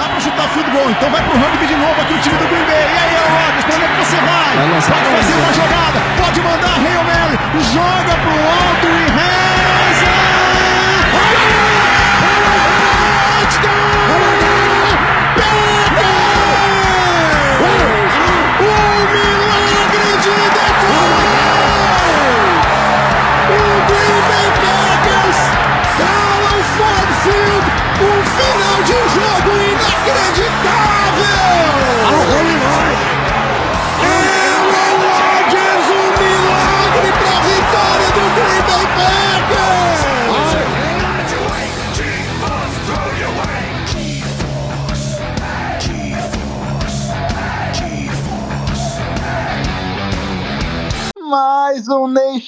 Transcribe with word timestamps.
dá 0.00 0.08
pra 0.08 0.20
chutar 0.20 0.48
field 0.48 0.70
goal. 0.70 0.90
Então 0.90 1.10
vai 1.10 1.22
pro 1.22 1.36
rugby 1.36 1.66
de 1.66 1.76
novo 1.76 2.00
aqui 2.00 2.14
o 2.14 2.18
time 2.18 2.36
do 2.38 2.48
Green 2.48 2.64
Bay. 2.64 2.88
E 2.88 2.98
aí, 3.04 3.16
Rodgers, 3.36 3.64
pra 3.64 3.74
onde 3.76 3.84
é 3.84 3.88
que 3.88 3.96
você 4.00 4.16
vai? 4.16 4.52
Pode 4.80 5.08
fazer 5.20 5.34
uma 5.34 5.52
jogada, 5.52 5.98
pode 6.16 6.40
mandar 6.40 6.74
Hail 6.80 7.04
Mary, 7.04 7.36
joga 7.74 8.14
pro 8.24 8.32
alto 8.32 8.88
e 8.88 9.09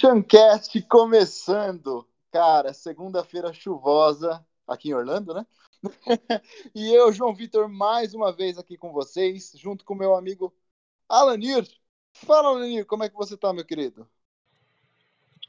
Nationcast 0.03 0.83
começando. 0.89 2.05
Cara, 2.33 2.73
segunda-feira 2.73 3.53
chuvosa 3.53 4.45
aqui 4.67 4.89
em 4.89 4.95
Orlando, 4.95 5.33
né? 5.33 5.47
e 6.75 6.93
eu, 6.93 7.13
João 7.13 7.33
Vitor, 7.33 7.69
mais 7.69 8.13
uma 8.13 8.33
vez 8.33 8.59
aqui 8.59 8.77
com 8.77 8.93
vocês, 8.93 9.53
junto 9.55 9.85
com 9.85 9.95
meu 9.95 10.17
amigo 10.17 10.53
Alanir. 11.09 11.65
Fala, 12.13 12.49
Alanir, 12.49 12.85
como 12.85 13.05
é 13.05 13.09
que 13.09 13.15
você 13.15 13.37
tá, 13.37 13.53
meu 13.53 13.65
querido? 13.65 14.09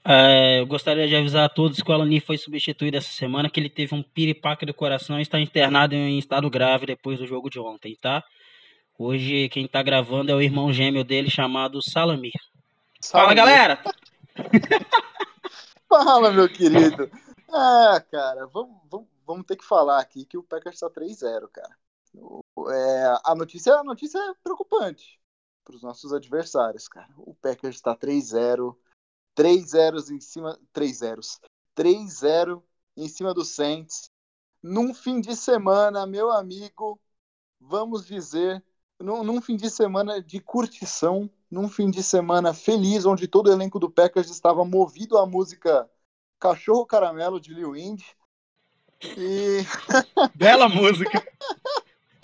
É, 0.05 0.59
eu 0.59 0.67
gostaria 0.67 1.07
de 1.07 1.15
avisar 1.15 1.45
a 1.45 1.49
todos 1.49 1.81
que 1.81 1.89
o 1.89 1.93
Alanir 1.93 2.23
foi 2.23 2.37
substituído 2.37 2.97
essa 2.97 3.11
semana, 3.11 3.49
que 3.49 3.59
ele 3.59 3.69
teve 3.69 3.95
um 3.95 4.03
piripaque 4.03 4.67
do 4.67 4.73
coração 4.73 5.17
e 5.17 5.23
está 5.23 5.39
internado 5.39 5.95
em 5.95 6.19
estado 6.19 6.47
grave 6.47 6.85
depois 6.85 7.17
do 7.17 7.25
jogo 7.25 7.49
de 7.49 7.59
ontem, 7.59 7.97
tá? 7.99 8.23
Hoje 8.99 9.49
quem 9.49 9.67
tá 9.67 9.81
gravando 9.81 10.31
é 10.31 10.35
o 10.35 10.41
irmão 10.41 10.71
gêmeo 10.71 11.03
dele 11.03 11.31
chamado 11.31 11.81
Salamir. 11.81 12.33
Fala, 13.01 13.33
galera! 13.33 13.81
Fala, 15.87 16.31
meu 16.31 16.47
querido. 16.49 17.03
É, 17.03 17.99
cara, 18.11 18.47
vamos, 18.47 18.81
vamos, 18.89 19.07
vamos 19.25 19.45
ter 19.45 19.55
que 19.55 19.65
falar 19.65 19.99
aqui 19.99 20.25
que 20.25 20.37
o 20.37 20.43
Packers 20.43 20.75
está 20.75 20.89
3-0, 20.89 21.47
cara. 21.49 21.77
É, 22.71 23.17
a, 23.25 23.35
notícia, 23.35 23.73
a 23.75 23.83
notícia 23.83 24.17
é 24.17 24.33
preocupante 24.43 25.19
para 25.63 25.75
os 25.75 25.81
nossos 25.81 26.13
adversários, 26.13 26.87
cara. 26.87 27.11
O 27.17 27.33
Packers 27.35 27.75
está 27.75 27.95
3-0, 27.95 28.75
3 29.35 29.69
zeros 29.69 30.09
em 30.09 30.19
cima, 30.19 30.59
3 30.71 30.97
zeros, 30.97 31.39
3-0 31.75 32.61
em 32.97 33.07
cima 33.07 33.33
do 33.33 33.45
Saints. 33.45 34.09
Num 34.61 34.93
fim 34.93 35.19
de 35.19 35.35
semana, 35.35 36.05
meu 36.05 36.31
amigo, 36.31 36.99
vamos 37.59 38.05
dizer, 38.05 38.63
num, 39.03 39.23
num 39.23 39.41
fim 39.41 39.55
de 39.55 39.69
semana 39.69 40.21
de 40.21 40.39
curtição 40.39 41.29
num 41.53 41.69
fim 41.69 41.91
de 41.91 42.01
semana 42.01 42.51
feliz, 42.53 43.05
onde 43.05 43.27
todo 43.27 43.47
o 43.47 43.51
elenco 43.51 43.77
do 43.77 43.89
Packers 43.89 44.29
estava 44.31 44.65
movido 44.65 45.19
à 45.19 45.25
música 45.25 45.87
Cachorro 46.39 46.85
Caramelo 46.85 47.39
de 47.39 47.53
Lil 47.53 47.75
Indy. 47.75 48.05
E... 49.17 49.59
Bela 50.33 50.67
música! 50.67 51.23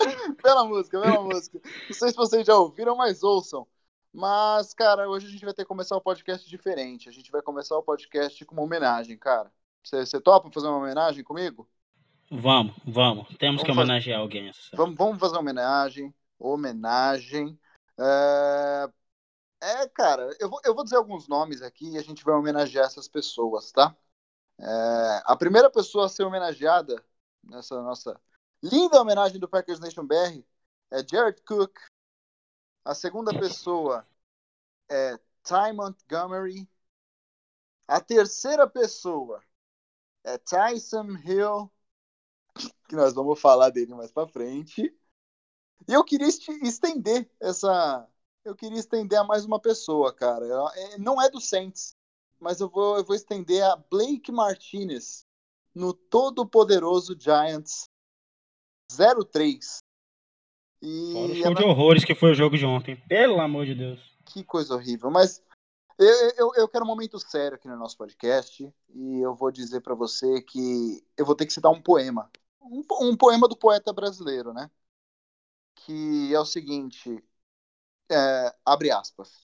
bela 0.42 0.64
música, 0.64 0.98
bela 0.98 1.22
música. 1.22 1.60
Não 1.62 1.94
sei 1.94 2.08
se 2.08 2.16
vocês 2.16 2.46
já 2.46 2.56
ouviram, 2.56 2.96
mas 2.96 3.22
ouçam. 3.22 3.66
Mas, 4.12 4.74
cara, 4.74 5.08
hoje 5.08 5.26
a 5.26 5.30
gente 5.30 5.44
vai 5.44 5.54
ter 5.54 5.62
que 5.62 5.68
começar 5.68 5.96
o 5.96 6.00
podcast 6.00 6.48
diferente. 6.48 7.08
A 7.08 7.12
gente 7.12 7.30
vai 7.30 7.42
começar 7.42 7.76
o 7.76 7.82
podcast 7.82 8.44
com 8.44 8.54
uma 8.54 8.62
homenagem, 8.62 9.16
cara. 9.16 9.52
Você 9.84 10.20
topa 10.20 10.50
fazer 10.50 10.66
uma 10.66 10.78
homenagem 10.78 11.22
comigo? 11.22 11.68
Vamos, 12.30 12.74
vamos. 12.84 13.28
Temos 13.36 13.60
vamos 13.60 13.62
que 13.62 13.70
homenagear 13.70 14.18
fazer... 14.18 14.22
alguém. 14.22 14.52
Vamos, 14.72 14.96
vamos 14.96 15.18
fazer 15.20 15.34
uma 15.34 15.40
homenagem. 15.40 16.12
Homenagem. 16.40 17.58
É... 17.98 18.90
É, 19.62 19.88
cara, 19.88 20.34
eu 20.40 20.48
vou, 20.48 20.60
eu 20.64 20.74
vou 20.74 20.84
dizer 20.84 20.96
alguns 20.96 21.28
nomes 21.28 21.60
aqui 21.60 21.90
e 21.90 21.98
a 21.98 22.02
gente 22.02 22.24
vai 22.24 22.34
homenagear 22.34 22.86
essas 22.86 23.06
pessoas, 23.06 23.70
tá? 23.72 23.94
É, 24.58 25.22
a 25.24 25.36
primeira 25.36 25.70
pessoa 25.70 26.06
a 26.06 26.08
ser 26.08 26.24
homenageada 26.24 27.04
nessa 27.44 27.80
nossa 27.82 28.20
linda 28.62 29.00
homenagem 29.00 29.38
do 29.38 29.48
Packers 29.48 29.80
Nation 29.80 30.06
BR 30.06 30.44
é 30.90 31.06
Jared 31.06 31.42
Cook. 31.42 31.78
A 32.84 32.94
segunda 32.94 33.38
pessoa 33.38 34.06
é 34.88 35.16
Ty 35.42 35.72
Montgomery. 35.74 36.68
A 37.86 38.00
terceira 38.00 38.68
pessoa 38.68 39.42
é 40.24 40.38
Tyson 40.38 41.16
Hill, 41.24 41.70
que 42.88 42.96
nós 42.96 43.14
vamos 43.14 43.40
falar 43.40 43.70
dele 43.70 43.94
mais 43.94 44.10
para 44.10 44.28
frente. 44.28 44.94
E 45.88 45.92
eu 45.92 46.04
queria 46.04 46.28
estender 46.28 47.30
essa 47.40 48.06
eu 48.44 48.54
queria 48.54 48.78
estender 48.78 49.18
a 49.18 49.24
mais 49.24 49.44
uma 49.44 49.60
pessoa, 49.60 50.14
cara. 50.14 50.46
É, 50.74 50.98
não 50.98 51.20
é 51.20 51.30
do 51.30 51.40
Saints, 51.40 51.94
mas 52.38 52.60
eu 52.60 52.68
vou, 52.68 52.96
eu 52.96 53.04
vou 53.04 53.14
estender 53.14 53.62
a 53.62 53.76
Blake 53.76 54.32
Martinez 54.32 55.26
no 55.74 55.92
todo-poderoso 55.92 57.16
Giants 57.18 57.84
03. 59.30 59.78
E 60.82 61.12
Fora 61.12 61.32
o 61.32 61.36
show 61.36 61.54
de 61.54 61.64
horrores 61.64 62.04
que 62.04 62.14
foi 62.14 62.32
o 62.32 62.34
jogo 62.34 62.56
de 62.56 62.64
ontem. 62.64 62.96
Pelo 63.08 63.40
amor 63.40 63.66
de 63.66 63.74
Deus. 63.74 64.00
Que 64.24 64.42
coisa 64.42 64.74
horrível. 64.74 65.10
Mas 65.10 65.42
eu, 65.98 66.30
eu, 66.38 66.52
eu 66.56 66.68
quero 66.68 66.84
um 66.84 66.88
momento 66.88 67.18
sério 67.18 67.56
aqui 67.56 67.68
no 67.68 67.76
nosso 67.76 67.96
podcast. 67.98 68.72
E 68.94 69.20
eu 69.20 69.34
vou 69.34 69.50
dizer 69.50 69.82
para 69.82 69.94
você 69.94 70.40
que 70.40 71.04
eu 71.16 71.26
vou 71.26 71.34
ter 71.34 71.44
que 71.44 71.52
citar 71.52 71.70
um 71.70 71.82
poema. 71.82 72.30
Um, 72.62 72.82
um 73.02 73.16
poema 73.16 73.46
do 73.46 73.56
poeta 73.56 73.92
brasileiro, 73.92 74.54
né? 74.54 74.70
Que 75.84 76.34
é 76.34 76.38
o 76.38 76.44
seguinte: 76.44 77.22
é, 78.10 78.54
abre 78.64 78.90
aspas. 78.90 79.46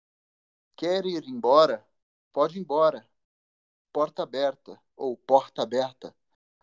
Quer 0.77 1.05
ir 1.07 1.29
embora? 1.29 1.87
Pode 2.33 2.59
ir 2.59 2.61
embora. 2.61 3.07
Porta 3.93 4.23
aberta 4.23 4.81
ou 4.97 5.17
porta 5.17 5.63
aberta, 5.63 6.15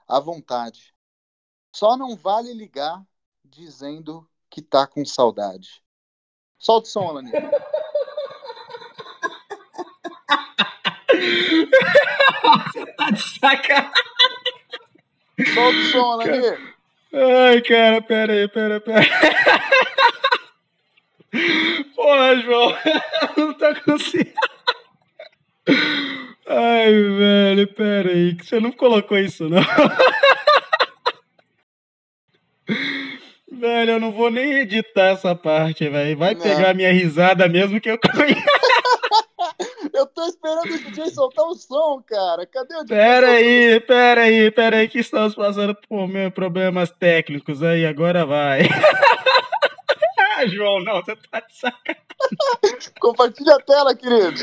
à 0.08 0.20
vontade. 0.20 0.94
Só 1.74 1.96
não 1.96 2.16
vale 2.16 2.54
ligar 2.54 3.06
dizendo 3.44 4.30
que 4.50 4.62
tá 4.62 4.86
com 4.88 5.06
saudade. 5.06 5.84
Solta 6.58 6.88
o 6.88 6.92
som, 6.92 7.10
Alanis. 7.10 7.32
Você 12.44 12.86
tá 12.96 13.12
de 13.12 13.40
sacanagem. 13.40 13.94
Solta 15.54 15.78
o 15.78 15.92
som, 15.92 16.12
Alanis. 16.12 16.71
Ai, 17.14 17.62
cara, 17.62 18.02
pera 18.02 18.34
aí, 18.34 18.48
pera, 18.48 18.80
pera. 18.80 19.06
Porra, 21.96 22.36
João, 22.38 22.78
não 23.38 23.54
tá 23.54 23.76
conseguindo. 23.82 24.32
Ai, 26.48 26.92
velho, 26.92 27.68
pera 27.74 28.10
aí, 28.10 28.36
que 28.36 28.46
você 28.46 28.60
não 28.60 28.72
colocou 28.72 29.18
isso, 29.18 29.50
não. 29.50 29.62
Velho, 33.52 33.92
eu 33.92 34.00
não 34.00 34.12
vou 34.12 34.32
nem 34.32 34.54
editar 34.54 35.10
essa 35.10 35.36
parte, 35.36 35.88
velho. 35.88 36.18
Vai 36.18 36.34
não. 36.34 36.42
pegar 36.42 36.74
minha 36.74 36.92
risada 36.92 37.48
mesmo 37.48 37.80
que 37.80 37.92
eu 37.92 38.00
conheço. 38.00 38.42
Eu 40.22 40.26
tô 40.26 40.26
esperando 40.28 40.66
o 40.66 40.92
DJ 40.92 41.10
soltar 41.10 41.46
o 41.46 41.56
som, 41.56 42.02
cara. 42.06 42.46
Cadê 42.46 42.76
o 42.76 42.84
DJ? 42.84 42.98
Pera 42.98 43.28
aí, 43.32 43.80
pera 43.80 44.22
aí, 44.22 44.52
pera 44.52 44.78
aí, 44.78 44.88
que 44.88 45.00
estamos 45.00 45.34
passando 45.34 45.76
por 45.76 46.08
problemas 46.34 46.92
técnicos 46.92 47.64
aí, 47.64 47.86
agora 47.86 48.26
vai. 48.26 48.62
João, 50.50 50.84
não, 50.84 51.02
você 51.02 51.16
tá 51.16 51.40
de 51.40 51.56
sacanagem. 51.56 52.02
Compartilha 53.00 53.56
a 53.56 53.60
tela, 53.60 53.96
querido. 53.96 54.42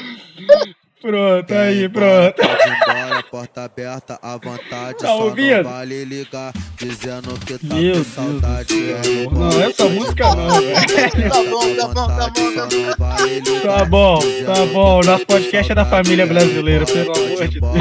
Pronto, 1.01 1.55
aí, 1.55 1.89
pronto. 1.89 2.35
Pode 2.35 2.69
embora, 2.69 3.23
porta 3.23 3.65
aberta, 3.65 4.19
à 4.21 4.37
vontade. 4.37 4.99
Tá 4.99 5.15
ouvindo? 5.15 5.63
vale 5.63 6.05
ligar, 6.05 6.53
dizendo 6.77 7.39
que 7.47 7.57
tá 7.57 7.75
Meu 7.77 7.95
com 7.95 8.05
saudade. 8.05 8.75
É 8.75 9.31
não, 9.31 9.63
essa 9.63 9.89
música 9.89 10.35
não, 10.35 10.61
velho. 10.61 11.31
Tá 11.31 11.43
bom, 11.45 11.77
tá 11.77 11.89
bom, 11.89 12.07
tá 12.09 12.31
bom, 12.31 12.53
tá 12.55 12.67
bom. 12.67 13.59
Tá 13.63 13.85
bom, 13.85 14.19
tá 14.45 14.67
bom. 14.73 15.01
Nosso 15.05 15.27
podcast 15.27 15.71
é 15.71 15.75
da 15.77 15.85
família 15.85 16.27
brasileira, 16.27 16.85
pelo 16.85 17.13
amor 17.17 17.47
de 17.47 17.61
Deus. 17.61 17.75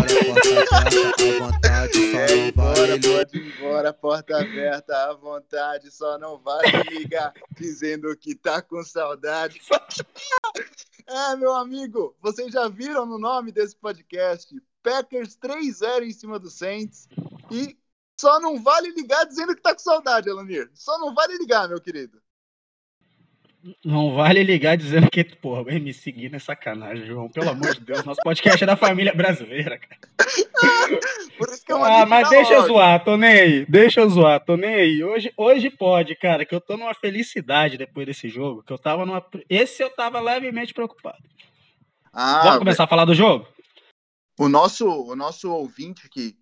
É, 2.14 2.38
embora, 2.50 3.00
pode 3.00 3.38
ir 3.38 3.54
embora, 3.58 3.94
porta 3.94 4.38
aberta, 4.38 4.96
à 4.96 5.14
vontade, 5.16 5.90
só 5.92 6.20
não 6.20 6.38
vale 6.38 6.84
ligar, 6.92 7.34
dizendo 7.58 8.16
que 8.16 8.36
tá 8.36 8.62
com 8.62 8.84
saudade. 8.84 9.60
É, 11.08 11.36
meu 11.38 11.54
amigo, 11.56 12.16
vocês 12.22 12.52
já 12.52 12.68
viram 12.68 13.06
no 13.06 13.18
nome 13.18 13.52
desse 13.52 13.76
podcast? 13.76 14.54
Packers 14.84 15.38
3-0 15.38 16.04
em 16.04 16.12
cima 16.12 16.38
do 16.38 16.50
Saints. 16.50 17.08
E 17.50 17.78
Só 18.20 18.40
não 18.42 18.62
vale 18.62 18.90
ligar 18.92 19.26
dizendo 19.26 19.56
que 19.56 19.62
tá 19.62 19.74
com 19.74 19.80
saudade, 19.80 20.30
Alanir. 20.30 20.70
Só 20.74 20.98
não 21.00 21.14
vale 21.14 21.38
ligar, 21.38 21.70
meu 21.70 21.80
querido. 21.80 22.22
Não 23.84 24.14
vale 24.14 24.44
ligar 24.44 24.78
dizendo 24.78 25.10
que, 25.10 25.24
porra, 25.24 25.64
vai 25.64 25.80
me 25.80 25.94
seguir 25.94 26.32
nessa 26.32 26.48
sacanagem, 26.48 27.06
João. 27.06 27.30
Pelo 27.30 27.50
amor 27.50 27.74
de 27.74 27.82
Deus, 27.82 28.04
nosso 28.04 28.22
podcast 28.22 28.64
é 28.64 28.68
da 28.68 28.78
família 28.78 29.14
brasileira, 29.14 29.78
cara. 29.78 30.02
Por 31.38 31.50
isso 31.50 31.66
que 31.66 31.72
eu 31.72 31.84
Ah, 31.84 32.06
mas 32.06 32.30
deixa 32.30 32.54
eu 32.54 32.66
zoar, 32.66 33.04
tô 33.04 33.18
nem 33.18 33.30
aí. 33.30 33.66
Deixa 33.66 34.00
eu 34.00 34.10
zoar, 34.10 34.44
tô 34.44 34.56
nem 34.56 34.74
aí. 34.74 35.04
Hoje, 35.04 35.34
hoje 35.36 35.70
pode, 35.70 36.16
cara, 36.16 36.46
que 36.46 36.56
eu 36.56 36.62
tô 36.62 36.78
numa 36.78 36.94
felicidade 36.94 37.78
depois 37.78 38.08
desse 38.08 38.30
jogo, 38.30 38.64
que 38.64 38.72
eu 38.72 38.78
tava 38.78 39.06
numa. 39.06 39.24
Esse 39.50 39.84
eu 39.84 39.90
tava 39.90 40.20
levemente 40.20 40.74
preocupado. 40.74 41.24
Ah, 42.14 42.44
Vamos 42.44 42.60
começar 42.60 42.86
a 42.86 42.88
falar 42.88 43.06
do 43.06 43.14
jogo? 43.14 43.48
o 44.38 44.48
nosso, 44.48 44.88
o 44.88 45.16
nosso 45.16 45.52
ouvinte 45.52 46.06
aqui, 46.06 46.38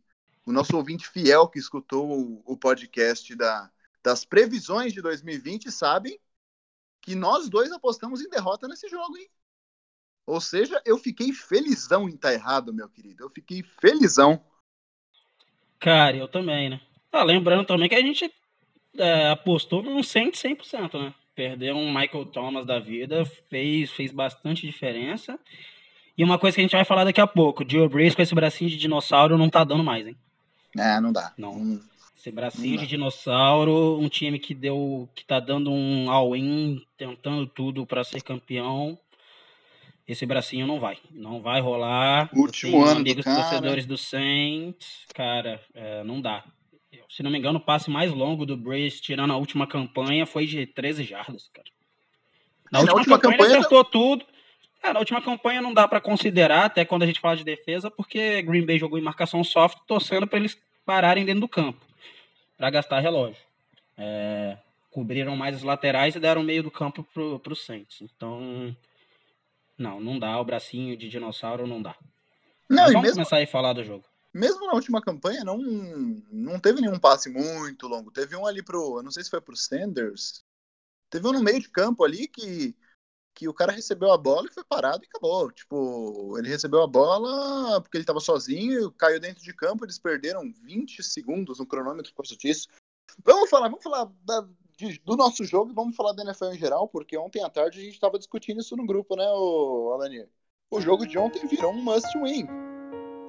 o 0.46 0.52
nosso 0.52 0.76
ouvinte 0.76 1.08
fiel 1.08 1.48
que 1.48 1.58
escutou 1.58 2.12
o, 2.12 2.44
o 2.46 2.58
podcast 2.58 3.34
da, 3.36 3.72
das 4.04 4.26
previsões 4.26 4.94
de 4.94 5.02
2020 5.02 5.72
sabem 5.72 6.20
que 7.06 7.14
nós 7.14 7.48
dois 7.48 7.72
apostamos 7.72 8.20
em 8.20 8.30
derrota 8.30 8.68
nesse 8.68 8.90
jogo, 8.90 9.16
hein? 9.16 9.28
Ou 10.26 10.42
seja, 10.42 10.82
eu 10.84 10.98
fiquei 10.98 11.32
felizão 11.32 12.10
em 12.10 12.16
estar 12.16 12.34
errado, 12.34 12.74
meu 12.74 12.90
querido. 12.90 13.24
Eu 13.24 13.30
fiquei 13.30 13.62
felizão. 13.80 14.44
Cara, 15.80 16.18
eu 16.18 16.28
também, 16.28 16.72
né? 16.72 16.82
Ah, 17.12 17.24
lembrando 17.24 17.64
também 17.64 17.88
que 17.88 17.94
a 17.94 18.02
gente 18.02 18.34
é, 18.98 19.30
apostou 19.30 19.84
num 19.84 20.02
100 20.02 20.32
de 20.32 20.38
100%, 20.38 21.00
né? 21.00 21.14
Perder 21.36 21.76
um 21.76 21.94
Michael 21.94 22.26
Thomas 22.26 22.66
da 22.66 22.80
vida 22.80 23.24
fez, 23.50 23.92
fez 23.92 24.12
bastante 24.12 24.66
diferença. 24.66 25.38
E 26.18 26.24
uma 26.24 26.40
coisa 26.40 26.56
que 26.56 26.62
a 26.62 26.64
gente 26.64 26.76
vai 26.76 26.86
falar 26.86 27.04
daqui 27.04 27.22
a 27.22 27.28
pouco, 27.28 27.64
Joe 27.70 27.88
Brees 27.88 28.16
com 28.16 28.22
esse 28.24 28.34
bracinho 28.34 28.72
de 28.72 28.78
dinossauro 28.78 29.38
não 29.38 29.50
tá 29.50 29.64
dando 29.64 29.84
mais, 29.84 30.08
hein? 30.08 30.18
É, 30.76 31.00
não 31.00 31.12
dá. 31.12 31.34
Não. 31.38 31.52
Hum, 31.52 31.84
Esse 32.26 32.32
bracinho 32.32 32.72
Não 32.78 32.82
de 32.82 32.88
dinossauro, 32.88 34.00
um 34.02 34.10
time 34.10 34.40
que 34.40 34.56
deu, 34.56 35.08
que 35.14 35.24
tá 35.24 35.40
dando 35.40 35.72
um 35.72 36.10
all-in, 36.10 36.82
tentando 36.98 37.46
tudo 37.46 37.86
pra 37.86 38.04
ser 38.04 38.20
campeão. 38.24 38.98
Esse 40.08 40.26
bracinho 40.26 40.66
não 40.66 40.80
vai, 40.80 40.98
não 41.12 41.40
vai 41.40 41.62
rolar. 41.62 42.28
Último 42.34 42.84
ano 42.84 42.96
do 42.96 43.00
amigos 43.02 43.26
cara. 43.26 43.42
torcedores 43.44 43.86
do 43.86 43.96
Saints, 43.96 45.06
cara, 45.14 45.62
é, 45.76 46.04
não 46.04 46.20
dá. 46.20 46.44
Se 47.08 47.22
não 47.22 47.30
me 47.30 47.38
engano, 47.38 47.60
o 47.60 47.62
passe 47.62 47.92
mais 47.92 48.12
longo 48.12 48.44
do 48.44 48.58
Brees, 48.58 49.00
tirando 49.00 49.32
a 49.32 49.38
última 49.38 49.68
campanha, 49.68 50.26
foi 50.26 50.48
de 50.48 50.66
13 50.66 51.04
jardas, 51.04 51.48
cara. 51.54 51.68
Na 52.72 52.80
É, 52.80 52.82
última, 52.82 52.94
na 52.96 53.00
última 53.02 53.20
campanha, 53.20 53.38
campanha- 53.38 53.60
acertou 53.60 53.84
tudo. 53.84 54.26
É, 54.82 54.92
na 54.92 54.98
última 55.00 55.22
campanha 55.22 55.62
não 55.62 55.76
dá 55.76 55.88
pra 55.88 56.02
considerar, 56.02 56.66
até 56.66 56.84
quando 56.86 57.04
a 57.04 57.06
gente 57.06 57.20
fala 57.20 57.38
de 57.38 57.44
defesa, 57.44 57.92
porque 57.92 58.42
Green 58.42 58.66
Bay 58.66 58.80
jogou 58.80 58.98
em 58.98 59.04
marcação 59.04 59.44
soft, 59.44 59.78
torcendo 59.86 60.26
pra 60.26 60.40
eles 60.40 60.58
pararem 60.84 61.24
dentro 61.26 61.42
do 61.42 61.48
campo, 61.48 61.80
Pra 62.58 62.70
gastar 62.70 63.00
relógio. 63.00 63.42
É, 63.98 64.58
cobriram 64.92 65.36
mais 65.36 65.56
os 65.56 65.64
laterais 65.64 66.16
e 66.16 66.20
deram 66.20 66.44
meio 66.44 66.64
do 66.64 66.72
campo 66.72 67.04
pro, 67.14 67.40
pro 67.40 67.56
Saints. 67.56 68.02
Então, 68.02 68.76
não, 69.78 70.00
não 70.00 70.18
dá. 70.20 70.40
O 70.40 70.46
bracinho 70.46 70.96
de 70.98 71.10
dinossauro 71.10 71.68
não 71.68 71.82
dá. 71.82 71.96
Não, 72.70 72.84
Mas 72.84 72.90
e 72.90 72.94
vamos 72.94 73.02
mesmo, 73.04 73.16
começar 73.16 73.42
a 73.42 73.48
falar 73.48 73.74
do 73.74 73.84
jogo. 73.84 74.06
mesmo 74.34 74.66
na 74.66 74.74
última 74.74 75.02
campanha, 75.02 75.44
não, 75.44 75.58
não 75.58 76.60
teve 76.60 76.82
nenhum 76.82 76.98
passe 77.00 77.30
muito 77.30 77.88
longo. 77.88 78.12
Teve 78.12 78.36
um 78.36 78.46
ali 78.46 78.64
pro. 78.64 78.98
Eu 79.00 79.04
não 79.04 79.12
sei 79.12 79.24
se 79.24 79.30
foi 79.30 79.42
pro 79.42 79.56
Sanders. 79.56 80.44
Teve 81.10 81.28
um 81.28 81.34
no 81.34 81.44
meio 81.44 81.60
de 81.60 81.70
campo 81.70 82.04
ali 82.04 82.28
que, 82.28 82.76
que 83.36 83.50
o 83.50 83.54
cara 83.54 83.74
recebeu 83.74 84.12
a 84.14 84.18
bola 84.18 84.48
e 84.50 84.54
foi 84.54 84.64
parado 84.64 85.04
e 85.04 85.08
acabou. 85.08 85.52
Tipo, 85.52 86.38
ele 86.40 86.48
recebeu 86.48 86.82
a 86.82 86.88
bola 86.88 87.82
porque 87.82 87.98
ele 87.98 88.06
tava 88.06 88.22
sozinho, 88.22 88.90
caiu 88.92 89.20
dentro 89.20 89.44
de 89.44 89.54
campo, 89.54 89.84
eles 89.86 90.00
perderam 90.00 90.42
20 90.64 91.04
segundos 91.04 91.60
no 91.60 91.66
cronômetro 91.66 92.14
por 92.14 92.24
causa 92.24 92.38
disso. 92.38 92.70
Vamos 93.24 93.50
falar, 93.50 93.68
vamos 93.68 93.84
falar 93.84 94.10
da- 94.24 94.48
de- 94.78 95.00
do 95.06 95.16
nosso 95.18 95.44
jogo 95.44 95.72
e 95.72 95.76
vamos 95.76 95.96
falar 95.96 96.14
da 96.14 96.24
NFL 96.24 96.54
em 96.54 96.58
geral, 96.58 96.88
porque 96.88 97.18
ontem 97.18 97.44
à 97.44 97.50
tarde 97.50 97.80
a 97.80 97.84
gente 97.84 98.00
tava 98.00 98.18
discutindo 98.18 98.62
isso 98.62 98.76
no 98.76 98.86
grupo, 98.86 99.16
né, 99.16 99.26
Alanir? 99.26 100.30
O 100.72 100.82
jogo 100.82 101.06
de 101.06 101.18
ontem 101.18 101.46
virou 101.46 101.72
um 101.72 101.82
must 101.82 102.18
win. 102.18 102.48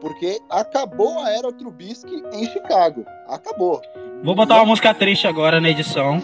Porque 0.00 0.40
acabou 0.50 1.18
a 1.20 1.30
era 1.30 1.52
Trubisky 1.52 2.22
em 2.32 2.46
Chicago. 2.46 3.04
Acabou. 3.26 3.80
Vou 4.22 4.34
botar 4.34 4.56
uma 4.56 4.66
música 4.66 4.94
triste 4.94 5.26
agora 5.26 5.60
na 5.60 5.68
edição. 5.70 6.20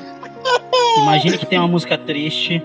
Imagine 1.00 1.38
que 1.38 1.46
tem 1.46 1.58
uma 1.58 1.68
música 1.68 1.96
triste. 1.96 2.62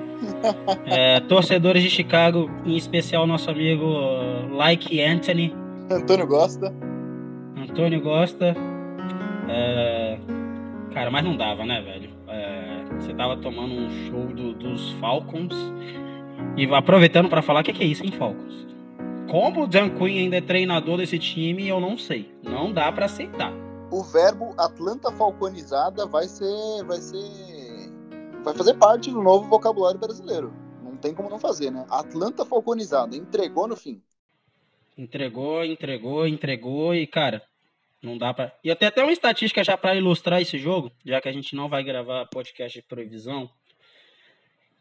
É, 0.85 1.19
torcedores 1.21 1.81
de 1.83 1.89
Chicago, 1.89 2.50
em 2.65 2.75
especial 2.75 3.25
nosso 3.25 3.50
amigo 3.50 3.85
uh, 3.85 4.53
Like 4.56 5.01
Anthony, 5.01 5.56
Antônio 5.89 6.27
gosta. 6.27 6.74
Antônio 7.57 8.01
gosta. 8.01 8.56
É, 9.50 10.18
Cara, 10.94 11.12
mas 11.12 11.24
não 11.24 11.38
dava, 11.38 11.63
né, 11.65 11.79
velho? 11.81 12.09
É, 12.27 12.83
Você 13.00 13.13
tava 13.13 13.38
tomando 13.38 13.74
um 13.74 13.89
show 14.09 14.25
do- 14.27 14.53
dos 14.53 14.91
Falcons 14.94 15.53
e 16.57 16.65
aproveitando 16.74 17.29
pra 17.29 17.41
falar 17.41 17.62
o 17.62 17.63
que, 17.63 17.71
que 17.74 17.83
é 17.83 17.88
isso, 17.88 18.03
hein, 18.03 18.12
Falcons? 18.12 18.65
Como 19.29 19.63
o 19.63 19.68
Dan 19.68 19.89
Quinn 19.89 20.18
ainda 20.19 20.38
é 20.38 20.41
treinador 20.41 20.97
desse 20.97 21.19
time, 21.19 21.68
eu 21.68 21.79
não 21.79 21.97
sei. 21.97 22.31
Não 22.44 22.71
dá 22.74 22.91
pra 22.91 23.06
aceitar. 23.06 23.51
O 23.91 24.01
verbo 24.03 24.53
Atlanta 24.57 25.12
Falconizada 25.12 26.06
vai 26.07 26.25
ser. 26.27 26.83
Vai 26.85 26.97
ser. 26.97 27.18
Vai 28.44 28.54
fazer 28.54 28.75
parte 28.75 29.12
do 29.12 29.22
novo 29.22 29.48
vocabulário 29.48 30.00
brasileiro. 30.00 30.54
Não 30.84 30.95
tem 30.95 31.13
como 31.13 31.30
não 31.30 31.39
fazer, 31.39 31.72
né? 31.72 31.86
Atlanta 31.89 32.45
Falconizada. 32.45 33.16
Entregou 33.16 33.68
no 33.68 33.75
fim. 33.75 34.01
Entregou, 34.98 35.63
entregou, 35.63 36.28
entregou 36.28 36.95
e, 36.95 37.06
cara, 37.06 37.44
não 38.01 38.18
dá 38.18 38.34
pra. 38.34 38.51
E 38.63 38.72
até 38.72 38.88
até 38.88 39.04
uma 39.04 39.12
estatística 39.12 39.63
já 39.63 39.78
pra 39.78 39.95
ilustrar 39.95 40.42
esse 40.42 40.57
jogo, 40.57 40.92
já 41.06 41.22
que 41.22 41.30
a 41.30 41.31
gente 41.31 41.56
não 41.56 41.68
vai 41.68 41.84
gravar 41.84 42.25
podcast 42.28 42.80
de 42.80 42.88
previsão. 42.88 43.50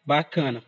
Bacana. 0.05 0.63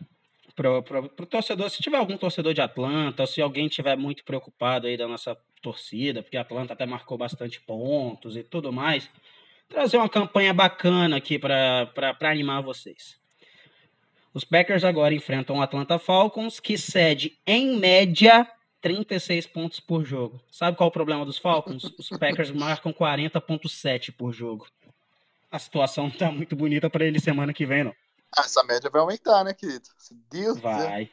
Pro, 0.55 0.83
pro, 0.83 1.09
pro 1.09 1.25
torcedor, 1.25 1.69
se 1.69 1.81
tiver 1.81 1.97
algum 1.97 2.17
torcedor 2.17 2.53
de 2.53 2.59
Atlanta, 2.59 3.25
se 3.25 3.41
alguém 3.41 3.69
tiver 3.69 3.95
muito 3.95 4.25
preocupado 4.25 4.87
aí 4.87 4.97
da 4.97 5.07
nossa 5.07 5.37
torcida, 5.61 6.21
porque 6.21 6.35
a 6.35 6.41
Atlanta 6.41 6.73
até 6.73 6.85
marcou 6.85 7.17
bastante 7.17 7.61
pontos 7.61 8.35
e 8.35 8.43
tudo 8.43 8.71
mais, 8.71 9.09
trazer 9.69 9.97
uma 9.97 10.09
campanha 10.09 10.53
bacana 10.53 11.15
aqui 11.17 11.37
pra 11.39 11.89
animar 12.21 12.61
vocês. 12.61 13.17
Os 14.33 14.43
Packers 14.43 14.83
agora 14.83 15.13
enfrentam 15.13 15.57
o 15.57 15.61
Atlanta 15.61 15.97
Falcons, 15.97 16.59
que 16.59 16.77
cede, 16.77 17.37
em 17.47 17.77
média, 17.77 18.47
36 18.81 19.47
pontos 19.47 19.79
por 19.79 20.05
jogo. 20.05 20.39
Sabe 20.51 20.77
qual 20.77 20.87
é 20.87 20.89
o 20.89 20.93
problema 20.93 21.25
dos 21.25 21.37
Falcons? 21.37 21.83
Os 21.97 22.09
Packers 22.09 22.51
marcam 22.51 22.93
40.7 22.93 24.11
por 24.15 24.31
jogo. 24.33 24.67
A 25.51 25.57
situação 25.57 26.05
não 26.05 26.11
tá 26.11 26.31
muito 26.31 26.55
bonita 26.55 26.89
para 26.89 27.03
ele 27.05 27.19
semana 27.19 27.53
que 27.53 27.65
vem, 27.65 27.83
não. 27.83 27.95
Essa 28.37 28.63
média 28.63 28.89
vai 28.89 29.01
aumentar, 29.01 29.43
né, 29.43 29.53
querido? 29.53 29.87
Se 29.97 30.13
Deus. 30.31 30.59
Vai. 30.59 31.09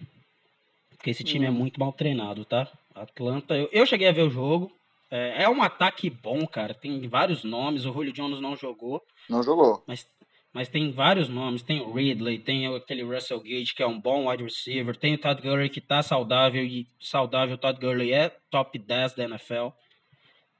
Porque 0.90 1.10
esse 1.10 1.24
time 1.24 1.46
é 1.46 1.50
Hum. 1.50 1.54
muito 1.54 1.80
mal 1.80 1.92
treinado, 1.92 2.44
tá? 2.44 2.70
Atlanta, 2.94 3.54
eu, 3.54 3.68
eu 3.72 3.86
cheguei 3.86 4.08
a 4.08 4.12
ver 4.12 4.22
o 4.22 4.30
jogo. 4.30 4.70
É, 5.10 5.44
é 5.44 5.48
um 5.48 5.62
ataque 5.62 6.10
bom, 6.10 6.46
cara. 6.46 6.74
Tem 6.74 7.06
vários 7.08 7.44
nomes. 7.44 7.84
O 7.84 7.92
Julio 7.92 8.12
Jones 8.12 8.40
não 8.40 8.56
jogou, 8.56 9.02
Não 9.28 9.42
jogou. 9.42 9.82
mas, 9.86 10.06
mas 10.52 10.68
tem 10.68 10.90
vários 10.90 11.28
nomes. 11.28 11.62
Tem 11.62 11.80
o 11.80 11.92
Ridley, 11.92 12.38
tem 12.38 12.66
aquele 12.74 13.02
Russell 13.02 13.40
Gage, 13.40 13.74
que 13.74 13.82
é 13.82 13.86
um 13.86 14.00
bom 14.00 14.28
wide 14.28 14.42
receiver. 14.42 14.96
Tem 14.96 15.14
o 15.14 15.18
Todd 15.18 15.40
Gurley, 15.40 15.68
que 15.68 15.80
tá 15.80 16.02
saudável. 16.02 16.64
E 16.64 16.88
saudável, 17.00 17.54
o 17.54 17.58
Todd 17.58 17.78
Gurley 17.80 18.12
é 18.12 18.30
top 18.50 18.78
10 18.78 19.14
da 19.14 19.24
NFL. 19.24 19.68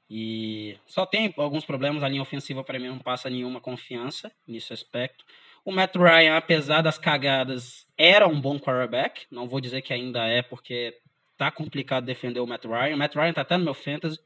E 0.09 0.77
só 0.85 1.05
tem 1.05 1.33
alguns 1.37 1.65
problemas. 1.65 2.03
A 2.03 2.07
linha 2.07 2.21
ofensiva, 2.21 2.63
para 2.63 2.79
mim, 2.79 2.87
não 2.87 2.99
passa 2.99 3.29
nenhuma 3.29 3.59
confiança 3.59 4.31
nesse 4.47 4.71
aspecto. 4.71 5.25
O 5.65 5.71
Matt 5.71 5.95
Ryan, 5.97 6.37
apesar 6.37 6.81
das 6.81 6.97
cagadas, 6.97 7.85
era 7.97 8.25
um 8.25 8.39
bom 8.39 8.57
quarterback. 8.57 9.25
Não 9.29 9.49
vou 9.49 9.59
dizer 9.59 9.81
que 9.81 9.93
ainda 9.93 10.25
é, 10.25 10.41
porque 10.41 10.97
tá 11.37 11.51
complicado 11.51 12.05
defender 12.05 12.39
o 12.39 12.47
Matt 12.47 12.63
Ryan. 12.63 12.95
O 12.95 12.97
Matt 12.97 13.15
Ryan 13.15 13.33
tá 13.33 13.41
até 13.41 13.57
no 13.57 13.65
meu 13.65 13.73
fantasy. 13.73 14.17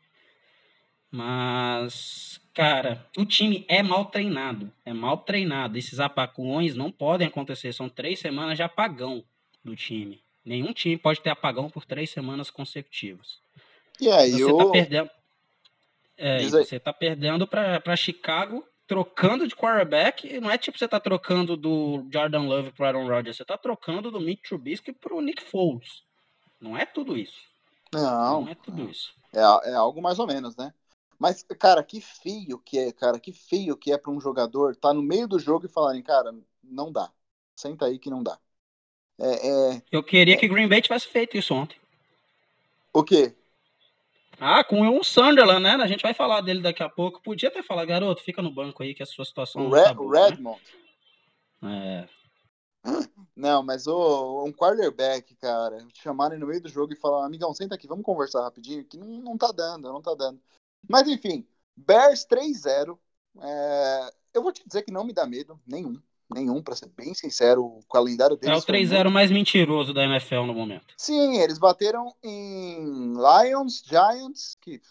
Mas, 1.12 2.40
cara, 2.54 3.06
o 3.18 3.26
time 3.26 3.66
é 3.68 3.84
mal 3.84 4.06
treinado. 4.06 4.72
É 4.86 4.94
mal 4.94 5.18
treinado. 5.18 5.78
Esses 5.78 6.00
apagões 6.00 6.74
não 6.76 6.90
podem 6.90 7.28
acontecer. 7.28 7.74
São 7.74 7.90
três 7.90 8.20
semanas 8.20 8.56
de 8.56 8.64
apagão 8.64 9.24
do 9.64 9.76
time. 9.76 10.24
Nenhum 10.46 10.72
time 10.72 10.98
pode 10.98 11.20
ter 11.22 11.30
apagão 11.30 11.70
por 11.70 11.86
três 11.86 12.10
semanas 12.10 12.50
consecutivas. 12.50 13.40
E 14.00 14.10
aí, 14.10 14.32
Você 14.32 14.52
o... 14.52 14.58
tá 14.58 14.72
perdendo. 14.72 15.10
É, 16.18 16.44
você 16.48 16.80
tá 16.80 16.94
perdendo 16.94 17.48
pra, 17.48 17.80
pra 17.80 17.96
Chicago, 17.96 18.64
trocando 18.88 19.48
de 19.48 19.56
quarterback. 19.56 20.40
Não 20.40 20.52
é 20.52 20.58
tipo 20.58 20.78
você 20.78 20.88
tá 20.88 21.00
trocando 21.00 21.58
do 21.58 22.08
Jordan 22.12 22.44
Love 22.44 22.72
pro 22.72 22.86
Aaron 22.86 23.08
Rodgers. 23.08 23.38
Você 23.38 23.46
tá 23.46 23.58
trocando 23.58 24.12
do 24.12 24.20
Mitch 24.20 24.42
Trubisky 24.48 24.94
pro 24.94 25.20
Nick 25.20 25.42
Foles. 25.42 26.04
Não 26.60 26.78
é 26.78 26.86
tudo 26.86 27.18
isso. 27.18 27.40
Não, 27.92 28.42
Não 28.44 28.50
é 28.50 28.56
tudo 28.56 28.90
isso. 28.90 29.14
é, 29.34 29.72
é 29.72 29.74
algo 29.74 30.02
mais 30.02 30.20
ou 30.20 30.28
menos, 30.28 30.56
né? 30.56 30.72
Mas, 31.22 31.44
cara, 31.44 31.84
que 31.84 32.02
feio 32.02 32.58
que 32.58 32.80
é, 32.80 32.92
cara, 32.92 33.20
que 33.20 33.32
feio 33.32 33.78
que 33.78 33.92
é 33.92 33.98
pra 34.00 34.12
um 34.12 34.20
jogador 34.20 34.72
estar 34.72 34.92
no 34.92 35.04
meio 35.04 35.28
do 35.28 35.38
jogo 35.38 35.68
e 35.68 35.70
falarem, 35.70 36.02
cara, 36.02 36.34
não 36.64 36.92
dá. 36.92 37.12
Senta 37.56 37.86
aí 37.86 38.00
que 38.00 38.10
não 38.10 38.24
dá. 38.24 38.40
É, 39.20 39.50
é... 39.76 39.84
Eu 39.92 40.02
queria 40.02 40.36
que 40.36 40.48
Green 40.48 40.68
Bay 40.68 40.82
tivesse 40.82 41.06
feito 41.06 41.38
isso 41.38 41.54
ontem. 41.54 41.78
O 42.92 43.04
quê? 43.04 43.36
Ah, 44.40 44.64
com 44.64 44.82
um 44.82 45.04
Sunderland, 45.04 45.62
né? 45.62 45.76
A 45.76 45.86
gente 45.86 46.02
vai 46.02 46.16
falar 46.16 46.42
dele 46.42 46.60
daqui 46.60 46.82
a 46.82 46.90
pouco. 46.90 47.22
Podia 47.22 47.52
ter 47.52 47.62
falado, 47.62 47.86
garoto, 47.86 48.24
fica 48.24 48.42
no 48.42 48.50
banco 48.50 48.82
aí 48.82 48.96
que 48.96 49.04
a 49.04 49.06
sua 49.06 49.24
situação 49.24 49.62
O, 49.62 49.70
não 49.70 49.78
Re 49.78 49.84
tá 49.84 49.92
o 49.92 49.96
boa, 49.98 50.12
né? 50.22 50.30
Redmond. 50.30 50.62
É. 51.62 52.10
Não, 53.36 53.62
mas 53.64 53.86
o, 53.86 54.44
um 54.44 54.52
quarterback, 54.52 55.36
cara, 55.36 55.86
te 55.94 56.02
chamarem 56.02 56.40
no 56.40 56.48
meio 56.48 56.62
do 56.62 56.68
jogo 56.68 56.94
e 56.94 56.96
falar, 56.96 57.26
amigão, 57.26 57.54
senta 57.54 57.76
aqui, 57.76 57.88
vamos 57.88 58.04
conversar 58.04 58.42
rapidinho, 58.42 58.84
que 58.86 58.98
não, 58.98 59.08
não 59.08 59.38
tá 59.38 59.52
dando, 59.52 59.92
não 59.92 60.02
tá 60.02 60.14
dando. 60.14 60.40
Mas 60.88 61.08
enfim, 61.08 61.48
Bears 61.76 62.26
3-0. 62.26 62.98
É, 63.42 64.10
eu 64.34 64.42
vou 64.44 64.52
te 64.52 64.64
dizer 64.68 64.84
que 64.84 64.92
não 64.92 65.04
me 65.04 65.14
dá 65.14 65.26
medo, 65.26 65.60
nenhum. 65.66 66.00
Nenhum, 66.34 66.64
pra 66.64 66.76
ser 66.76 66.88
bem 66.90 67.14
sincero, 67.14 67.66
o 67.66 67.82
calendário 67.92 68.36
É 68.36 68.38
deles. 68.38 68.64
o 68.64 68.66
foi 68.66 68.76
3-0 68.76 69.10
mais 69.12 69.30
mentiroso 69.30 69.94
da 69.94 70.06
NFL 70.06 70.46
no 70.46 70.54
momento. 70.54 70.94
Sim, 70.98 71.38
eles 71.40 71.58
bateram 71.58 72.16
em 72.24 73.14
Lions, 73.16 73.84
Giants, 73.86 74.56
que. 74.62 74.82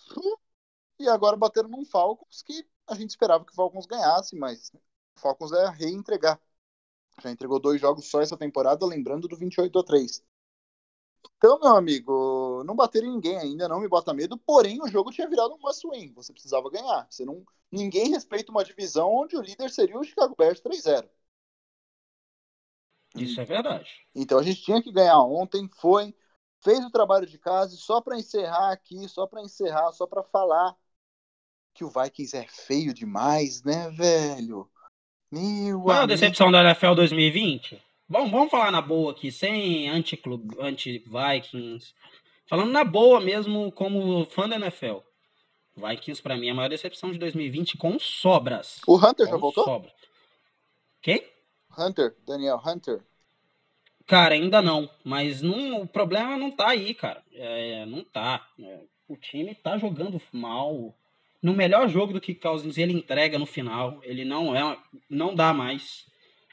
E 0.99 1.09
agora 1.09 1.37
bateram 1.37 1.71
num 1.71 1.85
Falcons, 1.85 2.43
que 2.43 2.63
a 2.87 2.95
gente 2.95 3.09
esperava 3.11 3.43
que 3.45 3.53
o 3.53 3.55
Falcons 3.55 3.87
ganhasse, 3.87 4.37
mas 4.37 4.71
o 5.17 5.21
Falcons 5.21 5.51
é 5.53 5.71
reentregar. 5.71 6.39
Já 7.23 7.31
entregou 7.31 7.59
dois 7.59 7.81
jogos 7.81 8.11
só 8.11 8.21
essa 8.21 8.37
temporada, 8.37 8.85
lembrando 8.85 9.27
do 9.27 9.37
28 9.37 9.79
a 9.79 9.83
3. 9.85 10.23
Então, 11.37 11.59
meu 11.59 11.75
amigo, 11.77 12.63
não 12.65 12.77
bateram 12.77 13.09
em 13.09 13.13
ninguém 13.13 13.39
ainda, 13.39 13.69
não 13.69 13.81
me 13.81 13.89
bota 13.89 14.13
medo, 14.13 14.37
porém 14.39 14.81
o 14.83 14.89
jogo 14.89 15.11
tinha 15.11 15.29
virado 15.29 15.55
um 15.55 15.59
must 15.59 15.87
win, 15.89 16.13
você 16.13 16.33
precisava 16.33 16.71
ganhar. 16.71 17.07
Você 17.11 17.25
não, 17.25 17.45
ninguém 17.73 18.11
respeita 18.11 18.51
uma 18.53 18.65
divisão 18.65 19.11
onde 19.13 19.37
o 19.37 19.41
líder 19.41 19.71
seria 19.71 19.99
o 19.99 20.05
Chicago 20.05 20.35
Bears 20.37 20.61
3-0. 20.61 21.09
Isso 23.15 23.41
é 23.41 23.45
verdade. 23.45 23.91
Então 24.15 24.39
a 24.39 24.43
gente 24.43 24.63
tinha 24.63 24.83
que 24.83 24.93
ganhar 24.93 25.21
ontem, 25.21 25.69
foi, 25.81 26.15
fez 26.63 26.85
o 26.85 26.91
trabalho 26.91 27.27
de 27.27 27.39
casa 27.39 27.75
e 27.75 27.79
só 27.79 28.01
para 28.01 28.19
encerrar 28.19 28.73
aqui, 28.73 29.09
só 29.09 29.27
para 29.27 29.43
encerrar, 29.43 29.93
só 29.93 30.07
para 30.07 30.23
falar 30.23 30.77
que 31.75 31.85
o 31.85 31.89
Vikings 31.91 32.37
é 32.37 32.47
feio 32.47 32.93
demais, 32.93 33.63
né, 33.63 33.91
velho? 33.91 34.71
Meu 35.31 35.83
Qual 35.83 35.93
é 35.93 35.99
a 36.01 36.03
amigo. 36.03 36.19
decepção 36.19 36.51
da 36.51 36.63
NFL 36.63 36.95
2020? 36.95 37.83
Vamos, 38.11 38.33
vamos 38.33 38.51
falar 38.51 38.73
na 38.73 38.83
boa 38.83 39.13
aqui, 39.13 39.31
sem 39.31 39.89
anti-clube, 39.89 40.57
anti-Vikings. 40.59 41.95
Falando 42.49 42.73
na 42.73 42.83
boa 42.83 43.21
mesmo, 43.21 43.71
como 43.71 44.25
fã 44.25 44.49
da 44.49 44.57
NFL. 44.57 44.99
Vikings, 45.77 46.21
pra 46.21 46.37
mim, 46.37 46.49
é 46.49 46.51
a 46.51 46.55
maior 46.55 46.69
decepção 46.69 47.13
de 47.13 47.19
2020 47.19 47.77
com 47.79 47.97
sobras. 48.01 48.81
O 48.85 48.97
Hunter 48.97 49.27
já 49.27 49.33
Com 49.35 49.39
voltou? 49.39 49.63
sobras. 49.63 49.93
Quem? 51.01 51.25
Hunter, 51.79 52.17
Daniel 52.27 52.61
Hunter. 52.67 53.01
Cara, 54.09 54.35
ainda 54.35 54.61
não. 54.61 54.91
Mas 55.05 55.41
não, 55.41 55.83
o 55.83 55.87
problema 55.87 56.37
não 56.37 56.51
tá 56.51 56.71
aí, 56.71 56.93
cara. 56.93 57.23
É, 57.33 57.87
não 57.87 58.03
tá. 58.03 58.45
É, 58.59 58.81
o 59.07 59.17
time 59.17 59.55
tá 59.55 59.79
jogando 59.79 60.21
mal. 60.33 60.93
No 61.41 61.53
melhor 61.55 61.89
jogo 61.89 62.13
do 62.13 62.21
que 62.21 62.35
Cousins, 62.35 62.77
ele 62.77 62.93
entrega 62.93 63.39
no 63.39 63.47
final. 63.47 64.01
Ele 64.03 64.25
não 64.25 64.55
é. 64.55 64.77
Não 65.09 65.33
dá 65.33 65.55
mais. 65.55 66.10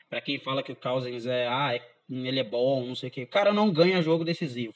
Pra 0.09 0.21
quem 0.21 0.39
fala 0.39 0.63
que 0.63 0.71
o 0.71 0.75
Cousins 0.75 1.25
é. 1.25 1.47
Ah, 1.47 1.75
é- 1.75 1.81
ele 2.09 2.39
é 2.39 2.43
bom, 2.43 2.85
não 2.85 2.95
sei 2.95 3.09
o 3.09 3.11
quê. 3.11 3.23
O 3.23 3.27
cara 3.27 3.51
não 3.51 3.71
ganha 3.71 4.01
jogo 4.01 4.23
decisivo. 4.23 4.73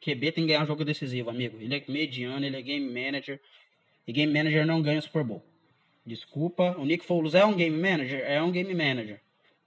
QB 0.00 0.32
tem 0.32 0.44
que 0.44 0.52
ganhar 0.52 0.66
jogo 0.66 0.84
decisivo, 0.84 1.30
amigo. 1.30 1.56
Ele 1.60 1.74
é 1.74 1.82
mediano, 1.88 2.44
ele 2.44 2.56
é 2.56 2.62
game 2.62 2.86
manager. 2.86 3.40
E 4.06 4.12
game 4.12 4.30
manager 4.30 4.66
não 4.66 4.82
ganha 4.82 5.00
Super 5.00 5.24
Bowl. 5.24 5.42
Desculpa. 6.04 6.76
O 6.78 6.84
Nick 6.84 7.04
Foles 7.04 7.34
é 7.34 7.44
um 7.44 7.54
game 7.54 7.76
manager? 7.76 8.20
É 8.20 8.42
um 8.42 8.50
game 8.50 8.74
manager. 8.74 9.20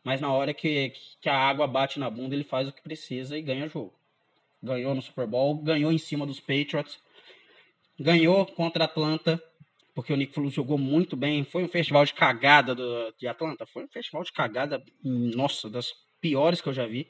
Mas 0.04 0.22
na 0.22 0.32
hora 0.32 0.54
que, 0.54 0.94
que 1.20 1.28
a 1.28 1.36
água 1.36 1.68
bate 1.68 2.00
na 2.00 2.10
bunda, 2.10 2.36
ele 2.36 2.44
faz 2.44 2.68
o 2.68 2.72
que 2.72 2.82
precisa 2.82 3.38
e 3.38 3.42
ganha 3.42 3.68
jogo. 3.68 3.94
Ganhou 4.62 4.94
no 4.94 5.02
Super 5.02 5.26
Bowl, 5.28 5.56
ganhou 5.56 5.92
em 5.92 5.98
cima 5.98 6.26
dos 6.26 6.40
Patriots, 6.40 7.00
ganhou 8.00 8.46
contra 8.46 8.84
a 8.84 8.86
Atlanta, 8.86 9.42
porque 9.98 10.14
o 10.14 10.16
Nick 10.16 10.32
Foles 10.32 10.54
jogou 10.54 10.78
muito 10.78 11.18
bem. 11.18 11.44
Foi 11.44 11.64
um 11.64 11.68
festival 11.68 12.06
de 12.06 12.14
cagada 12.14 12.76
do, 12.76 13.12
de 13.18 13.28
Atlanta. 13.28 13.66
Foi 13.66 13.84
um 13.84 13.88
festival 13.88 14.24
de 14.24 14.32
cagada, 14.32 14.80
nossa, 15.04 15.68
das 15.68 15.92
piores 16.22 16.62
que 16.62 16.70
eu 16.70 16.74
já 16.74 16.86
vi. 16.86 17.10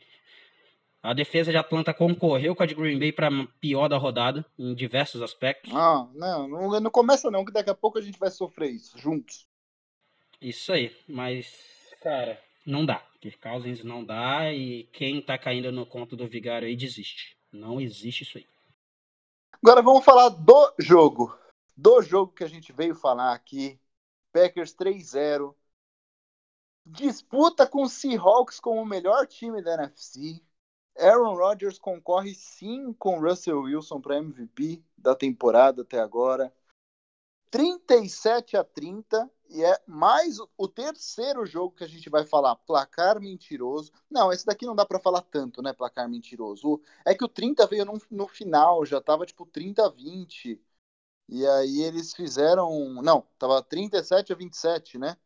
A 1.03 1.13
defesa 1.13 1.51
de 1.51 1.57
Atlanta 1.57 1.93
concorreu 1.93 2.55
com 2.55 2.63
a 2.63 2.65
de 2.65 2.73
Green 2.73 2.97
Bay 2.97 3.11
para 3.11 3.29
pior 3.59 3.89
da 3.89 3.97
rodada, 3.97 4.45
em 4.57 4.73
diversos 4.73 5.21
aspectos. 5.21 5.69
Ah, 5.75 6.07
não, 6.15 6.47
não, 6.47 6.79
não 6.79 6.89
começa 6.89 7.29
não, 7.29 7.43
que 7.43 7.51
daqui 7.51 7.69
a 7.69 7.75
pouco 7.75 7.97
a 7.97 8.01
gente 8.01 8.17
vai 8.17 8.31
sofrer 8.31 8.71
isso, 8.71 8.97
juntos. 8.97 9.45
Isso 10.39 10.71
aí, 10.71 10.95
mas, 11.09 11.93
cara, 12.01 12.41
não 12.65 12.85
dá. 12.85 13.05
Kirk 13.19 13.37
Cousins 13.37 13.83
não 13.83 14.01
dá 14.01 14.53
e 14.53 14.83
quem 14.93 15.21
tá 15.21 15.37
caindo 15.37 15.73
no 15.73 15.85
conto 15.85 16.15
do 16.15 16.25
Vigário 16.25 16.65
aí 16.65 16.75
desiste. 16.77 17.35
Não 17.51 17.81
existe 17.81 18.23
isso 18.23 18.37
aí. 18.37 18.45
Agora 19.61 19.81
vamos 19.81 20.05
falar 20.05 20.29
do 20.29 20.73
jogo. 20.79 21.37
Do 21.77 22.01
jogo 22.01 22.33
que 22.33 22.43
a 22.43 22.47
gente 22.47 22.73
veio 22.73 22.95
falar 22.95 23.33
aqui. 23.33 23.79
Packers 24.33 24.73
3-0. 24.73 25.55
Disputa 26.85 27.67
com 27.67 27.87
Seahawks 27.87 28.59
como 28.59 28.81
o 28.81 28.85
melhor 28.85 29.27
time 29.27 29.61
da 29.61 29.75
NFC. 29.75 30.41
Aaron 30.97 31.35
Rodgers 31.35 31.77
concorre 31.77 32.33
sim 32.33 32.93
com 32.93 33.19
Russell 33.19 33.61
Wilson 33.61 34.01
para 34.01 34.17
MVP 34.17 34.83
da 34.97 35.15
temporada 35.15 35.83
até 35.83 35.99
agora. 35.99 36.51
37 37.51 38.57
a 38.57 38.63
30 38.63 39.29
e 39.49 39.63
é 39.63 39.79
mais 39.87 40.37
o- 40.57 40.67
terceiro 40.67 41.45
jogo 41.45 41.75
que 41.75 41.83
a 41.83 41.87
gente 41.87 42.09
vai 42.09 42.25
falar 42.25 42.55
placar 42.55 43.19
mentiroso. 43.21 43.91
Não, 44.09 44.31
esse 44.33 44.45
daqui 44.45 44.65
não 44.65 44.75
dá 44.75 44.85
para 44.85 44.99
falar 44.99 45.21
tanto, 45.21 45.61
né, 45.61 45.73
placar 45.73 46.09
mentiroso. 46.09 46.81
É 47.05 47.13
que 47.15 47.23
o 47.23 47.29
30 47.29 47.65
veio 47.67 47.85
no, 47.85 48.01
no 48.11 48.27
final, 48.27 48.85
já 48.85 48.99
tava 48.99 49.25
tipo 49.25 49.45
30 49.45 49.85
a 49.85 49.89
20. 49.89 50.61
E 51.29 51.45
aí 51.45 51.81
eles 51.83 52.13
fizeram, 52.13 53.01
não, 53.03 53.21
tava 53.37 53.61
37 53.63 54.33
a 54.33 54.35
27, 54.35 54.97
né? 54.97 55.17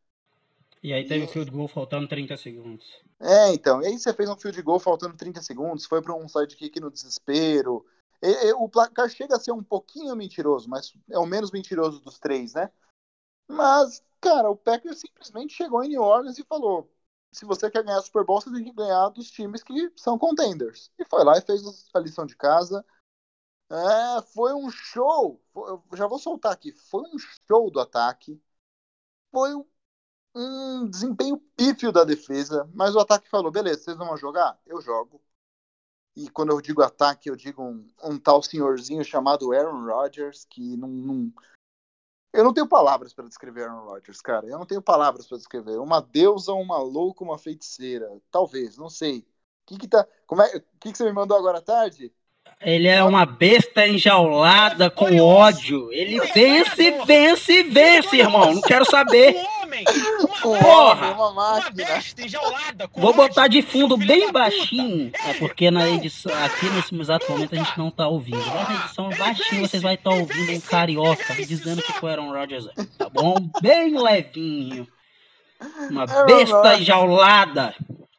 E 0.84 0.94
aí 0.94 1.06
teve 1.06 1.24
o 1.26 1.28
field 1.28 1.50
goal 1.52 1.68
faltando 1.68 2.08
30 2.08 2.38
segundos. 2.38 2.88
É, 3.20 3.54
então, 3.54 3.82
e 3.84 3.88
aí 3.88 3.98
você 4.00 4.14
fez 4.14 4.30
um 4.30 4.38
field 4.38 4.62
goal 4.64 4.80
faltando 4.80 5.16
30 5.16 5.42
segundos, 5.42 5.86
foi 5.86 6.02
para 6.02 6.16
um 6.16 6.28
sidekick 6.28 6.80
no 6.80 6.90
desespero. 6.92 7.86
E- 8.22 8.48
e 8.48 8.54
o 8.54 8.68
placar 8.68 9.10
chega 9.10 9.36
a 9.36 9.40
ser 9.40 9.52
um 9.52 9.64
pouquinho 9.64 10.16
mentiroso, 10.16 10.68
mas 10.70 10.94
é 11.10 11.20
o 11.20 11.26
menos 11.26 11.52
mentiroso 11.52 12.00
dos 12.02 12.18
três, 12.20 12.54
né? 12.54 12.72
Mas, 13.48 14.04
cara, 14.22 14.50
o 14.50 14.56
Packers 14.58 15.00
simplesmente 15.00 15.54
chegou 15.56 15.84
em 15.84 15.90
New 15.90 16.02
Orleans 16.02 16.40
e 16.40 16.46
falou: 16.46 16.92
se 17.32 17.46
você 17.46 17.70
quer 17.72 17.84
ganhar 17.84 18.02
Super 18.02 18.26
Bowl, 18.26 18.42
você 18.42 18.52
tem 18.52 18.64
que 18.64 18.74
ganhar 18.74 19.10
dos 19.10 19.32
times 19.32 19.64
que 19.64 19.92
são 19.98 20.18
contenders. 20.20 20.92
E 21.00 21.06
foi 21.06 21.24
lá 21.24 21.38
e 21.38 21.42
fez 21.42 21.62
a 21.94 22.00
lição 22.00 22.26
de 22.26 22.36
casa. 22.38 22.86
É, 23.72 24.22
foi 24.34 24.54
um 24.54 24.70
show. 24.70 25.42
Eu 25.56 25.82
já 25.96 26.06
vou 26.08 26.20
soltar 26.20 26.52
aqui. 26.52 26.72
Foi 26.74 27.04
um 27.04 27.18
show 27.48 27.72
do 27.72 27.80
ataque. 27.80 28.42
Foi 29.32 29.52
um 30.36 30.90
desempenho 30.90 31.38
pífio 31.58 31.92
da 31.92 32.04
defesa, 32.06 32.70
mas 32.74 32.96
o 32.96 33.00
ataque 33.00 33.30
falou: 33.30 33.52
beleza, 33.52 33.84
vocês 33.84 33.98
vão 33.98 34.18
jogar? 34.18 34.60
Eu 34.66 34.82
jogo. 34.82 35.22
E 36.16 36.30
quando 36.30 36.52
eu 36.52 36.62
digo 36.62 36.82
ataque, 36.84 37.30
eu 37.30 37.36
digo 37.36 37.64
um, 37.64 37.88
um 38.04 38.20
tal 38.20 38.44
senhorzinho 38.44 39.04
chamado 39.06 39.54
Aaron 39.54 39.86
Rodgers, 39.86 40.46
que 40.46 40.78
não. 40.78 40.90
não- 40.90 41.34
Eu 42.34 42.44
não 42.44 42.54
tenho 42.54 42.68
palavras 42.68 43.14
para 43.14 43.28
descrever 43.28 43.64
Aaron 43.68 43.86
Rodgers, 43.86 44.22
cara. 44.22 44.48
Eu 44.48 44.58
não 44.58 44.66
tenho 44.66 44.82
palavras 44.82 45.28
para 45.28 45.38
descrever. 45.38 45.78
Uma 45.80 46.02
deusa, 46.02 46.54
uma 46.54 46.78
louca, 46.78 47.24
uma 47.24 47.38
feiticeira. 47.38 48.10
Talvez, 48.32 48.78
não 48.78 48.90
sei. 48.90 49.20
O 49.20 49.26
que 49.68 49.78
que 49.80 49.88
tá. 49.88 50.08
Como 50.26 50.42
é... 50.42 50.60
Que, 50.80 50.92
que 50.92 50.98
você 50.98 51.04
me 51.06 51.12
mandou 51.14 51.38
agora 51.38 51.58
à 51.60 51.62
tarde? 51.62 52.14
Ele 52.64 52.88
é 52.88 53.04
uma 53.04 53.26
besta 53.26 53.88
enjaulada 53.88 54.90
com 54.90 55.20
ódio. 55.20 55.92
Ele 55.92 56.20
vence, 56.34 56.92
vence, 57.06 57.64
vence, 57.64 58.18
irmão. 58.18 58.54
Não 58.54 58.62
quero 58.62 58.86
saber. 58.86 59.36
Homem, 59.64 59.84
uma, 60.20 60.60
Porra! 60.60 61.08
homem, 61.08 61.14
uma 61.16 61.30
uma 61.32 61.34
máquina. 61.34 61.72
besta 61.72 62.22
enjaulada 62.22 62.88
com 62.88 63.02
Vou 63.02 63.10
ódio, 63.10 63.24
botar 63.24 63.48
de 63.48 63.64
fundo 63.64 63.98
bem 63.98 64.32
baixinho. 64.32 65.12
É 65.26 65.34
porque 65.34 65.72
na 65.72 65.90
edição, 65.90 66.32
aqui 66.44 66.70
nesse 66.70 66.94
exato 66.94 67.32
momento 67.32 67.56
a 67.56 67.58
gente 67.58 67.78
não 67.80 67.90
tá 67.90 68.08
ouvindo. 68.08 68.46
Lá 68.46 68.70
na 68.70 68.86
edição 68.86 69.10
baixinho 69.10 69.68
vocês 69.68 69.82
vão 69.82 69.94
estar 69.94 70.12
ouvindo 70.12 70.52
um 70.52 70.62
carioca 70.62 71.34
dizendo 71.36 71.82
que 71.82 72.06
o 72.06 72.08
Aaron 72.08 72.32
Rodgers 72.32 72.68
é. 72.68 72.84
Tá 72.98 73.10
bom? 73.10 73.36
Bem 73.60 74.00
levinho. 74.00 74.88
Uma 75.90 76.04
Aaron 76.04 76.26
besta 76.28 76.78
enjaulada 76.78 77.74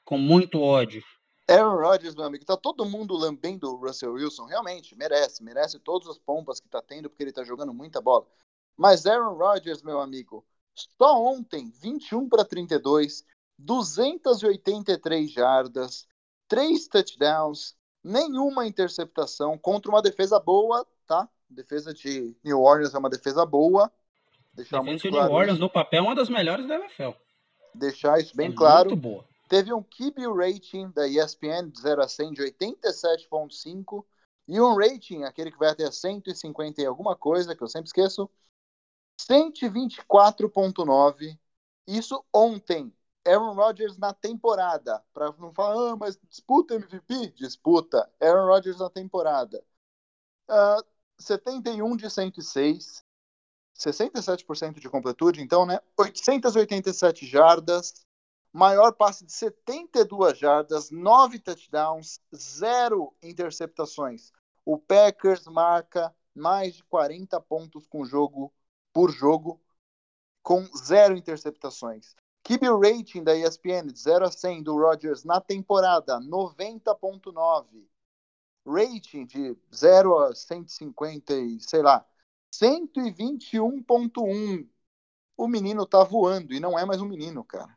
com 0.04 0.18
muito 0.18 0.60
ódio. 0.60 1.02
Aaron 1.48 1.76
Rodgers, 1.76 2.14
meu 2.14 2.24
amigo, 2.24 2.44
tá 2.44 2.56
todo 2.56 2.84
mundo 2.84 3.14
lambendo 3.14 3.72
o 3.72 3.76
Russell 3.76 4.14
Wilson, 4.14 4.44
realmente, 4.46 4.96
merece, 4.96 5.42
merece 5.42 5.78
todas 5.78 6.08
as 6.08 6.18
pompas 6.18 6.60
que 6.60 6.68
tá 6.68 6.80
tendo, 6.80 7.10
porque 7.10 7.22
ele 7.22 7.32
tá 7.32 7.42
jogando 7.42 7.74
muita 7.74 8.00
bola. 8.00 8.26
Mas 8.76 9.06
Aaron 9.06 9.34
Rodgers, 9.34 9.82
meu 9.82 10.00
amigo, 10.00 10.44
só 10.74 11.20
ontem, 11.20 11.70
21 11.80 12.28
para 12.28 12.44
32, 12.44 13.24
283 13.58 15.30
jardas, 15.30 16.06
3 16.48 16.88
touchdowns, 16.88 17.76
nenhuma 18.02 18.66
interceptação 18.66 19.58
contra 19.58 19.90
uma 19.90 20.02
defesa 20.02 20.38
boa, 20.38 20.86
tá? 21.06 21.28
Defesa 21.48 21.92
de 21.92 22.34
New 22.42 22.60
Orleans 22.60 22.94
é 22.94 22.98
uma 22.98 23.10
defesa 23.10 23.44
boa. 23.44 23.92
Deixar 24.54 24.78
Defesa 24.78 24.90
muito 24.90 25.02
de 25.02 25.10
claro 25.10 25.28
New 25.28 25.36
Orleans 25.36 25.54
isso, 25.54 25.62
no 25.62 25.70
papel 25.70 26.02
é 26.04 26.06
uma 26.06 26.14
das 26.14 26.28
melhores 26.28 26.66
da 26.66 26.76
NFL. 26.76 27.10
deixar 27.74 28.18
isso 28.20 28.34
bem 28.34 28.50
é 28.50 28.54
claro. 28.54 28.90
Muito 28.90 29.00
boa. 29.00 29.31
Teve 29.52 29.70
um 29.70 29.82
QB 29.82 30.28
rating 30.34 30.90
da 30.92 31.06
ESPN 31.06 31.68
de 31.68 31.78
0 31.78 32.02
a 32.02 32.08
100 32.08 32.32
de 32.32 32.42
87.5 32.42 34.02
E 34.48 34.58
um 34.58 34.74
rating, 34.74 35.24
aquele 35.24 35.52
que 35.52 35.58
vai 35.58 35.68
até 35.68 35.90
150 35.90 36.80
e 36.80 36.86
alguma 36.86 37.14
coisa, 37.14 37.54
que 37.54 37.62
eu 37.62 37.68
sempre 37.68 37.88
esqueço, 37.88 38.30
124.9. 39.20 41.38
Isso 41.86 42.24
ontem. 42.32 42.90
Aaron 43.26 43.52
Rodgers 43.52 43.98
na 43.98 44.14
temporada. 44.14 45.04
Para 45.12 45.30
não 45.32 45.52
falar, 45.52 45.92
ah, 45.92 45.96
mas 45.96 46.18
disputa 46.30 46.76
MVP? 46.76 47.32
Disputa. 47.32 48.10
Aaron 48.22 48.46
Rodgers 48.46 48.78
na 48.78 48.88
temporada. 48.88 49.62
Uh, 50.48 50.82
71 51.18 51.94
de 51.94 52.08
106. 52.08 53.04
67% 53.74 54.80
de 54.80 54.88
completude, 54.88 55.42
então, 55.42 55.66
né? 55.66 55.78
887 55.98 57.26
jardas. 57.26 58.06
Maior 58.52 58.92
passe 58.92 59.24
de 59.24 59.32
72 59.32 60.38
jardas, 60.38 60.90
9 60.90 61.38
touchdowns, 61.38 62.20
0 62.34 63.14
interceptações. 63.22 64.30
O 64.64 64.78
Packers 64.78 65.46
marca 65.46 66.14
mais 66.34 66.74
de 66.74 66.84
40 66.84 67.40
pontos 67.40 67.86
com 67.86 68.04
jogo 68.04 68.52
por 68.92 69.10
jogo, 69.10 69.60
com 70.42 70.64
zero 70.76 71.16
interceptaçõe 71.16 72.00
QB 72.44 72.66
rating 72.82 73.22
da 73.22 73.36
ESPN 73.36 73.92
de 73.92 74.00
0 74.00 74.24
a 74.26 74.30
100 74.30 74.64
do 74.64 74.76
Rodgers 74.76 75.24
na 75.24 75.40
temporada 75.40 76.20
90.9. 76.20 77.86
Rating 78.66 79.24
de 79.26 79.56
0 79.74 80.18
a 80.18 80.34
150 80.34 81.34
e 81.34 81.60
sei 81.60 81.82
lá, 81.82 82.04
121.1. 82.52 84.68
O 85.36 85.48
menino 85.48 85.86
tá 85.86 86.04
voando 86.04 86.52
e 86.52 86.60
não 86.60 86.78
é 86.78 86.84
mais 86.84 87.00
um 87.00 87.06
menino, 87.06 87.42
cara. 87.44 87.76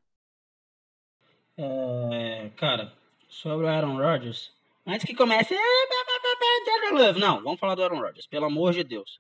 É, 1.58 2.50
cara, 2.58 2.92
sobre 3.30 3.66
o 3.66 3.70
Aaron 3.70 3.98
Rodgers, 3.98 4.52
antes 4.86 5.06
que 5.06 5.16
comece, 5.16 5.56
não, 7.20 7.42
vamos 7.42 7.60
falar 7.60 7.76
do 7.76 7.84
Aaron 7.84 8.00
Rodgers, 8.00 8.28
pelo 8.28 8.46
amor 8.46 8.74
de 8.74 8.84
Deus. 8.84 9.20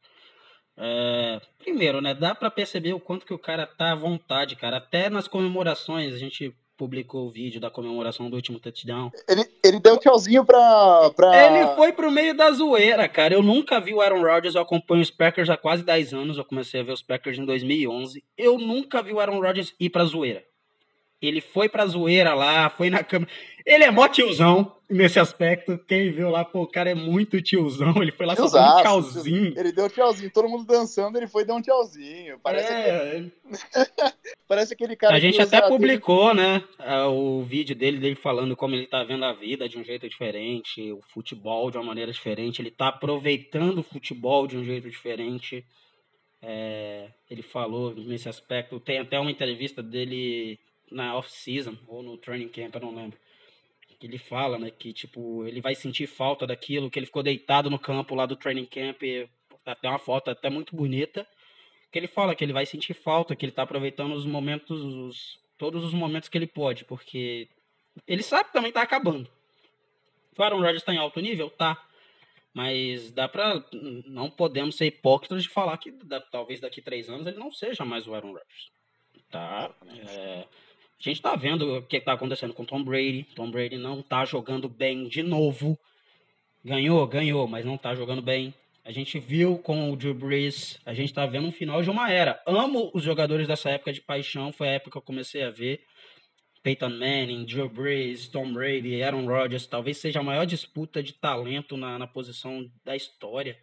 É, 0.77 1.39
primeiro, 1.59 2.01
né, 2.01 2.13
dá 2.13 2.35
para 2.35 2.51
perceber 2.51 2.93
o 2.93 2.99
quanto 2.99 3.25
que 3.25 3.33
o 3.33 3.39
cara 3.39 3.65
tá 3.65 3.93
à 3.93 3.95
vontade, 3.95 4.55
cara. 4.55 4.77
Até 4.77 5.09
nas 5.09 5.27
comemorações, 5.27 6.13
a 6.13 6.17
gente 6.17 6.53
publicou 6.77 7.27
o 7.27 7.31
vídeo 7.31 7.59
da 7.59 7.69
comemoração 7.69 8.29
do 8.29 8.35
último 8.35 8.59
touchdown. 8.59 9.09
Ele, 9.27 9.45
ele 9.63 9.79
deu 9.79 9.95
um 9.95 9.97
tchauzinho 9.97 10.45
pra, 10.45 11.09
pra. 11.15 11.47
Ele 11.47 11.75
foi 11.75 11.93
pro 11.93 12.11
meio 12.11 12.35
da 12.35 12.51
zoeira, 12.51 13.07
cara. 13.07 13.33
Eu 13.33 13.41
nunca 13.41 13.79
vi 13.79 13.93
o 13.93 14.01
Aaron 14.01 14.21
Rodgers, 14.21 14.55
eu 14.55 14.61
acompanho 14.61 15.01
os 15.01 15.09
Packers 15.09 15.49
há 15.49 15.57
quase 15.57 15.83
10 15.83 16.13
anos. 16.13 16.37
Eu 16.37 16.45
comecei 16.45 16.81
a 16.81 16.83
ver 16.83 16.91
os 16.91 17.01
Packers 17.01 17.37
em 17.37 17.45
2011. 17.45 18.23
Eu 18.37 18.57
nunca 18.57 19.01
vi 19.01 19.13
o 19.13 19.19
Aaron 19.19 19.39
Rodgers 19.39 19.73
ir 19.79 19.89
pra 19.89 20.03
zoeira. 20.03 20.43
Ele 21.22 21.41
foi 21.41 21.69
pra 21.69 21.86
zoeira 21.86 22.34
lá, 22.34 22.69
foi 22.69 22.89
na 22.89 23.03
câmera. 23.03 23.31
Ele 23.65 23.84
é 23.84 23.89
mó 23.89 24.07
tiozão 24.07 24.75
nesse 24.89 25.19
aspecto. 25.19 25.77
Quem 25.88 26.12
viu 26.12 26.29
lá, 26.29 26.45
pô, 26.45 26.62
o 26.62 26.67
cara 26.67 26.91
é 26.91 26.95
muito 26.95 27.41
tiozão. 27.41 27.95
Ele 28.01 28.12
foi 28.12 28.25
lá 28.25 28.36
só 28.36 28.48
dando 28.48 28.77
um 28.77 28.81
tchauzinho. 28.84 29.53
Ele 29.57 29.72
deu 29.72 29.89
tchauzinho, 29.89 30.29
todo 30.29 30.48
mundo 30.48 30.65
dançando, 30.65 31.17
ele 31.17 31.27
foi 31.27 31.43
dar 31.43 31.55
um 31.55 31.62
tchauzinho. 31.62 32.39
Parece, 32.43 32.72
é... 32.72 32.95
aquele... 32.95 33.31
Parece 34.48 34.74
aquele 34.74 34.95
cara. 34.95 35.15
A 35.15 35.19
gente 35.19 35.41
até 35.41 35.67
publicou, 35.67 36.36
né, 36.36 36.63
o 37.10 37.41
vídeo 37.41 37.75
dele, 37.75 37.98
dele 37.98 38.15
falando 38.15 38.55
como 38.55 38.75
ele 38.75 38.86
tá 38.86 39.03
vendo 39.03 39.25
a 39.25 39.34
vida 39.34 39.67
de 39.67 39.79
um 39.79 39.84
jeito 39.84 40.07
diferente, 40.07 40.91
o 40.91 41.01
futebol 41.01 41.72
de 41.72 41.77
uma 41.77 41.86
maneira 41.86 42.12
diferente. 42.12 42.62
Ele 42.62 42.72
tá 42.72 42.89
aproveitando 42.89 43.79
o 43.79 43.84
futebol 43.84 44.45
de 44.45 44.57
um 44.57 44.63
jeito 44.63 44.89
diferente. 44.89 45.65
É... 46.39 47.07
ele 47.31 47.41
falou 47.41 47.95
nesse 47.95 48.29
aspecto. 48.29 48.79
Tem 48.79 49.00
até 49.00 49.19
uma 49.19 49.31
entrevista 49.31 49.81
dele 49.81 50.60
na 50.91 51.15
off-season 51.15 51.77
ou 51.87 52.03
no 52.03 52.17
training 52.17 52.49
camp, 52.49 52.75
eu 52.75 52.81
não 52.81 52.95
lembro. 52.95 53.17
Que 53.99 54.07
ele 54.07 54.17
fala, 54.17 54.59
né, 54.59 54.69
que 54.69 54.91
tipo, 54.91 55.45
ele 55.45 55.61
vai 55.61 55.73
sentir 55.73 56.07
falta 56.07 56.45
daquilo, 56.45 56.89
que 56.89 56.99
ele 56.99 57.05
ficou 57.05 57.23
deitado 57.23 57.69
no 57.69 57.79
campo 57.79 58.13
lá 58.13 58.25
do 58.25 58.35
training 58.35 58.65
camp, 58.65 59.01
até 59.65 59.89
uma 59.89 59.99
foto 59.99 60.29
até 60.29 60.49
muito 60.49 60.75
bonita, 60.75 61.27
que 61.91 61.97
ele 61.97 62.07
fala 62.07 62.35
que 62.35 62.43
ele 62.43 62.53
vai 62.53 62.65
sentir 62.65 62.93
falta, 62.93 63.35
que 63.35 63.45
ele 63.45 63.53
tá 63.53 63.63
aproveitando 63.63 64.13
os 64.13 64.25
momentos, 64.25 64.81
os, 64.81 65.39
todos 65.57 65.83
os 65.83 65.93
momentos 65.93 66.29
que 66.29 66.37
ele 66.37 66.47
pode, 66.47 66.83
porque 66.85 67.47
ele 68.07 68.21
sabe 68.21 68.45
que 68.45 68.53
também 68.53 68.71
tá 68.71 68.81
acabando. 68.81 69.29
O 70.37 70.43
Aaron 70.43 70.59
Rodgers 70.59 70.83
tá 70.83 70.93
em 70.93 70.98
alto 70.98 71.19
nível? 71.21 71.50
Tá. 71.50 71.81
Mas 72.53 73.11
dá 73.11 73.27
pra. 73.27 73.63
Não 74.05 74.29
podemos 74.29 74.75
ser 74.75 74.85
hipócritas 74.85 75.43
de 75.43 75.50
falar 75.50 75.77
que 75.77 75.91
da, 75.91 76.21
talvez 76.21 76.61
daqui 76.61 76.81
três 76.81 77.09
anos 77.09 77.27
ele 77.27 77.37
não 77.37 77.51
seja 77.51 77.83
mais 77.83 78.07
o 78.07 78.13
Aaron 78.13 78.31
Rodgers. 78.31 78.71
Tá? 79.29 79.74
É, 80.07 80.48
a 81.09 81.13
gente 81.13 81.22
tá 81.22 81.35
vendo 81.35 81.77
o 81.77 81.81
que 81.83 81.98
está 81.98 82.13
acontecendo 82.13 82.53
com 82.53 82.65
Tom 82.65 82.83
Brady. 82.83 83.27
Tom 83.35 83.51
Brady 83.51 83.77
não 83.77 84.01
tá 84.01 84.25
jogando 84.25 84.68
bem 84.68 85.07
de 85.07 85.22
novo. 85.22 85.77
Ganhou, 86.63 87.05
ganhou, 87.05 87.48
mas 87.48 87.63
não 87.63 87.77
tá 87.77 87.94
jogando 87.94 88.22
bem. 88.22 88.53
A 88.83 88.91
gente 88.91 89.20
viu 89.20 89.57
com 89.57 89.91
o 89.91 89.96
Drew 89.96 90.13
Brees, 90.13 90.79
a 90.85 90.94
gente 90.94 91.13
tá 91.13 91.25
vendo 91.25 91.48
um 91.48 91.51
final 91.51 91.81
de 91.81 91.89
uma 91.89 92.11
era. 92.11 92.41
Amo 92.46 92.91
os 92.94 93.03
jogadores 93.03 93.48
dessa 93.48 93.70
época 93.70 93.94
de 93.94 94.01
paixão, 94.01 94.51
foi 94.51 94.68
a 94.70 94.72
época 94.74 94.91
que 94.91 94.98
eu 94.98 95.01
comecei 95.01 95.44
a 95.44 95.50
ver. 95.50 95.83
Peyton 96.61 96.89
Manning, 96.89 97.46
Drew 97.46 97.70
Brees, 97.70 98.27
Tom 98.27 98.51
Brady, 98.51 99.01
Aaron 99.03 99.27
Rodgers, 99.27 99.68
talvez 99.68 99.98
seja 99.98 100.20
a 100.20 100.24
maior 100.24 100.46
disputa 100.46 101.03
de 101.03 101.13
talento 101.13 101.77
na, 101.77 102.00
na 102.00 102.07
posição 102.07 102.68
da 102.83 102.96
história. 102.96 103.57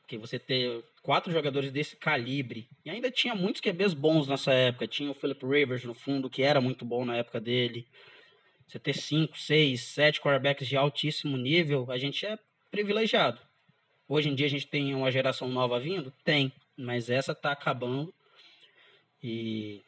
Porque 0.00 0.16
você 0.16 0.38
ter 0.38 0.82
quatro 1.08 1.32
jogadores 1.32 1.72
desse 1.72 1.96
calibre, 1.96 2.68
e 2.84 2.90
ainda 2.90 3.10
tinha 3.10 3.34
muitos 3.34 3.62
QBs 3.62 3.94
bons 3.94 4.28
nessa 4.28 4.52
época, 4.52 4.86
tinha 4.86 5.10
o 5.10 5.14
Philip 5.14 5.42
Rivers 5.42 5.82
no 5.82 5.94
fundo, 5.94 6.28
que 6.28 6.42
era 6.42 6.60
muito 6.60 6.84
bom 6.84 7.02
na 7.02 7.16
época 7.16 7.40
dele. 7.40 7.86
Você 8.66 8.78
ter 8.78 8.92
cinco, 8.92 9.38
seis, 9.38 9.80
sete 9.84 10.20
quarterbacks 10.20 10.68
de 10.68 10.76
altíssimo 10.76 11.38
nível, 11.38 11.90
a 11.90 11.96
gente 11.96 12.26
é 12.26 12.38
privilegiado. 12.70 13.40
Hoje 14.06 14.28
em 14.28 14.34
dia 14.34 14.44
a 14.44 14.50
gente 14.50 14.66
tem 14.66 14.94
uma 14.94 15.10
geração 15.10 15.48
nova 15.48 15.80
vindo? 15.80 16.12
Tem, 16.22 16.52
mas 16.76 17.08
essa 17.08 17.34
tá 17.34 17.52
acabando. 17.52 18.12
E, 19.22 19.80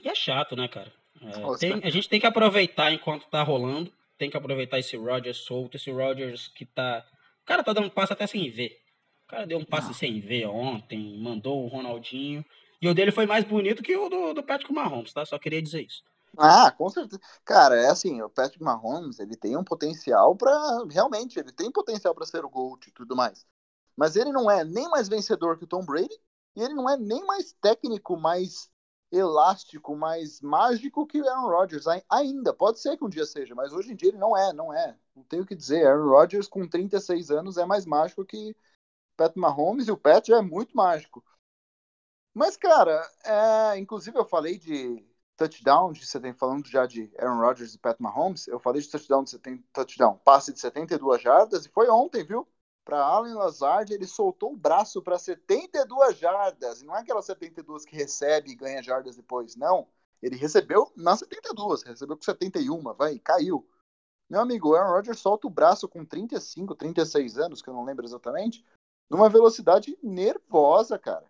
e 0.00 0.08
é 0.08 0.14
chato, 0.14 0.54
né, 0.54 0.68
cara? 0.68 0.92
É, 1.22 1.58
tem, 1.58 1.72
a 1.82 1.90
gente 1.90 2.08
tem 2.08 2.20
que 2.20 2.26
aproveitar 2.26 2.92
enquanto 2.92 3.26
tá 3.26 3.42
rolando. 3.42 3.92
Tem 4.16 4.30
que 4.30 4.36
aproveitar 4.36 4.78
esse 4.78 4.96
Rodgers 4.96 5.38
solto, 5.38 5.76
esse 5.76 5.90
Rodgers 5.90 6.46
que 6.54 6.64
tá. 6.64 7.04
O 7.42 7.46
cara 7.46 7.64
tá 7.64 7.72
dando 7.72 7.90
passo 7.90 8.12
até 8.12 8.28
sem 8.28 8.48
ver. 8.48 8.85
O 9.26 9.28
cara 9.28 9.46
deu 9.46 9.58
um 9.58 9.64
passe 9.64 9.92
sem 9.92 10.20
ver 10.20 10.46
ontem, 10.46 11.20
mandou 11.20 11.64
o 11.64 11.68
Ronaldinho. 11.68 12.44
E 12.80 12.88
o 12.88 12.94
dele 12.94 13.10
foi 13.10 13.26
mais 13.26 13.44
bonito 13.44 13.82
que 13.82 13.96
o 13.96 14.08
do, 14.08 14.34
do 14.34 14.42
Patrick 14.42 14.72
Mahomes, 14.72 15.12
tá? 15.12 15.26
Só 15.26 15.36
queria 15.36 15.60
dizer 15.60 15.82
isso. 15.82 16.04
Ah, 16.38 16.70
com 16.70 16.88
certeza. 16.88 17.20
Cara, 17.44 17.74
é 17.74 17.88
assim, 17.88 18.22
o 18.22 18.30
Patrick 18.30 18.62
Mahomes, 18.62 19.18
ele 19.18 19.36
tem 19.36 19.56
um 19.56 19.64
potencial 19.64 20.36
para 20.36 20.84
realmente, 20.88 21.40
ele 21.40 21.50
tem 21.50 21.72
potencial 21.72 22.14
para 22.14 22.26
ser 22.26 22.44
o 22.44 22.48
GOAT 22.48 22.86
e 22.86 22.92
tudo 22.92 23.16
mais. 23.16 23.44
Mas 23.96 24.14
ele 24.14 24.30
não 24.30 24.48
é 24.48 24.62
nem 24.62 24.88
mais 24.88 25.08
vencedor 25.08 25.58
que 25.58 25.64
o 25.64 25.66
Tom 25.66 25.84
Brady, 25.84 26.14
e 26.54 26.62
ele 26.62 26.74
não 26.74 26.88
é 26.88 26.96
nem 26.96 27.24
mais 27.26 27.52
técnico, 27.60 28.16
mais 28.16 28.70
elástico, 29.10 29.96
mais 29.96 30.40
mágico 30.40 31.06
que 31.06 31.20
o 31.20 31.28
Aaron 31.28 31.48
Rodgers 31.48 31.86
ainda. 32.08 32.52
Pode 32.54 32.78
ser 32.80 32.96
que 32.96 33.04
um 33.04 33.08
dia 33.08 33.26
seja, 33.26 33.54
mas 33.54 33.72
hoje 33.72 33.92
em 33.92 33.96
dia 33.96 34.10
ele 34.10 34.18
não 34.18 34.36
é, 34.36 34.52
não 34.52 34.72
é. 34.72 34.96
Não 35.14 35.24
tenho 35.24 35.42
o 35.42 35.46
que 35.46 35.54
dizer. 35.54 35.86
Aaron 35.86 36.10
Rodgers 36.10 36.46
com 36.46 36.68
36 36.68 37.30
anos 37.30 37.56
é 37.56 37.64
mais 37.64 37.86
mágico 37.86 38.24
que 38.24 38.54
Pat 39.16 39.34
Mahomes 39.36 39.88
e 39.88 39.92
o 39.92 39.96
Pat 39.96 40.26
já 40.26 40.38
é 40.38 40.42
muito 40.42 40.76
mágico. 40.76 41.24
Mas, 42.34 42.56
cara, 42.56 43.02
é, 43.24 43.78
inclusive 43.78 44.18
eu 44.18 44.24
falei 44.24 44.58
de 44.58 45.02
touchdown, 45.36 45.92
de 45.92 46.06
você 46.06 46.20
tem 46.20 46.32
falando 46.32 46.66
já 46.66 46.86
de 46.86 47.10
Aaron 47.18 47.40
Rodgers 47.40 47.74
e 47.74 47.78
Pat 47.78 47.98
Mahomes, 47.98 48.46
eu 48.46 48.58
falei 48.58 48.80
de 48.82 48.90
touchdown 48.90 49.24
de 49.24 49.30
70, 49.30 49.64
touchdown, 49.72 50.18
passe 50.18 50.52
de 50.52 50.60
72 50.60 51.22
jardas 51.22 51.66
e 51.66 51.68
foi 51.70 51.88
ontem, 51.88 52.24
viu? 52.24 52.46
Para 52.84 53.00
Allen 53.02 53.34
Lazard, 53.34 53.92
ele 53.92 54.06
soltou 54.06 54.52
o 54.52 54.56
braço 54.56 55.02
para 55.02 55.18
72 55.18 56.18
jardas, 56.18 56.82
e 56.82 56.86
não 56.86 56.94
é 56.96 57.00
aquelas 57.00 57.24
72 57.26 57.84
que 57.84 57.96
recebe 57.96 58.50
e 58.50 58.54
ganha 58.54 58.82
jardas 58.82 59.16
depois, 59.16 59.56
não. 59.56 59.88
Ele 60.22 60.36
recebeu 60.36 60.92
nas 60.96 61.18
72, 61.18 61.82
recebeu 61.82 62.16
com 62.16 62.22
71, 62.22 62.82
vai, 62.94 63.18
caiu. 63.18 63.68
Meu 64.28 64.40
amigo, 64.40 64.74
Aaron 64.74 64.92
Rodgers 64.92 65.20
solta 65.20 65.46
o 65.46 65.50
braço 65.50 65.88
com 65.88 66.04
35, 66.04 66.74
36 66.74 67.38
anos, 67.38 67.62
que 67.62 67.68
eu 67.68 67.74
não 67.74 67.84
lembro 67.84 68.04
exatamente, 68.04 68.64
numa 69.10 69.28
velocidade 69.28 69.96
nervosa, 70.02 70.98
cara. 70.98 71.24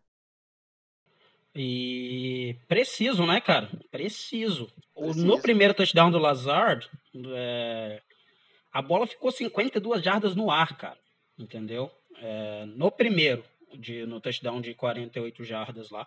E 1.54 2.56
preciso, 2.68 3.24
né, 3.24 3.40
cara? 3.40 3.70
Preciso. 3.90 4.70
preciso. 4.94 5.26
No 5.26 5.40
primeiro 5.40 5.72
touchdown 5.72 6.10
do 6.10 6.18
Lazard, 6.18 6.88
é... 7.34 8.02
a 8.70 8.82
bola 8.82 9.06
ficou 9.06 9.30
52 9.30 10.02
jardas 10.02 10.36
no 10.36 10.50
ar, 10.50 10.76
cara. 10.76 10.98
Entendeu? 11.38 11.90
É... 12.18 12.66
No 12.66 12.90
primeiro, 12.90 13.42
de... 13.74 14.04
no 14.04 14.20
touchdown 14.20 14.60
de 14.60 14.74
48 14.74 15.44
jardas 15.44 15.90
lá, 15.90 16.06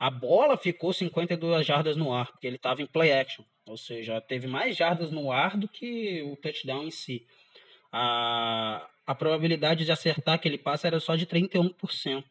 a 0.00 0.10
bola 0.10 0.56
ficou 0.56 0.92
52 0.92 1.64
jardas 1.64 1.96
no 1.96 2.12
ar, 2.12 2.32
porque 2.32 2.46
ele 2.46 2.56
estava 2.56 2.82
em 2.82 2.86
play 2.86 3.12
action. 3.12 3.44
Ou 3.66 3.76
seja, 3.76 4.20
teve 4.20 4.48
mais 4.48 4.76
jardas 4.76 5.12
no 5.12 5.30
ar 5.30 5.56
do 5.56 5.68
que 5.68 6.22
o 6.22 6.34
touchdown 6.36 6.84
em 6.84 6.90
si. 6.90 7.24
A, 7.92 8.84
a 9.06 9.14
probabilidade 9.14 9.84
de 9.84 9.92
acertar 9.92 10.34
aquele 10.34 10.58
passe 10.58 10.86
era 10.86 11.00
só 11.00 11.16
de 11.16 11.26
31%. 11.26 12.24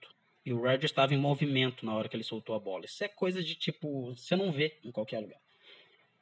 E 0.46 0.54
o 0.54 0.58
Rodgers 0.58 0.86
estava 0.86 1.14
em 1.14 1.18
movimento 1.18 1.86
na 1.86 1.94
hora 1.94 2.08
que 2.08 2.16
ele 2.16 2.24
soltou 2.24 2.56
a 2.56 2.60
bola. 2.60 2.86
Isso 2.86 3.04
é 3.04 3.08
coisa 3.08 3.44
de 3.44 3.56
tipo, 3.56 4.16
você 4.16 4.36
não 4.36 4.52
vê 4.52 4.80
em 4.84 4.92
qualquer 4.92 5.20
lugar. 5.20 5.40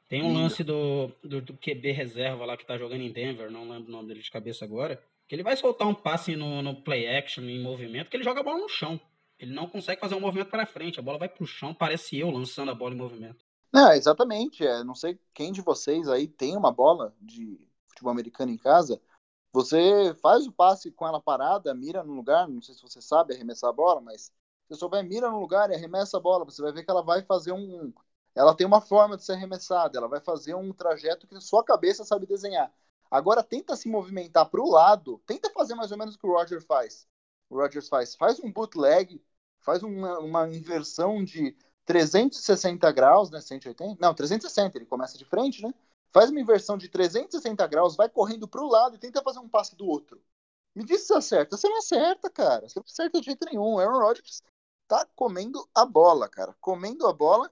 Tem 0.08 0.22
um 0.22 0.32
lance 0.32 0.64
do, 0.64 1.12
do, 1.22 1.42
do, 1.42 1.54
QB 1.54 1.92
reserva 1.92 2.46
lá 2.46 2.56
que 2.56 2.66
tá 2.66 2.78
jogando 2.78 3.02
em 3.02 3.12
Denver, 3.12 3.50
não 3.50 3.68
lembro 3.68 3.88
o 3.88 3.92
nome 3.92 4.08
dele 4.08 4.20
de 4.20 4.30
cabeça 4.30 4.64
agora. 4.64 5.02
Que 5.28 5.34
ele 5.34 5.42
vai 5.42 5.54
soltar 5.54 5.86
um 5.86 5.94
passe 5.94 6.34
no, 6.34 6.62
no 6.62 6.74
play 6.82 7.06
action, 7.06 7.44
em 7.44 7.60
movimento, 7.60 8.08
que 8.08 8.16
ele 8.16 8.24
joga 8.24 8.40
a 8.40 8.42
bola 8.42 8.58
no 8.58 8.68
chão. 8.68 8.98
Ele 9.38 9.52
não 9.52 9.68
consegue 9.68 10.00
fazer 10.00 10.14
um 10.14 10.20
movimento 10.20 10.48
para 10.48 10.64
frente. 10.64 10.98
A 10.98 11.02
bola 11.02 11.18
vai 11.18 11.28
pro 11.28 11.46
chão, 11.46 11.74
parece 11.74 12.18
eu 12.18 12.30
lançando 12.30 12.70
a 12.70 12.74
bola 12.74 12.94
em 12.94 12.98
movimento. 12.98 13.44
Não, 13.72 13.92
exatamente. 13.92 14.66
É, 14.66 14.82
não 14.82 14.94
sei 14.94 15.18
quem 15.34 15.52
de 15.52 15.60
vocês 15.60 16.08
aí 16.08 16.26
tem 16.26 16.56
uma 16.56 16.72
bola 16.72 17.14
de 17.20 17.60
futebol 17.88 18.10
americano 18.10 18.50
em 18.50 18.56
casa. 18.56 19.00
Você 19.52 20.14
faz 20.22 20.46
o 20.46 20.52
passe 20.52 20.90
com 20.90 21.06
ela 21.06 21.20
parada, 21.20 21.74
mira 21.74 22.02
no 22.04 22.12
lugar. 22.14 22.48
Não 22.48 22.60
sei 22.62 22.74
se 22.74 22.82
você 22.82 23.00
sabe 23.00 23.34
arremessar 23.34 23.70
a 23.70 23.72
bola, 23.72 24.00
mas 24.00 24.32
você 24.68 24.78
só 24.78 24.88
vai 24.88 25.02
mira 25.02 25.30
no 25.30 25.40
lugar 25.40 25.70
e 25.70 25.74
arremessa 25.74 26.16
a 26.18 26.20
bola. 26.20 26.44
Você 26.44 26.62
vai 26.62 26.72
ver 26.72 26.84
que 26.84 26.90
ela 26.90 27.02
vai 27.02 27.22
fazer 27.22 27.52
um. 27.52 27.92
Ela 28.34 28.54
tem 28.54 28.66
uma 28.66 28.80
forma 28.80 29.16
de 29.16 29.24
ser 29.24 29.32
arremessada. 29.32 29.98
Ela 29.98 30.08
vai 30.08 30.20
fazer 30.20 30.54
um 30.54 30.72
trajeto 30.72 31.26
que 31.26 31.40
sua 31.40 31.64
cabeça 31.64 32.04
sabe 32.04 32.26
desenhar. 32.26 32.72
Agora 33.10 33.42
tenta 33.42 33.74
se 33.74 33.88
movimentar 33.88 34.48
para 34.50 34.60
o 34.60 34.70
lado. 34.70 35.20
Tenta 35.26 35.50
fazer 35.50 35.74
mais 35.74 35.90
ou 35.90 35.98
menos 35.98 36.14
o 36.14 36.18
que 36.18 36.26
o 36.26 36.32
Roger 36.32 36.62
faz. 36.64 37.06
O 37.48 37.56
Rogers 37.56 37.88
faz. 37.88 38.14
Faz 38.14 38.38
um 38.40 38.52
bootleg, 38.52 39.22
faz 39.60 39.82
uma, 39.82 40.18
uma 40.18 40.48
inversão 40.48 41.24
de 41.24 41.56
360 41.86 42.92
graus, 42.92 43.30
né? 43.30 43.40
180? 43.40 43.96
Não, 44.00 44.14
360, 44.14 44.76
ele 44.76 44.84
começa 44.86 45.16
de 45.16 45.24
frente, 45.24 45.62
né? 45.62 45.72
Faz 46.12 46.30
uma 46.30 46.40
inversão 46.40 46.78
de 46.78 46.88
360 46.88 47.66
graus, 47.66 47.96
vai 47.96 48.08
correndo 48.08 48.48
para 48.48 48.62
o 48.62 48.68
lado 48.68 48.96
e 48.96 48.98
tenta 48.98 49.22
fazer 49.22 49.38
um 49.38 49.48
passe 49.48 49.76
do 49.76 49.86
outro. 49.86 50.20
Me 50.74 50.84
diz 50.84 51.06
se 51.06 51.14
acerta. 51.14 51.56
Você 51.56 51.68
não 51.68 51.78
acerta, 51.78 52.30
cara. 52.30 52.68
Você 52.68 52.78
não 52.78 52.84
acerta 52.86 53.20
de 53.20 53.26
jeito 53.26 53.44
nenhum. 53.46 53.78
Aaron 53.78 53.98
Rodgers 53.98 54.42
tá 54.86 55.06
comendo 55.14 55.68
a 55.74 55.84
bola, 55.84 56.28
cara. 56.28 56.54
Comendo 56.60 57.06
a 57.06 57.12
bola. 57.12 57.50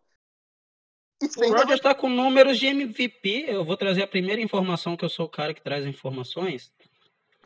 o 1.21 1.53
Rodgers 1.53 1.81
tá 1.81 1.95
com 1.95 2.09
números 2.09 2.59
de 2.59 2.67
MVP. 2.67 3.47
Eu 3.49 3.65
vou 3.65 3.77
trazer 3.77 4.03
a 4.03 4.07
primeira 4.07 4.41
informação, 4.41 4.97
que 4.97 5.05
eu 5.05 5.09
sou 5.09 5.27
o 5.27 5.31
cara 5.31 5.53
que 5.53 5.61
traz 5.61 5.85
informações. 5.85 6.73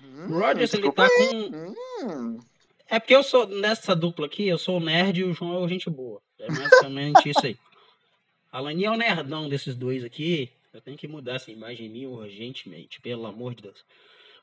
Hum, 0.03 0.37
o 0.37 0.41
Rodgers, 0.41 0.75
ele 0.75 0.93
tá 0.93 1.09
com... 1.09 2.07
Hum. 2.07 2.41
É 2.87 2.99
porque 2.99 3.15
eu 3.15 3.23
sou, 3.23 3.47
nessa 3.47 3.95
dupla 3.95 4.27
aqui, 4.27 4.49
eu 4.49 4.59
sou 4.59 4.79
o 4.79 4.81
nerd 4.81 5.21
e 5.21 5.25
o 5.25 5.33
João 5.33 5.55
é 5.55 5.59
o 5.59 5.69
gente 5.69 5.89
boa. 5.89 6.21
É 6.39 6.49
basicamente 6.49 7.29
isso 7.29 7.47
aí. 7.47 7.57
Alain 8.51 8.85
é 8.85 8.91
o 8.91 8.97
nerdão 8.97 9.49
desses 9.49 9.77
dois 9.77 10.05
aqui. 10.05 10.53
Eu 10.73 10.81
tenho 10.81 10.97
que 10.97 11.09
mudar 11.09 11.35
essa 11.35 11.51
imagem 11.51 11.89
minha 11.89 12.09
urgentemente, 12.09 13.01
pelo 13.01 13.27
amor 13.27 13.55
de 13.55 13.63
Deus. 13.63 13.85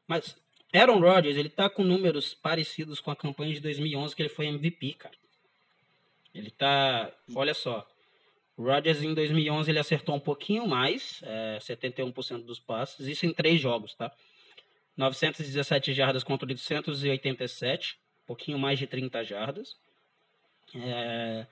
Mas 0.08 0.36
Aaron 0.74 1.00
Rodgers, 1.00 1.38
ele 1.38 1.50
tá 1.50 1.70
com 1.70 1.84
números 1.84 2.34
parecidos 2.34 3.00
com 3.00 3.12
a 3.12 3.16
campanha 3.16 3.54
de 3.54 3.62
2011 3.62 4.16
que 4.16 4.22
ele 4.22 4.30
foi 4.30 4.48
MVP, 4.48 4.94
cara. 4.94 5.16
Ele 6.34 6.52
tá, 6.52 7.12
olha 7.36 7.54
só. 7.54 7.88
Rodgers 8.58 9.02
em 9.02 9.14
2011 9.14 9.70
ele 9.70 9.80
acertou 9.80 10.16
um 10.16 10.20
pouquinho 10.20 10.68
mais, 10.68 11.22
é, 11.24 11.60
71% 11.62 12.44
dos 12.44 12.60
passes, 12.60 13.08
isso 13.08 13.26
em 13.26 13.34
três 13.34 13.62
jogos, 13.62 13.94
tá? 13.96 14.12
917 14.98 15.94
jardas 15.94 16.24
contra 16.24 16.48
887, 16.48 18.00
um 18.24 18.26
pouquinho 18.26 18.58
mais 18.58 18.80
de 18.80 18.88
30 18.88 19.24
jardas. 19.24 19.78
É, 20.76 21.46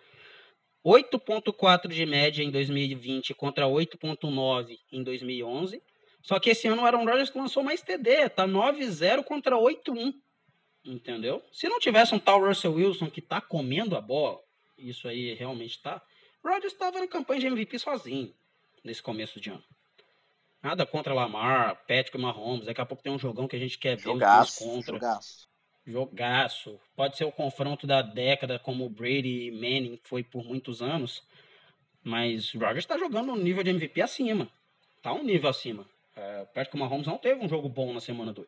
8.4 0.85 1.87
de 1.87 2.05
média 2.05 2.43
em 2.43 2.51
2020 2.51 3.33
contra 3.33 3.65
8.9 3.65 4.77
em 4.91 5.03
2011. 5.03 5.81
Só 6.21 6.39
que 6.39 6.51
esse 6.51 6.67
ano 6.67 6.83
o 6.83 6.85
Aaron 6.85 7.05
Rodgers 7.05 7.33
lançou 7.33 7.63
mais 7.63 7.81
TD, 7.81 8.29
tá 8.29 8.47
9-0 8.47 9.23
contra 9.23 9.55
8-1. 9.55 10.13
Entendeu? 10.85 11.43
Se 11.51 11.67
não 11.67 11.79
tivesse 11.79 12.13
um 12.13 12.19
tal 12.19 12.45
Russell 12.45 12.73
Wilson 12.73 13.09
que 13.09 13.21
tá 13.21 13.41
comendo 13.41 13.95
a 13.95 14.01
bola, 14.01 14.39
isso 14.77 15.07
aí 15.07 15.33
realmente 15.33 15.81
tá. 15.81 15.99
Rodgers 16.43 16.73
estava 16.73 16.99
na 16.99 17.07
campanha 17.07 17.39
de 17.41 17.47
MVP 17.47 17.79
sozinho 17.79 18.31
nesse 18.83 19.01
começo 19.01 19.41
de 19.41 19.49
ano. 19.49 19.63
Nada 20.61 20.85
contra 20.85 21.13
Lamar, 21.13 21.75
Patrick 21.87 22.17
Mahomes. 22.17 22.67
Daqui 22.67 22.81
a 22.81 22.85
pouco 22.85 23.01
tem 23.01 23.11
um 23.11 23.19
jogão 23.19 23.47
que 23.47 23.55
a 23.55 23.59
gente 23.59 23.79
quer 23.79 23.95
ver 23.95 24.03
jogaço, 24.03 24.63
os 24.63 24.69
contra. 24.69 24.93
Jogaço. 24.93 25.47
Jogaço. 25.85 26.79
Pode 26.95 27.15
ser 27.15 27.25
o 27.25 27.31
confronto 27.31 27.85
da 27.85 28.01
década, 28.01 28.57
como 28.57 28.85
o 28.85 28.89
Brady 28.89 29.47
e 29.47 29.51
Manning 29.51 29.99
foi 30.03 30.23
por 30.23 30.43
muitos 30.43 30.81
anos. 30.81 31.23
Mas 32.03 32.53
o 32.53 32.59
Rodgers 32.59 32.79
está 32.79 32.97
jogando 32.97 33.31
um 33.31 33.35
nível 33.35 33.63
de 33.63 33.69
MVP 33.69 34.01
acima. 34.01 34.49
Tá 35.01 35.13
um 35.13 35.23
nível 35.23 35.49
acima. 35.49 35.85
É, 36.15 36.45
Patrick 36.45 36.77
Mahomes 36.77 37.07
não 37.07 37.17
teve 37.17 37.43
um 37.43 37.49
jogo 37.49 37.69
bom 37.69 37.93
na 37.93 37.99
semana 37.99 38.33
2. 38.33 38.47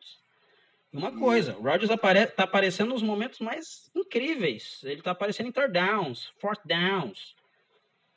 E 0.92 0.96
uma 0.96 1.16
coisa, 1.16 1.56
o 1.56 1.62
Rodgers 1.62 1.90
apare 1.90 2.26
tá 2.26 2.44
aparecendo 2.44 2.90
nos 2.90 3.02
momentos 3.02 3.40
mais 3.40 3.90
incríveis. 3.94 4.80
Ele 4.84 5.02
tá 5.02 5.10
aparecendo 5.10 5.48
em 5.48 5.52
third 5.52 5.72
downs, 5.72 6.32
fourth 6.38 6.60
downs. 6.64 7.36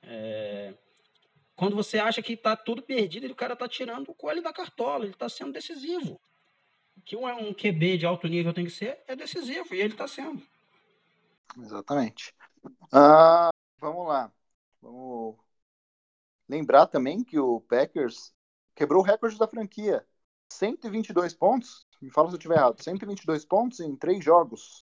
É... 0.03 0.73
Quando 1.55 1.75
você 1.75 1.99
acha 1.99 2.21
que 2.21 2.36
tá 2.38 2.55
tudo 2.55 2.81
perdido, 2.81 3.27
o 3.27 3.36
cara 3.36 3.55
tá 3.55 3.67
tirando 3.67 4.10
o 4.10 4.15
coelho 4.15 4.41
da 4.41 4.53
cartola. 4.53 5.05
Ele 5.05 5.13
tá 5.13 5.27
sendo 5.27 5.51
decisivo. 5.51 6.19
Que 7.06 7.15
um 7.15 7.54
QB 7.54 7.97
de 7.97 8.06
alto 8.06 8.27
nível 8.27 8.54
tem 8.54 8.65
que 8.65 8.71
ser 8.71 8.99
é 9.08 9.15
decisivo. 9.15 9.73
E 9.73 9.82
ele 9.82 9.95
tá 9.95 10.08
sendo. 10.08 10.41
Exatamente. 11.58 12.34
Ah, 12.91 13.49
vamos 13.80 14.08
lá. 14.08 14.32
Vamos 14.82 15.38
lembrar 16.47 16.88
também 16.88 17.23
que 17.23 17.39
o 17.39 17.62
Packers 17.62 18.34
quebrou 18.75 19.01
o 19.01 19.06
recorde 19.06 19.38
da 19.38 19.47
franquia. 19.47 20.06
122 20.51 21.34
pontos. 21.34 21.88
Me 22.01 22.12
fala 22.12 22.30
se 22.30 22.36
eu 22.36 22.38
estiver 22.38 22.56
errado. 22.56 22.82
122 22.82 23.45
pontos 23.45 23.80
em 23.80 23.95
três 23.95 24.23
jogos. 24.23 24.84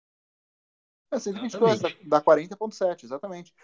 É 1.10 1.18
122, 1.18 1.80
dá, 1.80 1.88
dá 2.04 2.20
40,7, 2.20 3.04
exatamente. 3.04 3.54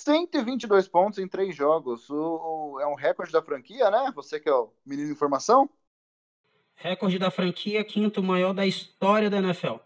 122 0.00 0.88
pontos 0.88 1.18
em 1.18 1.28
três 1.28 1.54
jogos. 1.54 2.08
O, 2.10 2.74
o, 2.74 2.80
é 2.80 2.86
um 2.86 2.94
recorde 2.94 3.32
da 3.32 3.42
franquia, 3.42 3.90
né? 3.90 4.10
Você 4.14 4.40
que 4.40 4.48
é 4.48 4.54
o 4.54 4.72
menino 4.84 5.08
de 5.08 5.14
informação? 5.14 5.68
Recorde 6.76 7.18
da 7.18 7.30
franquia, 7.30 7.84
quinto 7.84 8.22
maior 8.22 8.52
da 8.52 8.66
história 8.66 9.30
da 9.30 9.38
NFL. 9.38 9.76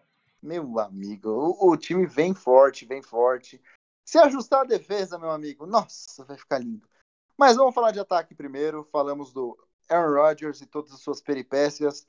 Meu 0.42 0.78
amigo, 0.78 1.28
o, 1.30 1.70
o 1.70 1.76
time 1.76 2.06
vem 2.06 2.34
forte, 2.34 2.84
vem 2.84 3.02
forte. 3.02 3.60
Se 4.04 4.18
ajustar 4.18 4.62
a 4.62 4.64
defesa, 4.64 5.18
meu 5.18 5.30
amigo, 5.30 5.66
nossa, 5.66 6.24
vai 6.24 6.36
ficar 6.36 6.58
lindo. 6.58 6.88
Mas 7.36 7.56
vamos 7.56 7.74
falar 7.74 7.92
de 7.92 8.00
ataque 8.00 8.34
primeiro. 8.34 8.88
Falamos 8.90 9.32
do 9.32 9.56
Aaron 9.88 10.14
Rodgers 10.14 10.60
e 10.60 10.66
todas 10.66 10.92
as 10.92 11.00
suas 11.00 11.20
peripécias. 11.20 12.06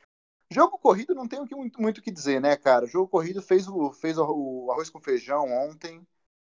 Jogo 0.52 0.80
corrido 0.80 1.14
não 1.14 1.28
tem 1.28 1.40
muito 1.78 2.00
o 2.00 2.02
que 2.02 2.10
dizer, 2.10 2.42
né, 2.42 2.56
cara? 2.56 2.88
Jogo 2.88 3.08
corrido 3.08 3.42
fez 3.42 3.68
o, 3.68 3.92
fez 3.92 4.18
o, 4.18 4.68
arroz 4.72 4.90
com 4.90 5.00
feijão 5.00 5.46
ontem. 5.46 6.06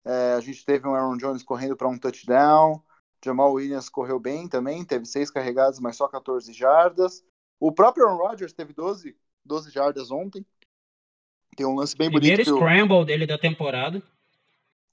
É, 0.04 0.34
a 0.34 0.40
gente 0.40 0.64
teve 0.64 0.88
um 0.88 0.94
Aaron 0.94 1.16
Jones 1.16 1.42
correndo 1.44 1.76
para 1.76 1.88
um 1.88 1.96
touchdown. 1.96 2.82
Jamal 3.24 3.52
Williams 3.52 3.88
correu 3.88 4.18
bem 4.18 4.48
também, 4.48 4.84
teve 4.84 5.06
seis 5.06 5.30
carregados, 5.30 5.80
mas 5.80 5.96
só 5.96 6.08
14 6.08 6.52
jardas. 6.52 7.24
O 7.64 7.72
próprio 7.72 8.06
Aaron 8.06 8.18
Rodgers 8.18 8.52
teve 8.52 8.74
12, 8.74 9.16
12 9.42 9.70
jardas 9.70 10.10
ontem. 10.10 10.44
Tem 11.56 11.64
um 11.64 11.74
lance 11.74 11.96
bem 11.96 12.10
Primeiro 12.10 12.36
bonito. 12.36 12.44
Primeiro 12.44 12.66
scramble 12.66 12.98
eu... 12.98 13.04
dele 13.06 13.26
da 13.26 13.38
temporada. 13.38 14.02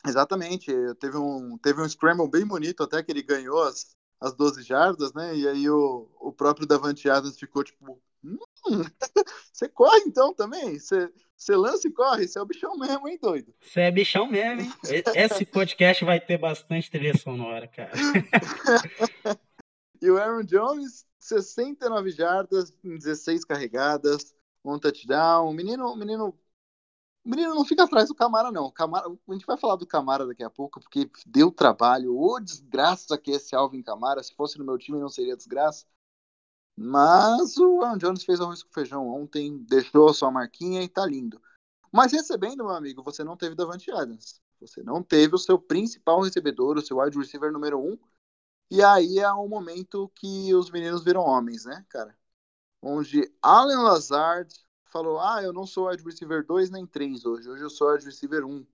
Exatamente. 0.08 0.72
Teve 0.98 1.18
um, 1.18 1.58
teve 1.58 1.82
um 1.82 1.90
scramble 1.90 2.30
bem 2.30 2.48
bonito, 2.48 2.82
até 2.82 3.04
que 3.04 3.12
ele 3.12 3.24
ganhou 3.24 3.62
as, 3.62 3.94
as 4.22 4.34
12 4.38 4.64
jardas, 4.64 5.14
né? 5.14 5.36
E 5.36 5.50
aí 5.50 5.70
o, 5.70 6.10
o 6.22 6.32
próprio 6.32 6.66
Davante 6.66 7.10
Adams 7.10 7.38
ficou 7.38 7.62
tipo. 7.62 8.02
Hum, 8.24 8.38
você 9.52 9.68
corre 9.68 10.04
então 10.08 10.34
também? 10.34 10.80
Você, 10.80 11.10
você 11.36 11.54
lança 11.58 11.90
e 11.90 11.92
corre? 11.92 12.26
Você 12.26 12.40
é 12.40 12.42
o 12.42 12.46
bichão 12.46 12.78
mesmo, 12.78 13.06
hein, 13.06 13.20
doido? 13.22 13.54
Você 13.60 13.82
é 13.82 13.92
bichão 13.92 14.28
mesmo, 14.28 14.62
hein? 14.62 14.74
Esse 15.14 15.46
podcast 15.46 16.06
vai 16.06 16.22
ter 16.22 16.38
bastante 16.38 16.90
trilha 16.90 17.18
sonora, 17.18 17.68
cara. 17.68 17.92
e 20.02 20.10
o 20.10 20.18
Aaron 20.18 20.44
Jones, 20.44 21.06
69 21.20 22.10
jardas, 22.12 22.74
16 22.84 23.46
carregadas, 23.46 24.36
um 24.66 24.80
touchdown. 24.80 25.50
O 25.50 25.54
menino, 25.54 25.88
o 25.88 25.96
menino 25.96 26.38
o 27.24 27.30
menino 27.30 27.54
não 27.54 27.64
fica 27.64 27.84
atrás 27.84 28.10
do 28.10 28.16
Camara, 28.16 28.52
não. 28.52 28.72
Camara, 28.72 29.08
a 29.08 29.34
gente 29.34 29.46
vai 29.46 29.56
falar 29.56 29.76
do 29.76 29.86
Camara 29.86 30.26
daqui 30.26 30.44
a 30.44 30.50
pouco, 30.50 30.80
porque 30.80 31.10
deu 31.26 31.52
trabalho. 31.52 32.18
Ô, 32.18 32.40
desgraça 32.40 33.16
que 33.18 33.32
esse 33.32 33.56
Alvin 33.56 33.84
Camara. 33.84 34.24
Se 34.24 34.34
fosse 34.34 34.58
no 34.58 34.66
meu 34.66 34.78
time, 34.78 35.00
não 35.00 35.10
seria 35.10 35.38
desgraça. 35.38 35.86
Mas 36.76 37.58
o 37.58 37.82
Aaron 37.84 37.98
Jones 37.98 38.24
fez 38.24 38.42
arroz 38.42 38.64
com 38.64 38.74
feijão 38.74 39.08
ontem, 39.08 39.60
deixou 39.60 40.10
a 40.10 40.14
sua 40.14 40.32
marquinha 40.32 40.82
e 40.82 40.90
tá 40.90 41.06
lindo. 41.06 41.40
Mas 41.92 42.12
recebendo, 42.12 42.64
meu 42.64 42.74
amigo, 42.74 43.04
você 43.04 43.24
não 43.24 43.38
teve 43.38 43.56
Davante 43.56 43.92
Adams. 43.92 44.42
Você 44.60 44.82
não 44.82 45.04
teve 45.04 45.36
o 45.36 45.40
seu 45.40 45.60
principal 45.60 46.22
recebedor, 46.22 46.78
o 46.78 46.82
seu 46.82 46.98
wide 47.00 47.18
receiver 47.18 47.52
número 47.52 47.80
um. 47.80 47.98
E 48.72 48.82
aí 48.82 49.20
é 49.20 49.30
o 49.34 49.50
momento 49.50 50.10
que 50.16 50.56
os 50.56 50.72
meninos 50.72 51.04
viram 51.04 51.20
homens, 51.26 51.66
né, 51.66 51.86
cara? 51.90 52.18
Onde 52.82 53.30
Allen 53.42 53.80
Lazard 53.80 54.56
falou: 54.86 55.20
Ah, 55.20 55.44
eu 55.44 55.52
não 55.52 55.68
sou 55.68 55.90
wide 55.90 56.02
receiver 56.02 56.46
2 56.46 56.70
nem 56.70 56.88
3 56.88 57.26
hoje, 57.26 57.50
hoje 57.50 57.62
eu 57.62 57.70
sou 57.70 57.92
wide 57.92 58.06
receiver 58.06 58.46
1. 58.46 58.66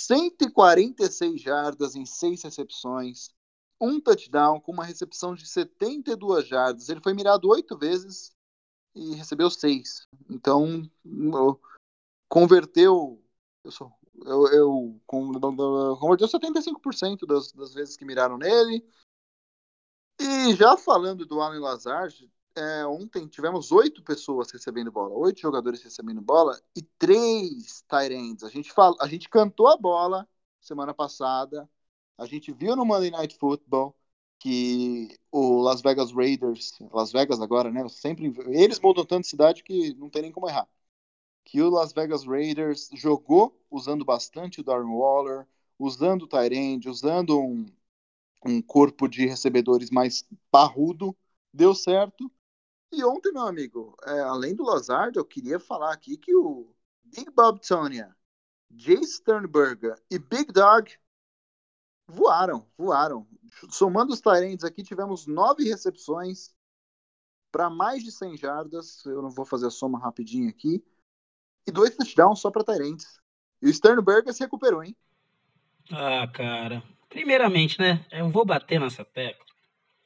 146 0.00 1.38
jardas 1.38 1.94
em 1.94 2.06
6 2.06 2.42
recepções, 2.42 3.28
um 3.78 4.00
touchdown 4.00 4.58
com 4.58 4.72
uma 4.72 4.84
recepção 4.84 5.34
de 5.34 5.46
72 5.46 6.48
jardas. 6.48 6.88
Ele 6.88 7.02
foi 7.02 7.12
mirado 7.12 7.46
8 7.46 7.76
vezes 7.76 8.32
e 8.94 9.14
recebeu 9.14 9.50
6. 9.50 10.08
Então, 10.30 10.90
converteu. 12.26 13.22
Eu 13.62 13.70
sou. 13.70 13.97
Eu, 14.24 14.46
eu 14.48 15.00
converteu 15.06 16.28
75% 16.28 17.26
das, 17.26 17.52
das 17.52 17.74
vezes 17.74 17.96
que 17.96 18.04
miraram 18.04 18.36
nele. 18.36 18.84
E 20.20 20.54
já 20.54 20.76
falando 20.76 21.24
do 21.24 21.40
Allen 21.40 21.60
Lazard, 21.60 22.28
é, 22.56 22.84
ontem 22.86 23.26
tivemos 23.28 23.70
oito 23.70 24.02
pessoas 24.02 24.50
recebendo 24.50 24.90
bola, 24.90 25.14
oito 25.14 25.40
jogadores 25.40 25.82
recebendo 25.82 26.20
bola 26.20 26.60
e 26.76 26.82
três 26.82 27.84
tight. 27.88 28.44
A 28.44 28.48
gente, 28.48 28.72
fala, 28.72 28.96
a 29.00 29.06
gente 29.06 29.28
cantou 29.28 29.68
a 29.68 29.76
bola 29.76 30.28
semana 30.60 30.92
passada, 30.92 31.68
a 32.16 32.26
gente 32.26 32.52
viu 32.52 32.74
no 32.74 32.84
Monday 32.84 33.10
Night 33.10 33.36
Football 33.38 33.94
que 34.40 35.16
o 35.30 35.60
Las 35.62 35.80
Vegas 35.82 36.12
Raiders, 36.12 36.78
Las 36.92 37.12
Vegas 37.12 37.40
agora, 37.40 37.70
né? 37.70 37.88
Sempre 37.88 38.32
eles 38.48 38.80
mudam 38.80 39.04
tanto 39.04 39.22
de 39.22 39.28
cidade 39.28 39.62
que 39.62 39.94
não 39.94 40.10
tem 40.10 40.22
nem 40.22 40.32
como 40.32 40.48
errar. 40.48 40.68
Que 41.48 41.62
o 41.62 41.70
Las 41.70 41.94
Vegas 41.94 42.26
Raiders 42.26 42.90
jogou 42.92 43.58
usando 43.70 44.04
bastante 44.04 44.60
o 44.60 44.62
Darren 44.62 44.94
Waller, 44.94 45.46
usando 45.78 46.24
o 46.24 46.28
Tyrande, 46.28 46.90
usando 46.90 47.40
um, 47.40 47.64
um 48.44 48.60
corpo 48.60 49.08
de 49.08 49.26
recebedores 49.26 49.90
mais 49.90 50.28
parrudo, 50.50 51.16
deu 51.50 51.74
certo. 51.74 52.30
E 52.92 53.02
ontem, 53.02 53.32
meu 53.32 53.46
amigo, 53.46 53.96
é, 54.04 54.20
além 54.20 54.54
do 54.54 54.62
Lazard, 54.62 55.16
eu 55.16 55.24
queria 55.24 55.58
falar 55.58 55.90
aqui 55.90 56.18
que 56.18 56.36
o 56.36 56.70
Big 57.02 57.30
Bob 57.30 57.58
Tonya, 57.66 58.14
Jay 58.70 59.02
Sternberger 59.02 59.98
e 60.10 60.18
Big 60.18 60.52
Dog 60.52 60.94
voaram, 62.06 62.66
voaram. 62.76 63.26
Somando 63.70 64.12
os 64.12 64.20
Tyrants 64.20 64.64
aqui, 64.64 64.82
tivemos 64.82 65.26
nove 65.26 65.64
recepções 65.64 66.54
para 67.50 67.70
mais 67.70 68.04
de 68.04 68.12
100 68.12 68.36
jardas. 68.36 69.02
Eu 69.06 69.22
não 69.22 69.30
vou 69.30 69.46
fazer 69.46 69.68
a 69.68 69.70
soma 69.70 69.98
rapidinho 69.98 70.50
aqui. 70.50 70.84
E 71.68 71.70
dois 71.70 71.94
touchdowns 71.94 72.40
só 72.40 72.50
para 72.50 72.64
Tyrants. 72.64 73.20
E 73.60 73.68
o 73.68 73.74
Sternberger 73.74 74.32
se 74.32 74.40
recuperou, 74.40 74.82
hein? 74.82 74.96
Ah, 75.92 76.26
cara. 76.26 76.82
Primeiramente, 77.10 77.78
né? 77.78 78.06
Eu 78.10 78.30
vou 78.30 78.42
bater 78.42 78.80
nessa 78.80 79.04
tecla. 79.04 79.44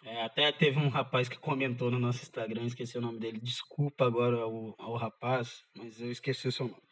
É, 0.05 0.25
até 0.25 0.51
teve 0.51 0.81
um 0.81 0.89
rapaz 0.89 1.29
que 1.29 1.39
comentou 1.39 1.89
no 1.89 2.01
nosso 2.01 2.21
Instagram, 2.21 2.65
esqueci 2.65 2.99
o 2.99 3.01
nome 3.01 3.21
dele. 3.21 3.39
Desculpa 3.41 4.05
agora 4.05 4.39
ao, 4.39 4.75
ao 4.77 4.97
rapaz, 4.97 5.63
mas 5.77 6.01
eu 6.01 6.11
esqueci 6.11 6.49
o 6.49 6.53
seu 6.53 6.67
nome. 6.67 6.83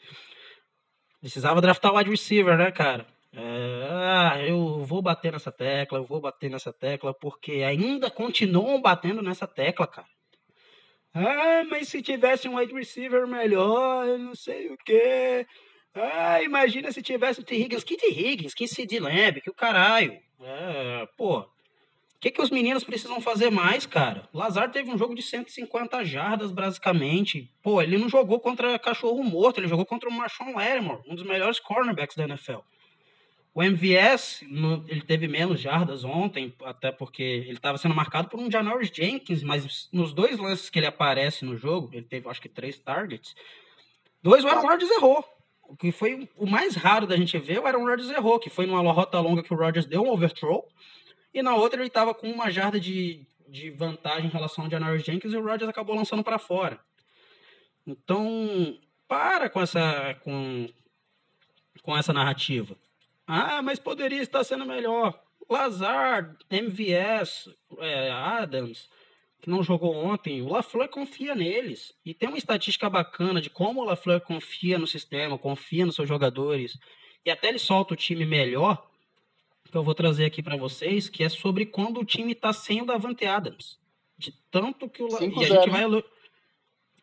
Precisava 1.18 1.60
draftar 1.60 1.92
o 1.92 1.96
wide 1.96 2.10
receiver, 2.10 2.56
né, 2.56 2.70
cara? 2.70 3.04
É, 3.32 3.88
ah, 3.90 4.38
eu 4.40 4.84
vou 4.84 5.02
bater 5.02 5.32
nessa 5.32 5.50
tecla, 5.50 5.98
eu 5.98 6.04
vou 6.04 6.20
bater 6.20 6.48
nessa 6.48 6.72
tecla, 6.72 7.12
porque 7.12 7.64
ainda 7.64 8.08
continuam 8.08 8.80
batendo 8.80 9.20
nessa 9.20 9.48
tecla, 9.48 9.88
cara. 9.88 10.06
Ah, 11.12 11.64
mas 11.68 11.88
se 11.88 12.00
tivesse 12.00 12.48
um 12.48 12.56
wide 12.56 12.72
receiver 12.72 13.26
melhor, 13.26 14.18
não 14.18 14.34
sei 14.34 14.68
o 14.68 14.76
quê. 14.84 15.46
Ah, 15.94 16.40
imagina 16.42 16.92
se 16.92 17.02
tivesse 17.02 17.40
o 17.40 17.44
T. 17.44 17.56
Higgins. 17.56 17.82
Que 17.82 17.96
T. 17.96 18.06
Higgins? 18.08 18.54
Que 18.54 18.68
Sid 18.68 18.98
Lamb? 19.00 19.40
Que 19.40 19.50
o 19.50 19.54
caralho. 19.54 20.16
É, 20.40 21.06
pô. 21.16 21.40
O 21.40 21.48
que, 22.20 22.30
que 22.30 22.42
os 22.42 22.50
meninos 22.50 22.84
precisam 22.84 23.20
fazer 23.20 23.50
mais, 23.50 23.86
cara? 23.86 24.28
Lazar 24.32 24.70
teve 24.70 24.90
um 24.90 24.98
jogo 24.98 25.14
de 25.14 25.22
150 25.22 26.04
jardas, 26.04 26.52
basicamente. 26.52 27.50
Pô, 27.62 27.80
ele 27.80 27.96
não 27.96 28.10
jogou 28.10 28.38
contra 28.38 28.78
cachorro 28.78 29.22
morto, 29.24 29.58
ele 29.58 29.68
jogou 29.68 29.86
contra 29.86 30.08
o 30.08 30.12
Marshawn 30.12 30.54
Lattimore, 30.54 31.00
um 31.08 31.14
dos 31.14 31.24
melhores 31.24 31.58
cornerbacks 31.58 32.14
da 32.14 32.24
NFL. 32.24 32.58
O 33.52 33.62
MVS, 33.62 34.44
no, 34.48 34.84
ele 34.88 35.02
teve 35.02 35.26
menos 35.26 35.60
jardas 35.60 36.04
ontem, 36.04 36.54
até 36.62 36.92
porque 36.92 37.22
ele 37.22 37.54
estava 37.54 37.78
sendo 37.78 37.94
marcado 37.94 38.28
por 38.28 38.38
um 38.38 38.50
Janoris 38.50 38.92
Jenkins, 38.94 39.42
mas 39.42 39.88
nos 39.92 40.12
dois 40.12 40.38
lances 40.38 40.70
que 40.70 40.78
ele 40.78 40.86
aparece 40.86 41.44
no 41.44 41.56
jogo, 41.56 41.90
ele 41.92 42.06
teve 42.06 42.28
acho 42.28 42.40
que 42.40 42.48
três 42.48 42.78
targets, 42.78 43.34
dois 44.22 44.44
o 44.44 44.48
Aaron 44.48 44.68
Rodgers 44.68 44.90
errou. 44.92 45.24
O 45.64 45.76
que 45.76 45.92
foi 45.92 46.28
o 46.36 46.46
mais 46.46 46.74
raro 46.74 47.06
da 47.06 47.16
gente 47.16 47.38
ver, 47.38 47.60
o 47.60 47.66
Aaron 47.66 47.84
Rodgers 47.84 48.10
errou, 48.10 48.38
que 48.38 48.50
foi 48.50 48.66
numa 48.66 48.92
rota 48.92 49.18
longa 49.18 49.42
que 49.42 49.52
o 49.52 49.56
Rodgers 49.56 49.86
deu 49.86 50.02
um 50.02 50.10
overthrow, 50.10 50.68
e 51.34 51.42
na 51.42 51.54
outra 51.54 51.80
ele 51.80 51.88
estava 51.88 52.14
com 52.14 52.30
uma 52.30 52.50
jarda 52.50 52.78
de, 52.78 53.26
de 53.48 53.70
vantagem 53.70 54.26
em 54.26 54.32
relação 54.32 54.64
ao 54.64 54.70
Janoris 54.70 55.04
Jenkins 55.04 55.32
e 55.32 55.36
o 55.36 55.44
Rodgers 55.44 55.68
acabou 55.68 55.96
lançando 55.96 56.22
para 56.22 56.38
fora. 56.38 56.78
Então, 57.86 58.78
para 59.08 59.50
com 59.50 59.60
essa, 59.60 60.14
com, 60.22 60.68
com 61.82 61.96
essa 61.96 62.12
narrativa. 62.12 62.76
Ah, 63.32 63.62
mas 63.62 63.78
poderia 63.78 64.20
estar 64.20 64.42
sendo 64.42 64.66
melhor. 64.66 65.16
Lazar, 65.48 66.36
MVS, 66.50 67.48
é, 67.78 68.10
Adams, 68.10 68.88
que 69.40 69.48
não 69.48 69.62
jogou 69.62 69.94
ontem, 69.94 70.42
o 70.42 70.48
LaFleur 70.48 70.88
confia 70.88 71.32
neles. 71.32 71.94
E 72.04 72.12
tem 72.12 72.28
uma 72.28 72.38
estatística 72.38 72.90
bacana 72.90 73.40
de 73.40 73.48
como 73.48 73.80
o 73.80 73.84
LaFleur 73.84 74.20
confia 74.20 74.78
no 74.80 74.86
sistema, 74.86 75.38
confia 75.38 75.86
nos 75.86 75.94
seus 75.94 76.08
jogadores. 76.08 76.76
E 77.24 77.30
até 77.30 77.48
ele 77.48 77.60
solta 77.60 77.94
o 77.94 77.96
time 77.96 78.26
melhor 78.26 78.84
que 79.70 79.76
eu 79.76 79.84
vou 79.84 79.94
trazer 79.94 80.24
aqui 80.24 80.42
para 80.42 80.56
vocês, 80.56 81.08
que 81.08 81.22
é 81.22 81.28
sobre 81.28 81.64
quando 81.66 82.00
o 82.00 82.04
time 82.04 82.34
tá 82.34 82.52
sem 82.52 82.82
o 82.82 82.86
Davante 82.86 83.24
Adams. 83.26 83.78
De 84.18 84.32
tanto 84.50 84.90
que 84.90 85.04
o 85.04 85.06
La... 85.06 85.22
e 85.22 85.44
a 85.44 85.48
gente 85.48 85.70
vai 85.70 85.84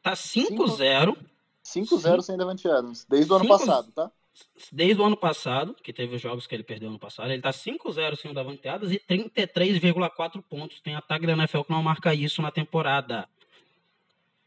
tá 0.01 0.11
5-0. 0.11 1.17
5-0 1.63 2.21
sem 2.21 2.35
Davante 2.35 2.67
Adams, 2.67 3.05
desde 3.07 3.31
o 3.31 3.35
ano 3.37 3.47
passado, 3.47 3.93
tá? 3.93 4.11
Desde 4.71 5.01
o 5.01 5.05
ano 5.05 5.17
passado, 5.17 5.75
que 5.81 5.93
teve 5.93 6.15
os 6.15 6.21
jogos 6.21 6.45
que 6.45 6.55
ele 6.55 6.63
perdeu 6.63 6.89
ano 6.89 6.99
passado, 6.99 7.31
ele 7.31 7.41
tá 7.41 7.51
5-0 7.51 8.15
sem 8.15 8.31
o 8.31 8.33
Davante 8.33 8.67
Adams 8.67 8.93
e 8.93 8.99
33,4 8.99 10.41
pontos. 10.41 10.81
Tem 10.81 10.95
ataque 10.95 11.25
da 11.25 11.33
NFL 11.33 11.61
que 11.61 11.71
não 11.71 11.81
marca 11.81 12.13
isso 12.13 12.41
na 12.41 12.51
temporada. 12.51 13.27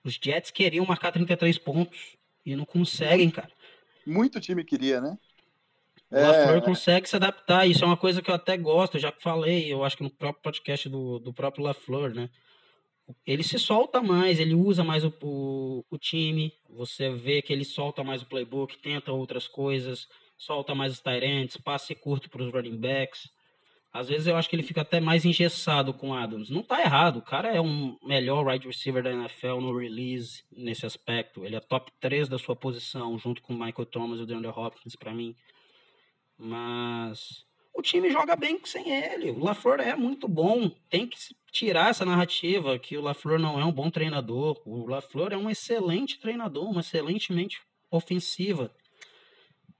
Os 0.05 0.19
Jets 0.23 0.51
queriam 0.51 0.87
marcar 0.87 1.13
33 1.13 1.59
pontos 1.59 2.17
e 2.45 2.57
não 2.57 2.65
conseguem, 2.65 3.31
cara. 3.31 3.51
Muito 4.07 4.41
time 4.41 4.65
queria, 4.65 5.01
né? 5.01 5.19
O 6.11 6.17
é... 6.17 6.27
LaFleur 6.27 6.63
consegue 6.63 7.09
se 7.09 7.17
adaptar, 7.17 7.67
isso 7.67 7.85
é 7.85 7.87
uma 7.87 7.97
coisa 7.97 8.21
que 8.21 8.31
eu 8.31 8.35
até 8.35 8.57
gosto, 8.57 8.97
eu 8.97 9.01
já 9.01 9.13
falei, 9.13 9.73
eu 9.73 9.85
acho 9.85 9.97
que 9.97 10.03
no 10.03 10.11
próprio 10.11 10.43
podcast 10.43 10.89
do, 10.89 11.21
do 11.21 11.33
próprio 11.33 11.65
LaFleur, 11.65 12.13
né? 12.13 12.29
Ele 13.27 13.43
se 13.43 13.59
solta 13.59 14.03
mais, 14.03 14.41
ele 14.41 14.55
usa 14.55 14.85
mais 14.85 15.05
o, 15.05 15.13
o, 15.23 15.85
o, 15.91 15.99
time, 15.99 16.53
você 16.69 17.11
vê 17.11 17.43
que 17.43 17.53
ele 17.53 17.65
solta 17.65 18.03
mais 18.05 18.23
o 18.23 18.27
playbook, 18.27 18.79
tenta 18.79 19.13
outras 19.13 19.47
coisas, 19.47 20.09
solta 20.37 20.75
mais 20.75 20.93
os 20.93 21.01
tight 21.01 21.63
passe 21.63 21.95
curto 21.95 22.29
para 22.31 22.43
os 22.43 22.53
running 22.53 22.77
backs. 22.77 23.31
Às 23.93 24.09
vezes 24.09 24.29
eu 24.29 24.37
acho 24.37 24.49
que 24.49 24.55
ele 24.55 24.63
fica 24.63 24.83
até 24.83 25.01
mais 25.01 25.25
engessado 25.25 25.93
com 25.93 26.15
Adams. 26.15 26.49
Não 26.49 26.63
tá 26.63 26.81
errado, 26.81 27.19
o 27.19 27.23
cara 27.23 27.49
é 27.49 27.61
um 27.61 27.99
melhor 28.05 28.47
wide 28.47 28.67
receiver 28.67 29.03
da 29.03 29.13
NFL 29.13 29.61
no 29.61 29.77
release 29.77 30.45
nesse 30.53 30.87
aspecto. 30.87 31.45
Ele 31.45 31.57
é 31.57 31.61
top 31.61 31.91
3 32.01 32.29
da 32.29 32.39
sua 32.39 32.55
posição, 32.55 33.19
junto 33.19 33.43
com 33.43 33.53
o 33.53 33.59
Michael 33.59 33.87
Thomas 33.87 34.21
e 34.21 34.23
o 34.23 34.27
DeAndre 34.27 34.51
Hopkins 34.51 34.95
para 34.95 35.13
mim. 35.13 35.35
Mas 36.39 37.45
o 37.81 37.83
time 37.83 38.11
joga 38.11 38.37
bem 38.37 38.61
sem 38.65 38.91
ele. 38.91 39.31
O 39.31 39.43
LaFleur 39.43 39.81
é 39.81 39.97
muito 39.97 40.29
bom. 40.29 40.71
Tem 40.91 41.07
que 41.07 41.17
tirar 41.51 41.89
essa 41.89 42.05
narrativa 42.05 42.79
que 42.79 42.97
o 42.97 43.01
LaFleur 43.01 43.41
não 43.41 43.59
é 43.59 43.65
um 43.65 43.73
bom 43.73 43.91
treinador. 43.91 44.61
O 44.67 44.87
LaFleur 44.87 45.33
é 45.33 45.37
um 45.37 45.49
excelente 45.49 46.21
treinador, 46.21 46.69
uma 46.71 46.83
excelente 46.83 47.33
mente 47.33 47.63
ofensiva. 47.91 48.71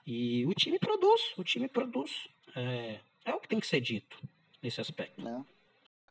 E 0.07 0.47
o 0.47 0.55
time 0.55 0.79
produz, 0.79 1.21
o 1.37 1.45
time 1.45 1.69
produz. 1.69 2.11
É, 2.57 3.01
é 3.27 3.35
o 3.35 3.39
que 3.39 3.49
tem 3.49 3.61
que 3.61 3.67
ser 3.67 3.83
dito 3.83 4.19
nesse 4.63 4.81
aspecto. 4.81 5.27
É. 5.29 5.41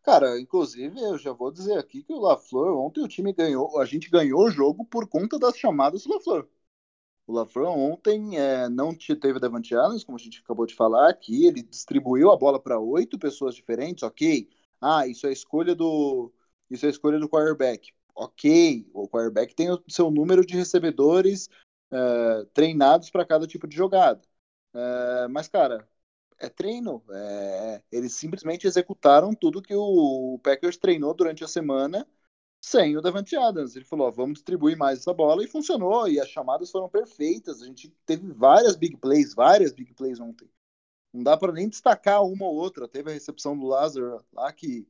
Cara, 0.03 0.39
inclusive 0.39 0.97
eu 1.01 1.17
já 1.17 1.33
vou 1.33 1.51
dizer 1.51 1.77
aqui 1.77 2.03
que 2.03 2.13
o 2.13 2.19
LaFleur, 2.19 2.77
ontem 2.77 3.03
o 3.03 3.07
time 3.07 3.33
ganhou, 3.33 3.79
a 3.79 3.85
gente 3.85 4.09
ganhou 4.11 4.45
o 4.45 4.51
jogo 4.51 4.85
por 4.85 5.07
conta 5.07 5.39
das 5.39 5.57
chamadas 5.57 6.03
do 6.03 6.13
LaFleur. 6.13 6.47
O 7.29 7.33
LaFleur 7.33 7.69
ontem 7.69 8.39
é, 8.39 8.67
não 8.69 8.91
teve 8.95 9.39
Devante 9.39 9.75
Adams, 9.75 10.03
como 10.03 10.17
a 10.17 10.19
gente 10.19 10.39
acabou 10.43 10.65
de 10.65 10.73
falar 10.73 11.09
aqui, 11.11 11.45
ele 11.45 11.61
distribuiu 11.61 12.31
a 12.31 12.35
bola 12.37 12.59
para 12.59 12.79
oito 12.79 13.19
pessoas 13.19 13.53
diferentes, 13.53 14.01
ok. 14.01 14.49
Ah, 14.81 15.05
isso 15.05 15.27
é 15.27 15.31
escolha 15.31 15.75
do 15.75 16.33
isso 16.71 16.87
é 16.87 16.89
escolha 16.89 17.19
do 17.19 17.29
quarterback. 17.29 17.93
Ok, 18.15 18.89
o 18.95 19.07
quarterback 19.07 19.53
tem 19.53 19.69
o 19.71 19.79
seu 19.87 20.09
número 20.09 20.43
de 20.43 20.55
recebedores 20.55 21.49
é, 21.91 22.45
treinados 22.51 23.11
para 23.11 23.23
cada 23.25 23.45
tipo 23.45 23.67
de 23.67 23.75
jogada. 23.75 24.21
É, 24.73 25.27
mas, 25.27 25.47
cara, 25.47 25.87
é 26.39 26.49
treino. 26.49 27.03
É, 27.11 27.83
eles 27.91 28.13
simplesmente 28.13 28.65
executaram 28.67 29.33
tudo 29.35 29.61
que 29.61 29.75
o 29.75 30.39
Packers 30.43 30.77
treinou 30.77 31.13
durante 31.13 31.43
a 31.43 31.47
semana 31.47 32.07
sem 32.61 32.97
o 32.97 33.01
Davante 33.01 33.35
Adams. 33.35 33.75
Ele 33.75 33.85
falou: 33.85 34.07
ó, 34.07 34.11
vamos 34.11 34.35
distribuir 34.35 34.77
mais 34.77 34.99
essa 34.99 35.13
bola 35.13 35.43
e 35.43 35.47
funcionou. 35.47 36.07
E 36.07 36.19
as 36.19 36.29
chamadas 36.29 36.71
foram 36.71 36.89
perfeitas. 36.89 37.61
A 37.61 37.65
gente 37.65 37.89
teve 38.05 38.31
várias 38.31 38.75
big 38.75 38.97
plays, 38.97 39.33
várias 39.33 39.71
big 39.71 39.93
plays 39.93 40.19
ontem. 40.19 40.49
Não 41.13 41.23
dá 41.23 41.37
para 41.37 41.51
nem 41.53 41.69
destacar 41.69 42.23
uma 42.23 42.45
ou 42.45 42.55
outra. 42.55 42.87
Teve 42.87 43.09
a 43.11 43.13
recepção 43.13 43.57
do 43.57 43.65
Lázaro 43.65 44.23
lá 44.33 44.51
que 44.53 44.87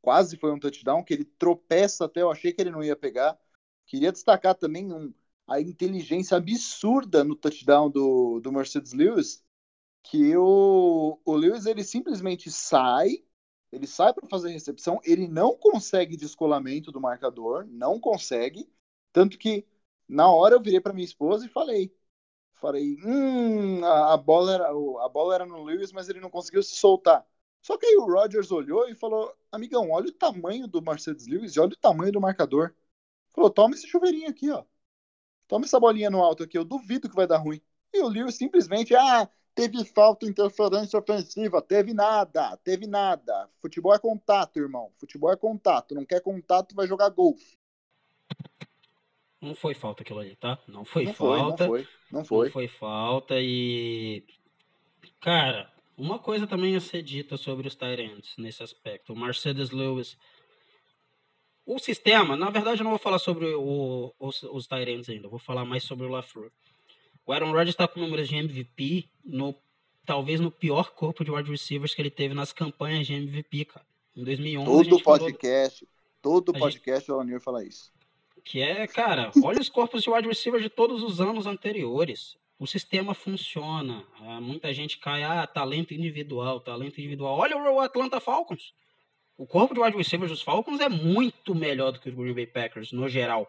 quase 0.00 0.36
foi 0.36 0.52
um 0.52 0.58
touchdown, 0.58 1.04
que 1.04 1.14
ele 1.14 1.24
tropeça 1.24 2.04
até. 2.06 2.22
Eu 2.22 2.30
achei 2.30 2.52
que 2.52 2.60
ele 2.60 2.70
não 2.70 2.82
ia 2.82 2.96
pegar. 2.96 3.38
Queria 3.86 4.12
destacar 4.12 4.54
também 4.54 4.92
um, 4.92 5.12
a 5.46 5.60
inteligência 5.60 6.36
absurda 6.36 7.24
no 7.24 7.36
touchdown 7.36 7.90
do, 7.90 8.40
do 8.40 8.52
Mercedes 8.52 8.92
Lewis, 8.92 9.44
que 10.02 10.36
o, 10.36 11.20
o 11.24 11.34
Lewis 11.34 11.66
ele 11.66 11.84
simplesmente 11.84 12.50
sai 12.50 13.24
ele 13.72 13.86
sai 13.86 14.12
para 14.12 14.28
fazer 14.28 14.50
recepção, 14.50 15.00
ele 15.04 15.26
não 15.26 15.56
consegue 15.56 16.16
descolamento 16.16 16.92
do 16.92 17.00
marcador, 17.00 17.66
não 17.66 17.98
consegue. 17.98 18.70
Tanto 19.12 19.38
que 19.38 19.66
na 20.08 20.30
hora 20.30 20.54
eu 20.54 20.62
virei 20.62 20.80
para 20.80 20.92
minha 20.92 21.04
esposa 21.04 21.46
e 21.46 21.48
falei, 21.48 21.94
falei, 22.54 22.96
hum, 23.04 23.84
a, 23.84 24.14
a, 24.14 24.16
bola 24.16 24.54
era 24.54 24.68
a 24.68 25.08
bola 25.08 25.34
era 25.34 25.46
no 25.46 25.62
Lewis, 25.64 25.92
mas 25.92 26.08
ele 26.08 26.20
não 26.20 26.30
conseguiu 26.30 26.62
se 26.62 26.76
soltar. 26.76 27.26
Só 27.62 27.78
que 27.78 27.86
aí 27.86 27.96
o 27.96 28.06
Rodgers 28.06 28.50
olhou 28.50 28.88
e 28.88 28.94
falou: 28.94 29.32
Amigão, 29.50 29.90
olha 29.90 30.08
o 30.08 30.12
tamanho 30.12 30.66
do 30.66 30.82
Mercedes 30.82 31.26
Lewis 31.26 31.54
e 31.56 31.60
olha 31.60 31.72
o 31.72 31.76
tamanho 31.76 32.12
do 32.12 32.20
marcador. 32.20 32.74
Falou: 33.30 33.50
Toma 33.50 33.74
esse 33.74 33.86
chuveirinho 33.88 34.28
aqui, 34.28 34.50
ó. 34.50 34.64
Toma 35.48 35.64
essa 35.66 35.80
bolinha 35.80 36.10
no 36.10 36.22
alto 36.22 36.42
aqui, 36.44 36.58
eu 36.58 36.64
duvido 36.64 37.08
que 37.08 37.16
vai 37.16 37.26
dar 37.26 37.38
ruim. 37.38 37.60
E 37.92 38.00
o 38.00 38.08
Lewis 38.08 38.36
simplesmente, 38.36 38.94
ah, 38.96 39.28
teve 39.54 39.84
falta, 39.84 40.26
interferência 40.26 40.98
ofensiva, 40.98 41.60
teve 41.62 41.92
nada, 41.94 42.56
teve 42.58 42.86
nada. 42.86 43.48
Futebol 43.60 43.94
é 43.94 43.98
contato, 43.98 44.58
irmão. 44.58 44.90
Futebol 44.98 45.32
é 45.32 45.36
contato. 45.36 45.94
Não 45.94 46.04
quer 46.04 46.20
contato, 46.20 46.74
vai 46.74 46.86
jogar 46.86 47.08
golfe. 47.10 47.58
Não 49.40 49.54
foi 49.54 49.74
falta 49.74 50.02
aquilo 50.02 50.20
ali, 50.20 50.36
tá? 50.36 50.58
Não 50.68 50.84
foi 50.84 51.04
Não 51.04 51.14
foi, 51.14 51.38
não 51.38 51.44
falta. 51.48 51.66
foi, 51.66 51.88
não 52.12 52.24
foi. 52.24 52.46
Não 52.46 52.52
foi 52.52 52.68
falta 52.68 53.34
e. 53.38 54.24
Cara, 55.20 55.70
uma 55.96 56.18
coisa 56.18 56.46
também 56.46 56.76
a 56.76 56.80
ser 56.80 57.02
dita 57.02 57.36
sobre 57.36 57.66
os 57.66 57.74
Tyrants 57.74 58.34
nesse 58.38 58.62
aspecto. 58.62 59.12
O 59.12 59.18
Mercedes 59.18 59.70
Lewis. 59.70 60.16
O 61.66 61.78
sistema, 61.78 62.36
na 62.36 62.50
verdade, 62.50 62.80
eu 62.80 62.84
não 62.84 62.90
vou 62.90 62.98
falar 62.98 63.18
sobre 63.20 63.46
o- 63.54 64.12
os, 64.18 64.42
os 64.44 64.66
Tyrants 64.66 65.08
ainda, 65.08 65.28
vou 65.28 65.38
falar 65.38 65.64
mais 65.64 65.84
sobre 65.84 66.06
o 66.06 66.08
LaFleur. 66.08 66.50
O 67.26 67.32
Aaron 67.32 67.50
Rodgers 67.52 67.70
está 67.70 67.86
com 67.86 68.00
números 68.00 68.28
de 68.28 68.36
MVP 68.36 69.08
no 69.24 69.54
talvez 70.04 70.40
no 70.40 70.50
pior 70.50 70.90
corpo 70.94 71.24
de 71.24 71.30
wide 71.30 71.48
receivers 71.50 71.94
que 71.94 72.02
ele 72.02 72.10
teve 72.10 72.34
nas 72.34 72.52
campanhas 72.52 73.06
de 73.06 73.14
MVP, 73.14 73.66
cara. 73.66 73.86
Em 74.16 74.24
2011, 74.24 74.62
a 74.68 74.72
Todo 74.72 74.84
gente 74.84 75.02
falou 75.04 75.18
podcast, 75.20 75.88
todo 76.20 76.50
A 76.50 76.52
gente- 76.54 76.60
podcast 76.60 77.10
o 77.10 77.14
Alanir 77.14 77.40
fala 77.40 77.64
isso. 77.64 77.92
que 78.44 78.60
é, 78.60 78.86
cara, 78.88 79.30
olha 79.44 79.60
os 79.60 79.68
corpos 79.68 80.02
de 80.02 80.10
wide 80.10 80.26
receiver 80.28 80.60
de 80.60 80.68
todos 80.68 81.02
os 81.02 81.20
anos 81.20 81.46
anteriores. 81.46 82.36
O 82.58 82.66
sistema 82.66 83.14
funciona. 83.14 84.04
Ah, 84.20 84.40
muita 84.40 84.72
gente 84.72 84.98
cai, 84.98 85.22
ah, 85.22 85.46
talento 85.46 85.94
individual, 85.94 86.60
talento 86.60 86.98
individual. 87.00 87.36
Olha 87.38 87.56
o 87.56 87.80
Atlanta 87.80 88.20
Falcons. 88.20 88.72
O 89.36 89.46
corpo 89.46 89.74
de 89.74 89.80
wide 89.80 89.96
receivers 89.96 90.30
dos 90.30 90.42
Falcons 90.42 90.78
é 90.80 90.88
muito 90.88 91.54
melhor 91.54 91.90
do 91.92 91.98
que 92.00 92.10
o 92.10 92.14
Green 92.14 92.34
Bay 92.34 92.46
Packers, 92.46 92.92
no 92.92 93.08
geral. 93.08 93.48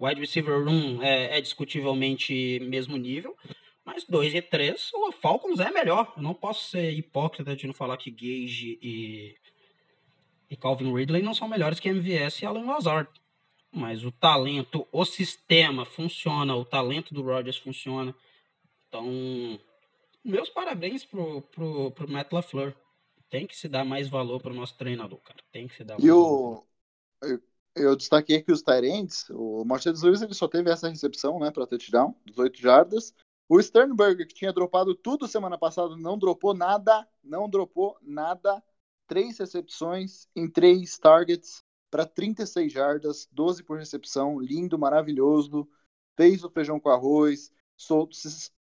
Wide 0.00 0.20
receiver 0.20 0.62
room 0.62 1.02
é, 1.02 1.38
é 1.38 1.40
discutivelmente 1.40 2.60
mesmo 2.60 2.96
nível, 2.96 3.36
mas 3.84 4.04
2 4.04 4.34
e 4.34 4.42
3, 4.42 4.90
o 4.94 5.12
Falcons 5.12 5.60
é 5.60 5.70
melhor. 5.70 6.12
Eu 6.16 6.22
não 6.22 6.34
posso 6.34 6.70
ser 6.70 6.92
hipócrita 6.92 7.56
de 7.56 7.66
não 7.66 7.74
falar 7.74 7.96
que 7.96 8.10
Gage 8.10 8.78
e, 8.82 9.36
e 10.50 10.56
Calvin 10.56 10.92
Ridley 10.92 11.22
não 11.22 11.34
são 11.34 11.48
melhores 11.48 11.80
que 11.80 11.88
MVS 11.88 12.42
e 12.42 12.46
Alan 12.46 12.66
Lazard 12.66 13.08
mas 13.76 14.04
o 14.04 14.10
talento, 14.10 14.88
o 14.90 15.04
sistema 15.04 15.84
funciona, 15.84 16.56
o 16.56 16.64
talento 16.64 17.12
do 17.12 17.22
Rodgers 17.22 17.58
funciona. 17.58 18.14
Então, 18.88 19.60
meus 20.24 20.48
parabéns 20.48 21.04
pro, 21.04 21.42
pro, 21.42 21.90
pro 21.90 22.10
Matt 22.10 22.32
LaFleur. 22.32 22.74
Tem 23.28 23.46
que 23.46 23.56
se 23.56 23.68
dar 23.68 23.84
mais 23.84 24.08
valor 24.08 24.40
pro 24.40 24.54
nosso 24.54 24.78
treinador, 24.78 25.18
cara. 25.18 25.40
Tem 25.52 25.68
que 25.68 25.74
se 25.74 25.84
dar 25.84 25.94
E 25.94 25.98
mais 25.98 26.10
o. 26.10 26.64
eu 27.76 27.94
destaquei 27.94 28.36
aqui 28.38 28.50
os 28.50 28.62
Tyrants. 28.62 29.28
O 29.30 29.64
Mercedes 29.64 30.02
Lewis 30.02 30.22
ele 30.22 30.34
só 30.34 30.48
teve 30.48 30.70
essa 30.70 30.88
recepção, 30.88 31.38
né, 31.38 31.50
para 31.50 31.66
touchdown, 31.66 32.14
18 32.24 32.60
jardas. 32.60 33.14
O 33.48 33.62
Sternberger, 33.62 34.26
que 34.26 34.34
tinha 34.34 34.52
dropado 34.52 34.94
tudo 34.94 35.28
semana 35.28 35.56
passada, 35.56 35.96
não 35.96 36.18
dropou 36.18 36.52
nada, 36.54 37.06
não 37.22 37.48
dropou 37.48 37.96
nada. 38.02 38.62
Três 39.06 39.38
recepções 39.38 40.26
em 40.34 40.50
três 40.50 40.98
targets 40.98 41.62
para 41.90 42.04
36 42.04 42.72
jardas, 42.72 43.28
12 43.30 43.62
por 43.62 43.78
recepção, 43.78 44.40
lindo, 44.40 44.78
maravilhoso. 44.78 45.68
Fez 46.16 46.42
o 46.42 46.50
feijão 46.50 46.80
com 46.80 46.88
arroz, 46.88 47.52
solto. 47.76 48.16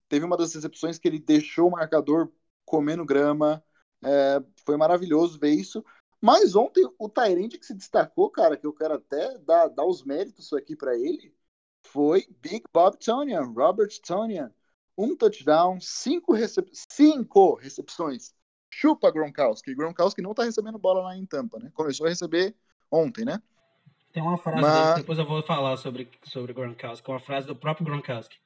Teve 0.08 0.24
uma 0.24 0.36
das 0.36 0.54
recepções 0.54 0.98
que 0.98 1.08
ele 1.08 1.18
deixou 1.18 1.68
o 1.68 1.72
marcador 1.72 2.30
comendo 2.64 3.04
grama. 3.04 3.64
É, 4.04 4.40
foi 4.64 4.76
maravilhoso 4.76 5.40
ver 5.40 5.50
isso. 5.50 5.84
Mas 6.20 6.56
ontem 6.56 6.88
o 6.98 7.08
Tyrande 7.08 7.58
que 7.58 7.66
se 7.66 7.74
destacou, 7.74 8.28
cara, 8.30 8.56
que 8.56 8.66
eu 8.66 8.72
quero 8.72 8.94
até 8.94 9.38
dar, 9.38 9.68
dar 9.68 9.84
os 9.84 10.02
méritos 10.02 10.52
aqui 10.52 10.74
para 10.74 10.96
ele, 10.96 11.32
foi 11.82 12.26
Big 12.40 12.64
Bob 12.72 12.96
Tonian, 12.98 13.42
Robert 13.42 13.90
Tonian. 14.04 14.52
Um 14.96 15.16
touchdown, 15.16 15.80
cinco, 15.80 16.32
recep 16.32 16.68
cinco 16.72 17.54
recepções. 17.54 18.34
Chupa 18.68 19.10
Gronkowski. 19.10 19.74
Gronkowski 19.74 20.20
não 20.20 20.34
tá 20.34 20.42
recebendo 20.42 20.78
bola 20.78 21.02
lá 21.02 21.16
em 21.16 21.24
Tampa, 21.24 21.58
né? 21.58 21.70
Começou 21.72 22.06
a 22.06 22.08
receber 22.08 22.54
ontem, 22.90 23.24
né? 23.24 23.40
Tem 24.12 24.22
uma 24.22 24.36
frase 24.36 24.60
Mas- 24.60 24.96
depois 24.96 25.18
eu 25.18 25.24
vou 25.24 25.40
falar 25.42 25.76
sobre, 25.76 26.10
sobre 26.24 26.52
Gronkowski, 26.52 27.08
uma 27.08 27.20
frase 27.20 27.46
do 27.46 27.54
próprio 27.54 27.86
Gronkowski. 27.86 28.38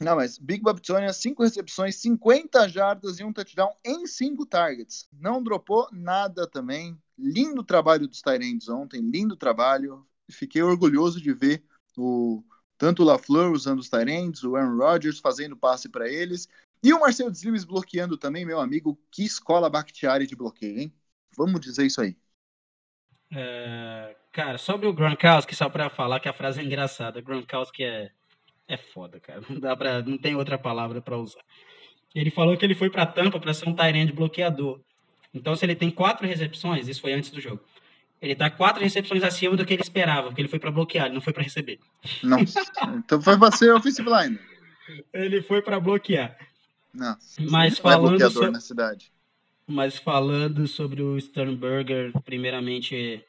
Não, 0.00 0.16
mas 0.16 0.38
Big 0.38 0.62
Tonian, 0.80 1.12
cinco 1.12 1.42
recepções, 1.42 1.96
50 1.96 2.66
jardas 2.68 3.20
e 3.20 3.24
um 3.24 3.32
touchdown 3.32 3.70
em 3.84 4.06
cinco 4.06 4.46
targets. 4.46 5.06
Não 5.12 5.42
dropou 5.42 5.88
nada 5.92 6.46
também. 6.46 6.98
Lindo 7.18 7.62
trabalho 7.62 8.08
dos 8.08 8.22
Tyrands 8.22 8.68
ontem, 8.70 9.02
lindo 9.02 9.36
trabalho. 9.36 10.06
Fiquei 10.30 10.62
orgulhoso 10.62 11.20
de 11.20 11.34
ver 11.34 11.62
o 11.98 12.42
tanto 12.78 13.02
o 13.02 13.04
LaFleur 13.04 13.52
usando 13.52 13.80
os 13.80 13.90
Tyrands, 13.90 14.42
o 14.42 14.56
Aaron 14.56 14.78
Rodgers 14.78 15.18
fazendo 15.18 15.54
passe 15.54 15.86
para 15.86 16.08
eles. 16.08 16.48
E 16.82 16.94
o 16.94 17.00
Marcelo 17.00 17.30
Lewis 17.44 17.64
bloqueando 17.64 18.16
também, 18.16 18.46
meu 18.46 18.58
amigo. 18.58 18.98
Que 19.10 19.22
escola 19.22 19.68
Bakhtiari 19.68 20.26
de 20.26 20.34
bloqueio, 20.34 20.78
hein? 20.78 20.94
Vamos 21.36 21.60
dizer 21.60 21.84
isso 21.84 22.00
aí. 22.00 22.16
É, 23.32 24.16
cara, 24.32 24.56
sobre 24.56 24.86
o 24.86 24.94
Gronkowski, 24.94 25.54
só 25.54 25.68
pra 25.68 25.90
falar 25.90 26.20
que 26.20 26.28
a 26.28 26.32
frase 26.32 26.60
é 26.60 26.64
engraçada. 26.64 27.20
Gronkowski 27.20 27.84
é, 27.84 28.10
é 28.70 28.76
foda, 28.76 29.18
cara. 29.20 29.42
Não, 29.48 29.58
dá 29.58 29.76
pra, 29.76 30.02
não 30.02 30.16
tem 30.16 30.34
outra 30.34 30.56
palavra 30.56 31.02
pra 31.02 31.18
usar. 31.18 31.40
Ele 32.14 32.30
falou 32.30 32.56
que 32.56 32.64
ele 32.64 32.74
foi 32.74 32.90
pra 32.90 33.06
Tampa 33.06 33.38
pra 33.38 33.54
ser 33.54 33.68
um 33.68 33.74
Tyrande 33.74 34.12
bloqueador. 34.12 34.80
Então, 35.32 35.54
se 35.54 35.64
ele 35.64 35.76
tem 35.76 35.90
quatro 35.90 36.26
recepções, 36.26 36.88
isso 36.88 37.00
foi 37.00 37.12
antes 37.12 37.30
do 37.30 37.40
jogo. 37.40 37.60
Ele 38.20 38.34
tá 38.34 38.50
quatro 38.50 38.82
recepções 38.82 39.22
acima 39.22 39.56
do 39.56 39.64
que 39.64 39.72
ele 39.72 39.82
esperava, 39.82 40.28
porque 40.28 40.40
ele 40.40 40.48
foi 40.48 40.58
pra 40.58 40.70
bloquear, 40.70 41.06
ele 41.06 41.14
não 41.14 41.20
foi 41.20 41.32
pra 41.32 41.42
receber. 41.42 41.78
Nossa. 42.22 42.60
então 42.96 43.20
foi 43.22 43.38
pra 43.38 43.50
ser 43.52 43.72
offensive 43.72 44.08
line. 44.10 44.38
Ele 45.12 45.40
foi 45.40 45.62
pra 45.62 45.78
bloquear. 45.78 46.36
Nossa. 46.92 47.40
Mas 47.42 47.78
Não 47.80 47.90
é 47.90 47.94
falando 47.94 48.50
na 48.50 48.60
cidade. 48.60 49.12
Mas 49.66 49.96
falando 49.96 50.66
sobre 50.66 51.00
o 51.00 51.18
Sternberger, 51.20 52.12
primeiramente, 52.24 53.24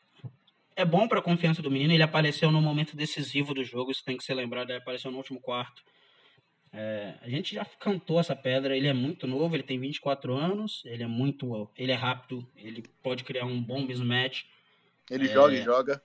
é 0.75 0.85
bom 0.85 1.07
para 1.07 1.19
a 1.19 1.23
confiança 1.23 1.61
do 1.61 1.69
menino. 1.71 1.93
Ele 1.93 2.03
apareceu 2.03 2.51
no 2.51 2.61
momento 2.61 2.95
decisivo 2.95 3.53
do 3.53 3.63
jogo, 3.63 3.91
isso 3.91 4.03
tem 4.03 4.17
que 4.17 4.23
ser 4.23 4.33
lembrado. 4.33 4.69
Ele 4.69 4.79
apareceu 4.79 5.11
no 5.11 5.17
último 5.17 5.39
quarto. 5.39 5.81
É, 6.73 7.15
a 7.21 7.29
gente 7.29 7.53
já 7.53 7.65
cantou 7.65 8.19
essa 8.19 8.35
pedra. 8.35 8.75
Ele 8.75 8.87
é 8.87 8.93
muito 8.93 9.27
novo, 9.27 9.55
ele 9.55 9.63
tem 9.63 9.79
24 9.79 10.33
anos. 10.33 10.81
Ele 10.85 11.03
é 11.03 11.07
muito, 11.07 11.69
ele 11.75 11.91
é 11.91 11.95
rápido. 11.95 12.47
Ele 12.55 12.83
pode 13.03 13.23
criar 13.23 13.45
um 13.45 13.61
bom 13.61 13.81
mismatch. 13.85 14.43
Ele 15.09 15.25
É. 15.27 15.33
joga 15.33 15.53
e 15.53 15.61
joga. 15.63 16.01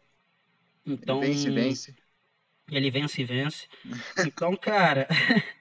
Então 0.84 1.22
ele 1.22 1.32
vence 1.32 1.48
e 1.48 1.50
vence. 1.52 1.96
ele 2.70 2.90
vence 2.90 3.22
e 3.22 3.24
vence. 3.24 3.68
Então, 4.26 4.56
cara, 4.56 5.06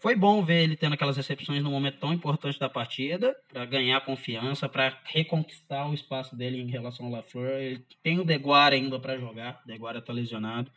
foi 0.00 0.16
bom 0.16 0.42
ver 0.42 0.64
ele 0.64 0.76
tendo 0.76 0.94
aquelas 0.94 1.16
recepções 1.16 1.62
no 1.62 1.70
momento 1.70 1.98
tão 1.98 2.12
importante 2.12 2.58
da 2.58 2.68
partida, 2.68 3.36
para 3.52 3.66
ganhar 3.66 4.00
confiança, 4.00 4.68
para 4.68 4.98
reconquistar 5.04 5.88
o 5.88 5.94
espaço 5.94 6.34
dele 6.34 6.58
em 6.58 6.70
relação 6.70 7.06
ao 7.06 7.12
LaFleur. 7.12 7.60
Ele 7.60 7.84
tem 8.02 8.18
o 8.18 8.24
Deguara 8.24 8.74
ainda 8.74 8.98
para 8.98 9.18
jogar, 9.18 9.60
o 9.62 9.66
Deguara 9.66 10.00
tá 10.00 10.12
lesionado. 10.12 10.70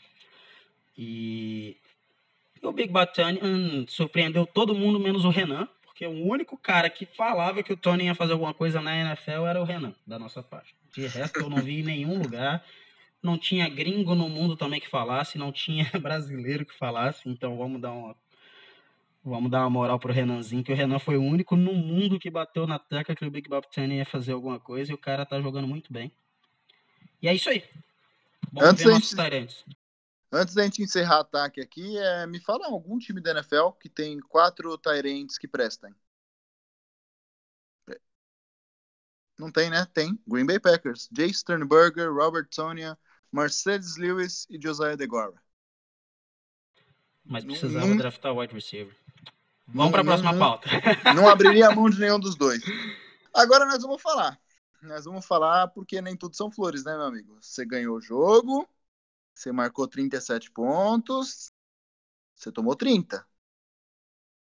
E 0.97 1.77
o 2.62 2.73
Big 2.73 2.91
Batanian 2.91 3.86
surpreendeu 3.88 4.45
todo 4.45 4.75
mundo 4.75 4.99
menos 4.99 5.23
o 5.23 5.29
Renan, 5.29 5.69
porque 5.83 6.05
o 6.05 6.27
único 6.27 6.57
cara 6.57 6.89
que 6.89 7.05
falava 7.05 7.63
que 7.63 7.71
o 7.71 7.77
Tony 7.77 8.05
ia 8.05 8.15
fazer 8.15 8.33
alguma 8.33 8.53
coisa 8.53 8.81
na 8.81 8.95
NFL 8.95 9.45
era 9.47 9.62
o 9.62 9.65
Renan, 9.65 9.95
da 10.05 10.19
nossa 10.19 10.43
parte. 10.43 10.75
De 10.93 11.07
resto, 11.07 11.39
eu 11.39 11.49
não 11.49 11.57
vi 11.57 11.79
em 11.79 11.83
nenhum 11.83 12.21
lugar 12.21 12.63
não 13.23 13.38
tinha 13.38 13.69
gringo 13.69 14.13
no 14.13 14.27
mundo 14.27 14.57
também 14.57 14.81
que 14.81 14.89
falasse, 14.89 15.38
não 15.38 15.49
tinha 15.49 15.89
brasileiro 15.97 16.65
que 16.65 16.77
falasse, 16.77 17.21
então 17.29 17.55
vamos 17.55 17.79
dar 17.79 17.93
uma 17.93 18.13
vamos 19.23 19.49
dar 19.49 19.62
uma 19.62 19.69
moral 19.69 19.99
pro 19.99 20.12
Renanzinho, 20.13 20.63
que 20.63 20.71
o 20.71 20.75
Renan 20.75 20.99
foi 20.99 21.17
o 21.17 21.21
único 21.23 21.55
no 21.55 21.73
mundo 21.73 22.19
que 22.19 22.29
bateu 22.29 22.67
na 22.67 22.77
tecla 22.77 23.15
que 23.15 23.25
o 23.25 23.31
Big 23.31 23.47
Bob 23.49 23.65
ia 23.77 24.05
fazer 24.05 24.33
alguma 24.33 24.59
coisa 24.59 24.91
e 24.91 24.95
o 24.95 24.97
cara 24.97 25.25
tá 25.25 25.39
jogando 25.41 25.67
muito 25.67 25.91
bem. 25.91 26.12
E 27.21 27.27
é 27.27 27.33
isso 27.33 27.49
aí. 27.49 27.63
Vamos 28.51 28.69
Antes 28.69 28.83
ver 28.83 28.91
nossos 28.91 29.09
gente- 29.09 29.17
talentos. 29.17 29.65
Antes 30.31 30.55
da 30.55 30.63
gente 30.63 30.81
encerrar 30.81 31.17
o 31.17 31.21
ataque 31.21 31.62
aqui, 31.62 31.98
é, 31.98 32.25
me 32.25 32.39
fala 32.39 32.65
algum 32.65 32.98
time 32.98 33.21
da 33.21 33.31
NFL 33.31 33.69
que 33.79 33.87
tem 33.87 34.19
quatro 34.19 34.75
Tyrants 34.77 35.37
que 35.37 35.48
prestem. 35.48 35.93
Não 39.37 39.52
tem, 39.52 39.69
né? 39.69 39.85
Tem. 39.93 40.19
Green 40.27 40.45
Bay 40.45 40.60
Packers. 40.60 41.10
Jay 41.15 41.33
Sternberger, 41.33 42.12
Robert 42.13 42.48
Tonia, 42.50 42.98
Mercedes 43.31 43.98
Lewis 43.98 44.45
e 44.50 44.60
Josiah 44.62 44.95
DeGuara. 44.95 45.33
Mas 47.25 47.43
precisava 47.43 47.87
não- 47.87 47.98
draftar 47.98 48.35
wide 48.35 48.54
receiver. 48.54 48.95
Vamos 49.67 49.91
para 49.91 50.01
a 50.01 50.05
próxima 50.05 50.31
não- 50.31 50.39
pauta. 50.39 50.69
Não 51.15 51.27
abriria 51.27 51.67
a 51.67 51.75
mão 51.75 51.89
de 51.89 51.99
nenhum 51.99 52.19
dos 52.19 52.35
dois. 52.35 52.61
Agora 53.33 53.65
nós 53.65 53.81
vamos 53.81 54.01
falar. 54.01 54.39
Nós 54.81 55.05
vamos 55.05 55.25
falar 55.25 55.69
porque 55.69 56.01
nem 56.01 56.15
tudo 56.15 56.35
são 56.35 56.51
flores, 56.51 56.83
né, 56.83 56.93
meu 56.93 57.05
amigo? 57.05 57.37
Você 57.41 57.65
ganhou 57.65 57.97
o 57.97 58.01
jogo, 58.01 58.67
você 59.33 59.51
marcou 59.51 59.87
37 59.87 60.51
pontos, 60.51 61.51
você 62.35 62.51
tomou 62.51 62.75
30. 62.75 63.25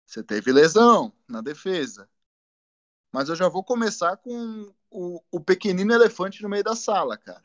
Você 0.05 0.23
teve 0.23 0.51
lesão 0.51 1.13
na 1.27 1.41
defesa. 1.41 2.09
Mas 3.11 3.29
eu 3.29 3.35
já 3.35 3.47
vou 3.47 3.63
começar 3.63 4.17
com 4.17 4.73
o, 4.89 5.23
o 5.31 5.39
pequenino 5.39 5.93
elefante 5.93 6.41
no 6.41 6.49
meio 6.49 6.63
da 6.63 6.75
sala, 6.75 7.17
cara. 7.17 7.43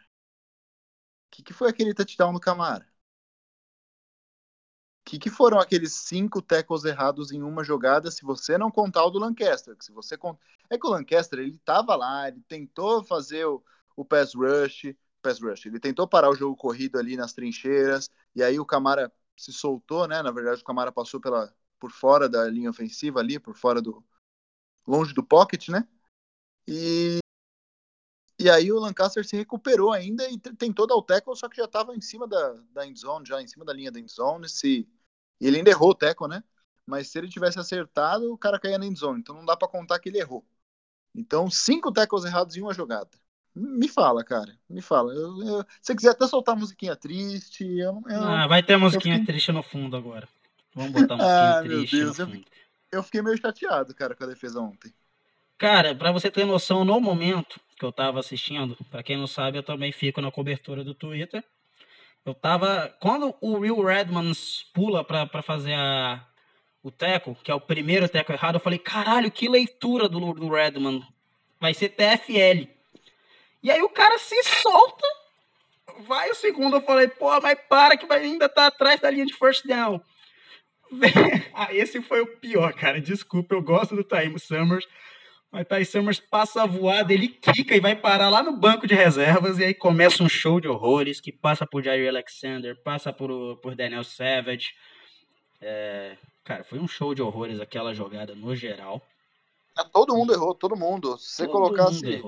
O 1.27 1.31
que, 1.31 1.43
que 1.43 1.53
foi 1.53 1.69
aquele 1.69 1.95
touchdown 1.95 2.33
no 2.33 2.41
Camara? 2.41 2.87
Que, 5.07 5.21
que 5.21 5.31
foram 5.31 5.61
aqueles 5.61 5.93
cinco 5.93 6.43
tackles 6.43 6.85
errados 6.85 7.31
em 7.31 7.41
uma 7.41 7.63
jogada, 7.63 8.11
se 8.11 8.25
você 8.25 8.59
não 8.59 8.73
contar 8.73 9.05
o 9.05 9.11
do 9.11 9.21
Lancaster? 9.21 9.77
Se 9.81 9.93
você 9.93 10.19
cont... 10.19 10.37
É 10.69 10.77
que 10.77 10.85
o 10.85 10.91
Lancaster, 10.91 11.39
ele 11.39 11.59
tava 11.65 11.95
lá, 11.95 12.27
ele 12.29 12.43
tentou 12.49 13.05
fazer 13.05 13.47
o, 13.47 13.63
o 13.97 14.05
pass 14.05 14.35
rush, 14.35 14.95
pass 15.23 15.41
rush, 15.41 15.67
ele 15.67 15.79
tentou 15.79 16.09
parar 16.09 16.29
o 16.29 16.35
jogo 16.35 16.57
corrido 16.57 16.99
ali 16.99 17.17
nas 17.17 17.33
trincheiras, 17.33 18.11
e 18.35 18.43
aí 18.43 18.59
o 18.59 18.67
Camara 18.67 19.13
se 19.37 19.53
soltou, 19.53 20.09
né? 20.09 20.23
Na 20.23 20.33
verdade, 20.33 20.61
o 20.61 20.65
Camara 20.65 20.91
passou 20.91 21.21
pela, 21.21 21.55
por 21.79 21.93
fora 21.93 22.29
da 22.29 22.45
linha 22.51 22.71
ofensiva 22.71 23.21
ali, 23.21 23.39
por 23.39 23.55
fora 23.57 23.81
do. 23.81 24.05
longe 24.87 25.15
do 25.15 25.23
pocket, 25.23 25.69
né? 25.69 25.87
E, 26.67 27.21
e 28.41 28.51
aí 28.51 28.73
o 28.73 28.81
Lancaster 28.81 29.25
se 29.25 29.37
recuperou 29.37 29.93
ainda 29.93 30.29
e 30.29 30.39
tentou 30.39 30.87
dar 30.87 30.97
o 30.97 31.03
tackle, 31.03 31.37
só 31.37 31.49
que 31.49 31.57
já 31.57 31.65
estava 31.65 31.95
em 31.95 32.01
cima 32.01 32.27
da, 32.27 32.53
da 32.73 32.87
endzone, 32.87 33.27
já 33.27 33.41
em 33.41 33.47
cima 33.47 33.65
da 33.65 33.73
linha 33.73 33.93
da 33.93 34.01
endzone. 34.01 34.49
Se, 34.49 34.89
e 35.41 35.47
ele 35.47 35.59
ainda 35.59 35.71
errou 35.71 35.91
o 35.91 35.95
tackle, 35.95 36.29
né? 36.29 36.43
Mas 36.87 37.09
se 37.09 37.19
ele 37.19 37.29
tivesse 37.29 37.59
acertado, 37.59 38.33
o 38.33 38.39
cara 38.39 38.61
caía 38.61 38.79
na 38.79 38.87
endzone. 38.87 39.21
Então 39.21 39.35
não 39.35 39.45
dá 39.45 39.57
para 39.57 39.69
contar 39.69 39.99
que 39.99 40.09
ele 40.09 40.19
errou. 40.19 40.45
Então, 41.15 41.51
cinco 41.51 41.91
tackles 41.91 42.25
errados 42.25 42.57
em 42.57 42.63
uma 42.63 42.75
jogada. 42.75 43.11
Me 43.55 43.89
fala, 43.89 44.23
cara. 44.23 44.55
Me 44.69 44.83
fala. 44.83 45.15
Eu, 45.15 45.43
eu, 45.43 45.63
se 45.63 45.67
você 45.81 45.97
quiser 45.97 46.11
até 46.11 46.27
soltar 46.27 46.55
musiquinha 46.55 46.95
triste. 46.95 47.65
Eu, 47.65 48.03
ah, 48.07 48.47
vai 48.47 48.63
ter 48.63 48.77
musiquinha 48.77 49.19
fiquei... 49.19 49.35
triste 49.35 49.51
no 49.51 49.63
fundo 49.63 49.97
agora. 49.97 50.29
Vamos 50.75 50.93
botar 50.93 51.17
musiquinha 51.17 51.51
ah, 51.59 51.63
triste. 51.63 51.97
Meu 51.97 52.05
Deus, 52.05 52.19
eu, 52.19 52.45
eu 52.93 53.03
fiquei 53.03 53.23
meio 53.23 53.39
chateado, 53.39 53.95
cara, 53.95 54.15
com 54.15 54.25
a 54.25 54.27
defesa 54.27 54.61
ontem. 54.61 54.93
Cara, 55.57 55.95
para 55.95 56.13
você 56.13 56.31
ter 56.31 56.45
noção, 56.45 56.85
no 56.85 57.01
momento 57.01 57.59
que 57.79 57.85
eu 57.85 57.91
tava 57.91 58.21
assistindo, 58.21 58.77
para 58.91 59.03
quem 59.03 59.17
não 59.17 59.27
sabe, 59.27 59.57
eu 59.57 59.63
também 59.63 59.91
fico 59.91 60.21
na 60.21 60.31
cobertura 60.31 60.85
do 60.85 60.95
Twitter. 60.95 61.43
Eu 62.27 62.35
tava. 62.35 62.93
Quando 63.01 63.33
o 63.41 63.59
Will 63.61 63.81
Redmans 63.81 64.67
pula 64.75 65.05
para 65.05 65.43
fazer 65.43 65.75
a, 65.75 66.27
o 66.83 66.91
teco, 66.91 67.37
que 67.45 67.53
é 67.53 67.55
o 67.55 67.61
primeiro 67.61 68.09
teco 68.09 68.33
errado, 68.33 68.57
eu 68.57 68.61
falei, 68.61 68.81
caralho, 68.81 69.31
que 69.31 69.49
leitura 69.49 70.09
do, 70.09 70.35
do 70.35 70.49
Redman. 70.49 71.07
Vai 71.61 71.73
ser 71.73 71.91
TFL. 71.91 72.69
E 73.63 73.71
aí 73.71 73.81
o 73.81 73.89
cara 73.89 74.19
se 74.19 74.43
solta, 74.43 75.07
vai 76.01 76.29
o 76.29 76.35
segundo. 76.35 76.77
Eu 76.77 76.81
falei, 76.81 77.07
pô, 77.07 77.41
mas 77.41 77.59
para 77.69 77.97
que 77.97 78.07
vai 78.07 78.21
ainda 78.23 78.49
tá 78.49 78.67
atrás 78.67 79.01
da 79.01 79.09
linha 79.09 79.25
de 79.25 79.33
first 79.33 79.65
down. 79.65 80.01
ah, 81.55 81.73
esse 81.73 82.03
foi 82.03 82.23
o 82.23 82.37
pior, 82.39 82.73
cara. 82.73 83.01
Desculpa, 83.01 83.55
eu 83.55 83.63
gosto 83.63 83.95
do 83.95 84.03
Taimo 84.03 84.39
Summers. 84.41 84.87
Mas 85.57 85.67
Ty 85.67 85.87
Summers 85.87 86.21
passa 86.21 86.65
a 86.65 86.67
voada, 86.67 87.15
ele 87.15 87.29
quica 87.29 87.75
e 87.75 87.81
vai 87.81 87.97
parar 87.97 88.29
lá 88.29 88.43
no 88.43 88.55
banco 88.55 88.87
de 88.87 88.95
reservas. 88.95 89.59
E 89.59 89.65
aí 89.65 89.73
começa 89.73 90.23
um 90.23 90.29
show 90.29 90.61
de 90.61 90.69
horrores 90.69 91.19
que 91.19 91.33
passa 91.33 91.67
por 91.67 91.83
Jair 91.83 92.11
Alexander, 92.11 92.77
passa 92.83 93.11
por, 93.11 93.57
por 93.63 93.75
Daniel 93.75 94.05
Savage. 94.05 94.75
É, 95.59 96.19
cara, 96.45 96.63
foi 96.63 96.79
um 96.79 96.87
show 96.87 97.15
de 97.15 97.23
horrores 97.23 97.59
aquela 97.59 97.95
jogada 97.95 98.35
no 98.35 98.55
geral. 98.55 99.01
É, 99.79 99.83
todo 99.85 100.15
mundo 100.15 100.35
errou, 100.35 100.55
todo 100.55 100.77
mundo. 100.77 101.17
Se 101.17 101.37
você 101.37 101.47
todo 101.47 101.53
colocasse 101.53 102.23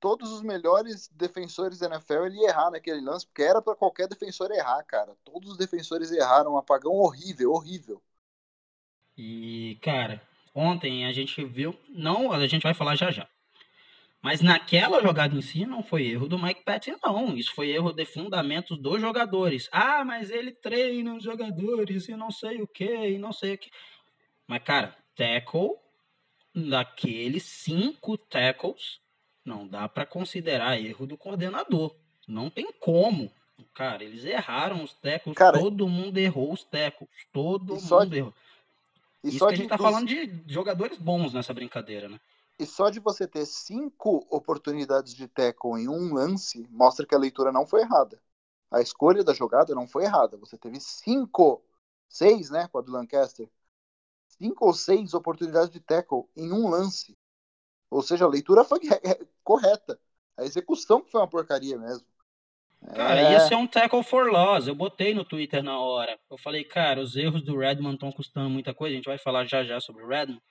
todos 0.00 0.32
os 0.32 0.40
melhores 0.40 1.08
defensores 1.08 1.78
da 1.78 1.88
NFL, 1.88 2.24
ele 2.24 2.38
ia 2.38 2.48
errar 2.48 2.70
naquele 2.70 3.02
lance, 3.02 3.26
porque 3.26 3.42
era 3.42 3.60
para 3.60 3.76
qualquer 3.76 4.08
defensor 4.08 4.50
errar, 4.50 4.82
cara. 4.84 5.14
Todos 5.26 5.50
os 5.50 5.56
defensores 5.58 6.10
erraram, 6.10 6.54
um 6.54 6.58
apagão 6.58 6.92
horrível, 6.92 7.52
horrível. 7.52 8.02
E, 9.14 9.78
cara, 9.82 10.22
ontem 10.54 11.04
a 11.04 11.12
gente 11.12 11.44
viu, 11.44 11.78
não, 11.88 12.32
a 12.32 12.46
gente 12.46 12.62
vai 12.62 12.74
falar 12.74 12.94
já 12.94 13.10
já. 13.10 13.28
Mas 14.24 14.40
naquela 14.40 15.02
jogada 15.02 15.36
em 15.36 15.42
si 15.42 15.66
não 15.66 15.82
foi 15.82 16.06
erro 16.06 16.26
do 16.26 16.38
Mike 16.38 16.64
Patton, 16.64 16.96
não. 17.04 17.36
Isso 17.36 17.54
foi 17.54 17.68
erro 17.68 17.92
de 17.92 18.06
fundamentos 18.06 18.78
dos 18.78 18.98
jogadores. 18.98 19.68
Ah, 19.70 20.02
mas 20.02 20.30
ele 20.30 20.50
treina 20.50 21.14
os 21.14 21.22
jogadores 21.22 22.08
e 22.08 22.16
não 22.16 22.30
sei 22.30 22.62
o 22.62 22.66
que, 22.66 22.86
e 22.86 23.18
não 23.18 23.34
sei 23.34 23.52
o 23.52 23.58
que. 23.58 23.70
Mas, 24.46 24.62
cara, 24.62 24.96
tackle, 25.14 25.72
daqueles 26.54 27.42
cinco 27.42 28.16
tackles, 28.16 28.98
não 29.44 29.68
dá 29.68 29.86
para 29.90 30.06
considerar 30.06 30.80
erro 30.80 31.06
do 31.06 31.18
coordenador. 31.18 31.94
Não 32.26 32.48
tem 32.48 32.72
como. 32.80 33.30
Cara, 33.74 34.02
eles 34.04 34.24
erraram 34.24 34.82
os 34.82 34.94
tackles, 34.94 35.36
cara, 35.36 35.58
todo 35.58 35.86
mundo 35.86 36.16
errou 36.16 36.50
os 36.50 36.64
tackles, 36.64 37.10
todo 37.30 37.74
mundo 37.74 38.06
de... 38.06 38.16
errou. 38.16 38.34
E 39.24 39.28
Isso 39.28 39.38
que 39.38 39.54
a 39.54 39.56
gente 39.56 39.68
tá 39.70 39.78
falando 39.78 40.06
de 40.06 40.44
jogadores 40.46 40.98
bons 40.98 41.32
nessa 41.32 41.54
brincadeira, 41.54 42.10
né? 42.10 42.20
E 42.58 42.66
só 42.66 42.90
de 42.90 43.00
você 43.00 43.26
ter 43.26 43.46
cinco 43.46 44.24
oportunidades 44.30 45.14
de 45.14 45.26
tackle 45.26 45.80
em 45.80 45.88
um 45.88 46.12
lance, 46.12 46.68
mostra 46.70 47.06
que 47.06 47.14
a 47.14 47.18
leitura 47.18 47.50
não 47.50 47.66
foi 47.66 47.80
errada. 47.80 48.20
A 48.70 48.82
escolha 48.82 49.24
da 49.24 49.32
jogada 49.32 49.74
não 49.74 49.88
foi 49.88 50.04
errada. 50.04 50.36
Você 50.36 50.58
teve 50.58 50.78
cinco, 50.78 51.64
seis, 52.06 52.50
né, 52.50 52.68
com 52.68 52.78
a 52.78 52.82
do 52.82 52.92
Lancaster. 52.92 53.50
Cinco 54.28 54.66
ou 54.66 54.74
seis 54.74 55.14
oportunidades 55.14 55.70
de 55.70 55.80
tackle 55.80 56.28
em 56.36 56.52
um 56.52 56.68
lance. 56.68 57.16
Ou 57.90 58.02
seja, 58.02 58.26
a 58.26 58.28
leitura 58.28 58.62
foi 58.62 58.80
correta. 59.42 59.98
A 60.36 60.44
execução 60.44 61.02
foi 61.06 61.20
uma 61.20 61.28
porcaria 61.28 61.78
mesmo. 61.78 62.06
Cara, 62.92 63.20
é... 63.20 63.32
ia 63.32 63.40
ser 63.40 63.54
um 63.54 63.66
tackle 63.66 64.02
for 64.02 64.30
loss. 64.30 64.66
Eu 64.66 64.74
botei 64.74 65.14
no 65.14 65.24
Twitter 65.24 65.62
na 65.62 65.78
hora. 65.78 66.18
Eu 66.30 66.36
falei, 66.36 66.64
cara, 66.64 67.00
os 67.00 67.16
erros 67.16 67.42
do 67.42 67.56
Redmond 67.56 67.94
estão 67.94 68.12
custando 68.12 68.50
muita 68.50 68.74
coisa. 68.74 68.94
A 68.94 68.96
gente 68.96 69.06
vai 69.06 69.18
falar 69.18 69.44
já 69.44 69.64
já 69.64 69.80
sobre 69.80 70.02
o 70.02 70.08
Redmond. 70.08 70.42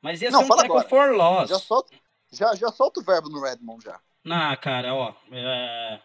Mas 0.00 0.22
ia 0.22 0.30
Não, 0.30 0.40
ser 0.40 0.44
um 0.44 0.48
tackle 0.48 0.70
agora. 0.70 0.88
for 0.88 1.12
loss. 1.12 1.50
Já 1.50 1.58
solta, 1.58 1.96
já, 2.32 2.54
já 2.54 2.68
solta 2.70 3.00
o 3.00 3.02
verbo 3.02 3.28
no 3.28 3.40
Redmond 3.40 3.84
já. 3.84 3.98
Não, 4.24 4.56
cara, 4.56 4.94
ó. 4.94 5.14
É... 5.32 6.00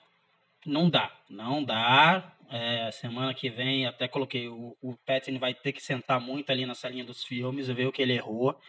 Não 0.65 0.89
dá. 0.89 1.11
Não 1.29 1.63
dá. 1.63 2.35
É, 2.49 2.91
semana 2.91 3.33
que 3.33 3.49
vem, 3.49 3.87
até 3.87 4.09
coloquei, 4.09 4.49
o, 4.49 4.75
o 4.81 4.97
Patton 5.05 5.39
vai 5.39 5.53
ter 5.53 5.71
que 5.71 5.81
sentar 5.81 6.19
muito 6.19 6.51
ali 6.51 6.65
na 6.65 6.75
salinha 6.75 7.05
dos 7.05 7.23
filmes 7.23 7.69
e 7.69 7.73
ver 7.73 7.87
o 7.87 7.91
que 7.93 8.01
ele 8.01 8.13
errou. 8.13 8.59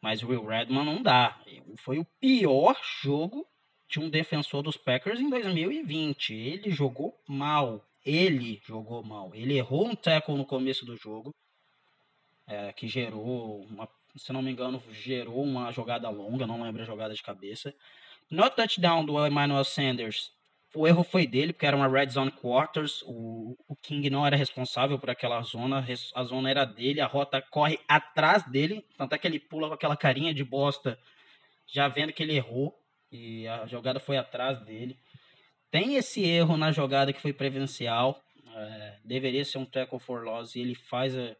Mas 0.00 0.22
o 0.22 0.28
Will 0.28 0.46
Redmond 0.46 0.86
não 0.86 1.02
dá. 1.02 1.38
Foi 1.76 1.98
o 1.98 2.06
pior 2.18 2.76
jogo 3.02 3.46
de 3.92 4.00
um 4.00 4.08
defensor 4.08 4.62
dos 4.62 4.78
Packers 4.78 5.20
em 5.20 5.28
2020. 5.28 6.32
Ele 6.32 6.70
jogou 6.70 7.14
mal. 7.28 7.86
Ele 8.04 8.58
jogou 8.66 9.02
mal. 9.04 9.30
Ele 9.34 9.58
errou 9.58 9.86
um 9.86 9.94
tackle 9.94 10.34
no 10.34 10.46
começo 10.46 10.86
do 10.86 10.96
jogo, 10.96 11.30
é, 12.46 12.72
que 12.72 12.88
gerou 12.88 13.62
uma, 13.64 13.86
se 14.16 14.32
não 14.32 14.40
me 14.40 14.50
engano, 14.50 14.82
gerou 14.90 15.42
uma 15.44 15.70
jogada 15.70 16.08
longa, 16.08 16.46
não 16.46 16.62
lembro 16.62 16.80
a 16.80 16.86
jogada 16.86 17.12
de 17.12 17.22
cabeça. 17.22 17.74
No 18.30 18.48
touchdown 18.48 19.04
do 19.04 19.26
Emmanuel 19.26 19.62
Sanders, 19.62 20.32
o 20.74 20.88
erro 20.88 21.04
foi 21.04 21.26
dele, 21.26 21.52
porque 21.52 21.66
era 21.66 21.76
uma 21.76 21.86
red 21.86 22.08
zone 22.08 22.30
quarters. 22.30 23.02
O, 23.02 23.54
o 23.68 23.76
King 23.76 24.08
não 24.08 24.26
era 24.26 24.36
responsável 24.36 24.98
por 24.98 25.10
aquela 25.10 25.42
zona, 25.42 25.86
a 26.14 26.24
zona 26.24 26.50
era 26.50 26.64
dele, 26.64 27.02
a 27.02 27.06
rota 27.06 27.42
corre 27.42 27.78
atrás 27.86 28.42
dele, 28.50 28.82
tanto 28.96 29.14
é 29.14 29.18
que 29.18 29.26
ele 29.26 29.38
pula 29.38 29.68
com 29.68 29.74
aquela 29.74 29.98
carinha 29.98 30.32
de 30.32 30.42
bosta, 30.42 30.98
já 31.66 31.88
vendo 31.88 32.14
que 32.14 32.22
ele 32.22 32.34
errou 32.34 32.81
e 33.12 33.46
a 33.46 33.66
jogada 33.66 34.00
foi 34.00 34.16
atrás 34.16 34.58
dele. 34.60 34.98
Tem 35.70 35.96
esse 35.96 36.24
erro 36.24 36.56
na 36.56 36.72
jogada 36.72 37.12
que 37.12 37.20
foi 37.20 37.32
prevencial. 37.32 38.20
É, 38.54 38.98
deveria 39.04 39.44
ser 39.44 39.58
um 39.58 39.64
tackle 39.64 40.00
for 40.00 40.24
loss 40.24 40.56
e 40.56 40.60
ele 40.60 40.74
faz. 40.74 41.16
A... 41.16 41.36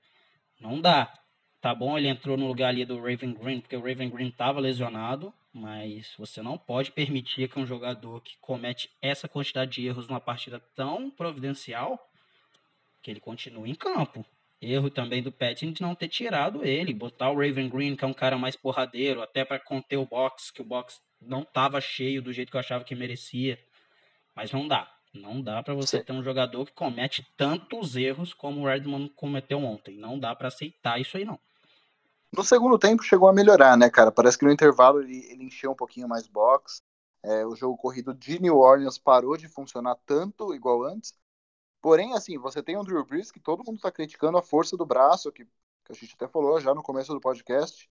Não 0.60 0.80
dá. 0.80 1.12
Tá 1.60 1.74
bom, 1.74 1.96
ele 1.96 2.08
entrou 2.08 2.36
no 2.36 2.46
lugar 2.46 2.68
ali 2.68 2.84
do 2.84 3.00
Raven 3.00 3.32
Green, 3.34 3.60
porque 3.60 3.76
o 3.76 3.80
Raven 3.80 4.10
Green 4.10 4.28
estava 4.28 4.58
lesionado, 4.58 5.32
mas 5.52 6.12
você 6.18 6.42
não 6.42 6.58
pode 6.58 6.90
permitir 6.90 7.48
que 7.48 7.58
um 7.58 7.64
jogador 7.64 8.20
que 8.20 8.36
comete 8.40 8.90
essa 9.00 9.28
quantidade 9.28 9.70
de 9.70 9.86
erros 9.86 10.08
numa 10.08 10.20
partida 10.20 10.58
tão 10.74 11.08
providencial, 11.08 11.98
que 13.00 13.12
ele 13.12 13.20
continue 13.20 13.70
em 13.70 13.76
campo. 13.76 14.26
Erro 14.60 14.90
também 14.90 15.22
do 15.22 15.30
Patton 15.30 15.70
de 15.70 15.82
não 15.82 15.94
ter 15.94 16.08
tirado 16.08 16.64
ele, 16.64 16.92
botar 16.92 17.30
o 17.30 17.36
Raven 17.36 17.68
Green, 17.68 17.94
que 17.94 18.04
é 18.04 18.08
um 18.08 18.14
cara 18.14 18.36
mais 18.36 18.56
porradeiro, 18.56 19.22
até 19.22 19.44
para 19.44 19.60
conter 19.60 19.98
o 19.98 20.06
box, 20.06 20.52
que 20.52 20.62
o 20.62 20.64
box 20.64 21.00
não 21.26 21.42
estava 21.42 21.80
cheio 21.80 22.22
do 22.22 22.32
jeito 22.32 22.50
que 22.50 22.56
eu 22.56 22.60
achava 22.60 22.84
que 22.84 22.94
merecia. 22.94 23.58
Mas 24.34 24.52
não 24.52 24.66
dá. 24.66 24.90
Não 25.12 25.42
dá 25.42 25.62
para 25.62 25.74
você 25.74 25.98
Sim. 25.98 26.04
ter 26.04 26.12
um 26.12 26.22
jogador 26.22 26.64
que 26.64 26.72
comete 26.72 27.26
tantos 27.36 27.96
erros 27.96 28.32
como 28.32 28.62
o 28.62 28.66
Redmond 28.66 29.10
cometeu 29.10 29.58
ontem. 29.62 29.98
Não 29.98 30.18
dá 30.18 30.34
para 30.34 30.48
aceitar 30.48 31.00
isso 31.00 31.16
aí, 31.16 31.24
não. 31.24 31.38
No 32.34 32.42
segundo 32.42 32.78
tempo 32.78 33.02
chegou 33.02 33.28
a 33.28 33.32
melhorar, 33.32 33.76
né, 33.76 33.90
cara? 33.90 34.10
Parece 34.10 34.38
que 34.38 34.44
no 34.46 34.52
intervalo 34.52 35.02
ele, 35.02 35.18
ele 35.30 35.44
encheu 35.44 35.72
um 35.72 35.76
pouquinho 35.76 36.08
mais 36.08 36.26
box. 36.26 36.82
É, 37.22 37.44
o 37.44 37.54
jogo 37.54 37.76
corrido 37.76 38.14
de 38.14 38.40
New 38.40 38.56
Orleans 38.56 38.96
parou 38.96 39.36
de 39.36 39.48
funcionar 39.48 39.96
tanto 40.06 40.54
igual 40.54 40.82
antes. 40.82 41.14
Porém, 41.82 42.14
assim, 42.14 42.38
você 42.38 42.62
tem 42.62 42.76
o 42.78 42.82
Drew 42.82 43.04
Brees 43.04 43.30
que 43.30 43.38
todo 43.38 43.62
mundo 43.64 43.80
tá 43.80 43.92
criticando 43.92 44.38
a 44.38 44.42
força 44.42 44.76
do 44.76 44.86
braço, 44.86 45.30
que, 45.30 45.44
que 45.44 45.92
a 45.92 45.94
gente 45.94 46.14
até 46.14 46.26
falou 46.26 46.58
já 46.58 46.74
no 46.74 46.82
começo 46.82 47.12
do 47.12 47.20
podcast. 47.20 47.90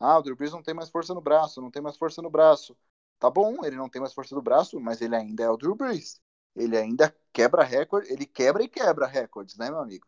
Ah, 0.00 0.18
o 0.18 0.22
Drew 0.22 0.36
Brees 0.36 0.52
não 0.52 0.62
tem 0.62 0.74
mais 0.74 0.90
força 0.90 1.14
no 1.14 1.20
braço, 1.20 1.60
não 1.60 1.70
tem 1.70 1.82
mais 1.82 1.96
força 1.96 2.22
no 2.22 2.30
braço. 2.30 2.76
Tá 3.18 3.28
bom, 3.30 3.64
ele 3.64 3.76
não 3.76 3.88
tem 3.88 4.00
mais 4.00 4.14
força 4.14 4.34
no 4.34 4.42
braço, 4.42 4.78
mas 4.80 5.00
ele 5.00 5.16
ainda 5.16 5.42
é 5.44 5.50
o 5.50 5.56
Drew 5.56 5.74
Brees. 5.74 6.20
Ele 6.54 6.76
ainda 6.76 7.14
quebra 7.32 7.64
recorde, 7.64 8.12
ele 8.12 8.26
quebra 8.26 8.62
e 8.62 8.68
quebra 8.68 9.06
recordes, 9.06 9.56
né, 9.56 9.70
meu 9.70 9.80
amigo? 9.80 10.06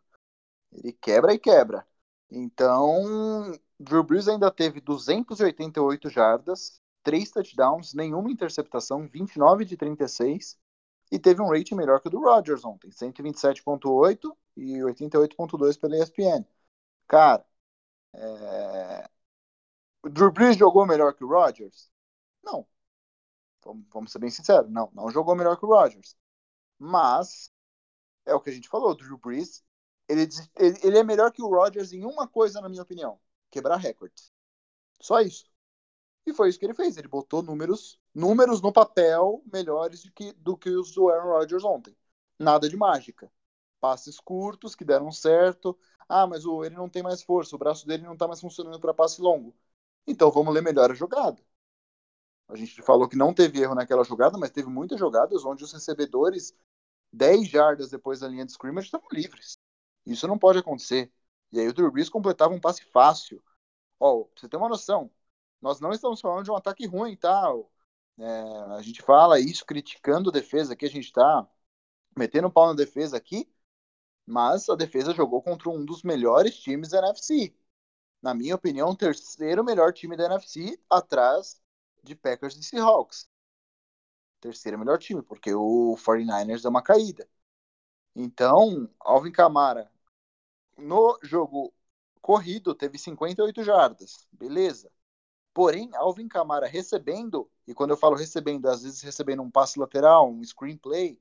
Ele 0.72 0.93
quebra 0.93 1.34
e 1.34 1.38
quebra. 1.38 1.86
Então, 2.30 3.53
Drew 3.78 4.05
Brees 4.05 4.28
ainda 4.28 4.51
teve 4.51 4.80
288 4.80 6.09
jardas, 6.09 6.80
3 7.03 7.30
touchdowns, 7.30 7.95
nenhuma 7.95 8.30
interceptação, 8.30 9.09
29 9.09 9.64
de 9.64 9.76
36, 9.76 10.59
e 11.11 11.18
teve 11.18 11.43
um 11.43 11.51
rating 11.51 11.74
melhor 11.74 12.01
que 12.01 12.09
o 12.09 12.11
do 12.11 12.20
Rodgers 12.20 12.64
ontem, 12.64 12.91
127.8 12.93 14.36
e 14.57 14.78
88.2 14.84 15.76
pela 15.76 15.97
ESPN. 15.97 16.47
Cara, 17.09 17.45
é... 18.14 19.09
o 20.03 20.09
Drew 20.09 20.33
Brees 20.33 20.57
jogou 20.57 20.87
melhor 20.87 21.15
que 21.15 21.25
o 21.25 21.29
Rodgers? 21.29 21.91
Não. 22.43 22.67
Vamos, 23.65 23.87
vamos 23.93 24.13
ser 24.13 24.19
bem 24.19 24.31
sinceros, 24.31 24.71
não, 24.71 24.91
não 24.95 25.11
jogou 25.11 25.35
melhor 25.37 25.57
que 25.57 25.65
o 25.65 25.69
Rodgers. 25.69 26.17
Mas 26.79 27.53
é 28.27 28.35
o 28.35 28.41
que 28.41 28.51
a 28.51 28.53
gente 28.53 28.69
falou, 28.69 28.91
o 28.93 28.95
Drew 28.95 29.19
Brees, 29.19 29.65
ele, 30.09 30.29
ele, 30.57 30.79
ele 30.83 30.99
é 30.99 31.05
melhor 31.05 31.33
que 31.33 31.43
o 31.43 31.49
Rodgers 31.49 31.93
em 31.93 32.05
uma 32.05 32.27
coisa, 32.27 32.61
na 32.61 32.69
minha 32.69 32.83
opinião, 32.83 33.21
quebrar 33.51 33.77
recordes. 33.77 34.33
Só 35.01 35.21
isso. 35.21 35.45
E 36.27 36.33
foi 36.35 36.49
isso 36.49 36.59
que 36.59 36.65
ele 36.65 36.75
fez. 36.75 36.97
Ele 36.97 37.09
botou 37.09 37.43
números, 37.43 37.99
números 38.15 38.61
no 38.61 38.73
papel 38.73 39.43
melhores 39.53 40.05
do 40.05 40.13
que, 40.13 40.33
do 40.35 40.57
que 40.57 40.71
os 40.71 40.93
do 40.93 41.09
Aaron 41.09 41.39
Rodgers 41.39 41.65
ontem. 41.65 41.97
Nada 42.39 42.69
de 42.69 42.77
mágica. 42.77 43.31
Passes 43.81 44.21
curtos 44.21 44.75
que 44.75 44.85
deram 44.85 45.11
certo. 45.13 45.79
Ah, 46.09 46.27
mas 46.27 46.45
o, 46.45 46.65
ele 46.65 46.75
não 46.75 46.89
tem 46.89 47.03
mais 47.03 47.23
força, 47.23 47.55
o 47.57 47.59
braço 47.59 47.87
dele 47.87 48.03
não 48.05 48.15
está 48.15 48.27
mais 48.27 48.41
funcionando 48.41 48.81
para 48.81 48.93
passe 48.95 49.21
longo. 49.21 49.55
Então 50.11 50.31
vamos 50.31 50.53
ler 50.55 50.63
melhor 50.63 50.91
a 50.91 50.95
jogada. 50.95 51.41
A 52.49 52.57
gente 52.57 52.83
falou 52.83 53.09
que 53.09 53.17
não 53.17 53.33
teve 53.33 53.61
erro 53.61 53.75
naquela 53.75 54.03
jogada, 54.05 54.37
mas 54.37 54.51
teve 54.51 54.69
muitas 54.69 54.99
jogadas 54.99 55.45
onde 55.45 55.63
os 55.63 55.73
recebedores, 55.73 56.53
10 57.13 57.49
jardas 57.49 57.91
depois 57.91 58.21
da 58.21 58.29
linha 58.29 58.45
de 58.45 58.53
scrimmage, 58.53 58.87
estavam 58.87 59.09
livres. 59.13 59.59
Isso 60.07 60.27
não 60.29 60.39
pode 60.39 60.59
acontecer. 60.59 61.13
E 61.53 61.61
aí 61.61 61.69
o 61.69 61.73
Drew 61.75 61.91
Brees 61.93 62.09
completava 62.09 62.55
um 62.55 62.61
passe 62.61 62.85
fácil. 62.87 63.43
Ó, 64.01 64.25
pra 64.25 64.41
você 64.41 64.49
ter 64.49 64.57
uma 64.57 64.69
noção, 64.69 65.11
nós 65.63 65.81
não 65.81 65.93
estamos 65.93 66.21
falando 66.21 66.45
de 66.45 66.51
um 66.51 66.57
ataque 66.57 66.87
ruim, 66.87 67.17
tá? 67.17 67.53
É, 68.19 68.25
a 68.77 68.83
gente 68.83 69.03
fala 69.03 69.41
isso 69.41 69.65
criticando 69.67 70.31
a 70.31 70.33
defesa 70.33 70.75
aqui, 70.75 70.87
a 70.87 70.91
gente 70.91 71.07
está 71.07 71.49
metendo 72.17 72.49
um 72.49 72.51
pau 72.51 72.69
na 72.69 72.75
defesa 72.75 73.17
aqui, 73.17 73.49
mas 74.27 74.69
a 74.69 74.77
defesa 74.77 75.15
jogou 75.15 75.43
contra 75.43 75.71
um 75.71 75.85
dos 75.85 76.03
melhores 76.03 76.57
times 76.59 76.91
da 76.91 76.99
NFC. 77.01 77.55
Na 78.23 78.35
minha 78.35 78.55
opinião, 78.55 78.91
o 78.91 78.97
terceiro 78.97 79.64
melhor 79.64 79.93
time 79.93 80.16
da 80.16 80.27
NFC, 80.27 80.79
atrás 80.91 81.61
de 82.03 82.14
Packers 82.14 82.57
e 82.57 82.62
Seahawks. 82.62 83.29
Terceiro 84.41 84.79
melhor 84.79 84.99
time, 84.99 85.23
porque 85.23 85.55
o 85.55 85.97
49ers 85.97 86.62
deu 86.62 86.71
uma 86.71 86.83
caída. 86.83 87.29
Então, 88.14 88.89
Alvin 89.01 89.33
Kamara, 89.33 89.91
no 90.77 91.18
jogo 91.23 91.73
corrido, 92.21 92.75
teve 92.75 92.99
58 92.99 93.62
jardas. 93.64 94.27
Beleza. 94.33 94.91
Porém, 95.55 95.91
Alvin 95.97 96.29
Kamara 96.29 96.66
recebendo, 96.66 97.51
e 97.66 97.75
quando 97.75 97.91
eu 97.91 97.97
falo 97.97 98.16
recebendo, 98.16 98.68
às 98.68 98.83
vezes 98.83 99.03
recebendo 99.03 99.43
um 99.43 99.51
passe 99.51 99.79
lateral, 99.79 100.31
um 100.31 100.43
screenplay, 100.45 101.21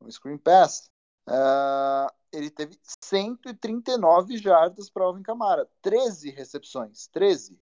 um 0.00 0.10
screen 0.10 0.38
pass, 0.38 0.90
uh, 1.28 2.12
ele 2.32 2.50
teve 2.50 2.78
139 3.02 4.36
jardas 4.38 4.90
para 4.90 5.04
Alvin 5.04 5.22
Kamara, 5.22 5.68
13 5.82 6.30
recepções, 6.30 7.06
13. 7.08 7.60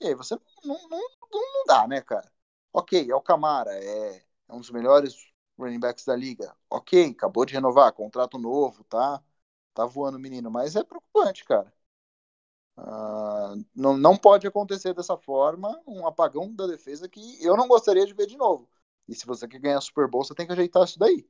E 0.00 0.08
aí 0.08 0.14
você 0.14 0.36
não, 0.64 0.76
não, 0.88 1.00
não, 1.32 1.54
não 1.54 1.64
dá, 1.66 1.88
né, 1.88 2.00
cara? 2.02 2.30
Ok, 2.72 3.10
é 3.10 3.14
o 3.14 3.22
Kamara, 3.22 3.72
é, 3.72 4.24
é 4.48 4.54
um 4.54 4.60
dos 4.60 4.70
melhores 4.70 5.16
running 5.58 5.80
backs 5.80 6.04
da 6.04 6.16
liga. 6.16 6.56
Ok, 6.70 7.10
acabou 7.10 7.44
de 7.46 7.54
renovar, 7.54 7.92
contrato 7.92 8.38
novo, 8.38 8.84
tá? 8.84 9.22
Tá 9.74 9.86
voando 9.86 10.18
o 10.18 10.20
menino, 10.20 10.50
mas 10.50 10.76
é 10.76 10.84
preocupante, 10.84 11.44
cara. 11.44 11.72
Uh, 12.76 13.62
não, 13.74 13.96
não 13.96 14.16
pode 14.16 14.46
acontecer 14.46 14.94
dessa 14.94 15.16
forma 15.16 15.80
um 15.86 16.06
apagão 16.06 16.52
da 16.54 16.66
defesa 16.66 17.08
que 17.08 17.42
eu 17.44 17.56
não 17.56 17.68
gostaria 17.68 18.06
de 18.06 18.14
ver 18.14 18.26
de 18.26 18.36
novo. 18.38 18.68
E 19.06 19.14
se 19.14 19.26
você 19.26 19.46
quer 19.46 19.58
ganhar 19.58 19.80
Super 19.80 20.08
Bowl, 20.08 20.24
você 20.24 20.34
tem 20.34 20.46
que 20.46 20.52
ajeitar 20.52 20.84
isso 20.84 20.98
daí. 20.98 21.28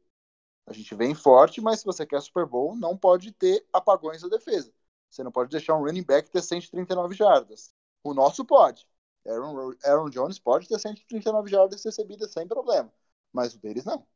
A 0.71 0.73
gente 0.73 0.95
vem 0.95 1.17
forte, 1.17 1.61
mas 1.61 1.81
se 1.81 1.85
você 1.85 2.07
quer 2.07 2.23
Super 2.23 2.47
Bowl, 2.47 2.77
não 2.77 2.97
pode 2.97 3.33
ter 3.33 3.67
apagões 3.73 4.23
da 4.23 4.29
defesa. 4.29 4.73
Você 5.11 5.25
não 5.25 5.33
pode 5.33 5.51
deixar 5.51 5.75
um 5.75 5.83
running 5.83 6.05
back 6.05 6.31
ter 6.31 6.41
139 6.41 7.13
jardas. 7.17 7.75
O 8.05 8.15
nosso 8.15 8.45
pode. 8.45 8.87
Aaron, 9.27 9.75
Aaron 9.85 10.09
Jones 10.09 10.39
pode 10.39 10.69
ter 10.69 10.79
139 10.79 11.51
jardas 11.51 11.85
recebidas 11.85 12.33
sem 12.33 12.47
problema. 12.47 12.89
Mas 13.33 13.53
o 13.53 13.59
deles 13.59 13.85
não. 13.85 14.07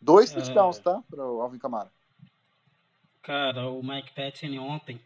Dois 0.00 0.32
é. 0.32 0.36
touchdowns, 0.36 0.78
é... 0.78 0.82
tá? 0.82 1.04
Para 1.10 1.30
o 1.30 1.42
Alvin 1.42 1.58
Kamara. 1.58 1.92
Cara, 3.20 3.68
o 3.68 3.82
Mike 3.82 4.14
Patton 4.14 4.58
ontem 4.58 4.98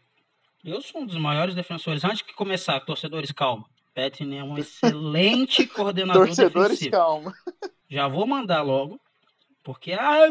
eu 0.63 0.81
sou 0.81 1.01
um 1.01 1.05
dos 1.05 1.17
maiores 1.17 1.53
defensores. 1.53 2.05
Antes 2.05 2.25
de 2.25 2.33
começar, 2.33 2.79
torcedores, 2.79 3.33
calma. 3.33 3.69
Patton 3.93 4.31
é 4.33 4.41
um 4.41 4.55
excelente 4.57 5.67
coordenador 5.67 6.27
torcedores, 6.27 6.79
defensivo. 6.79 6.91
calma. 6.91 7.33
Já 7.89 8.07
vou 8.07 8.25
mandar 8.25 8.61
logo, 8.61 8.97
porque 9.67 9.91
ah, 9.91 10.21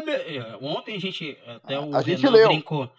ontem 0.59 0.95
a 0.95 0.99
gente, 0.99 1.37
até 1.45 1.79
o 1.79 1.95
a 1.95 1.99
Renan 1.99 2.31
leu. 2.31 2.47
brincou. 2.47 2.89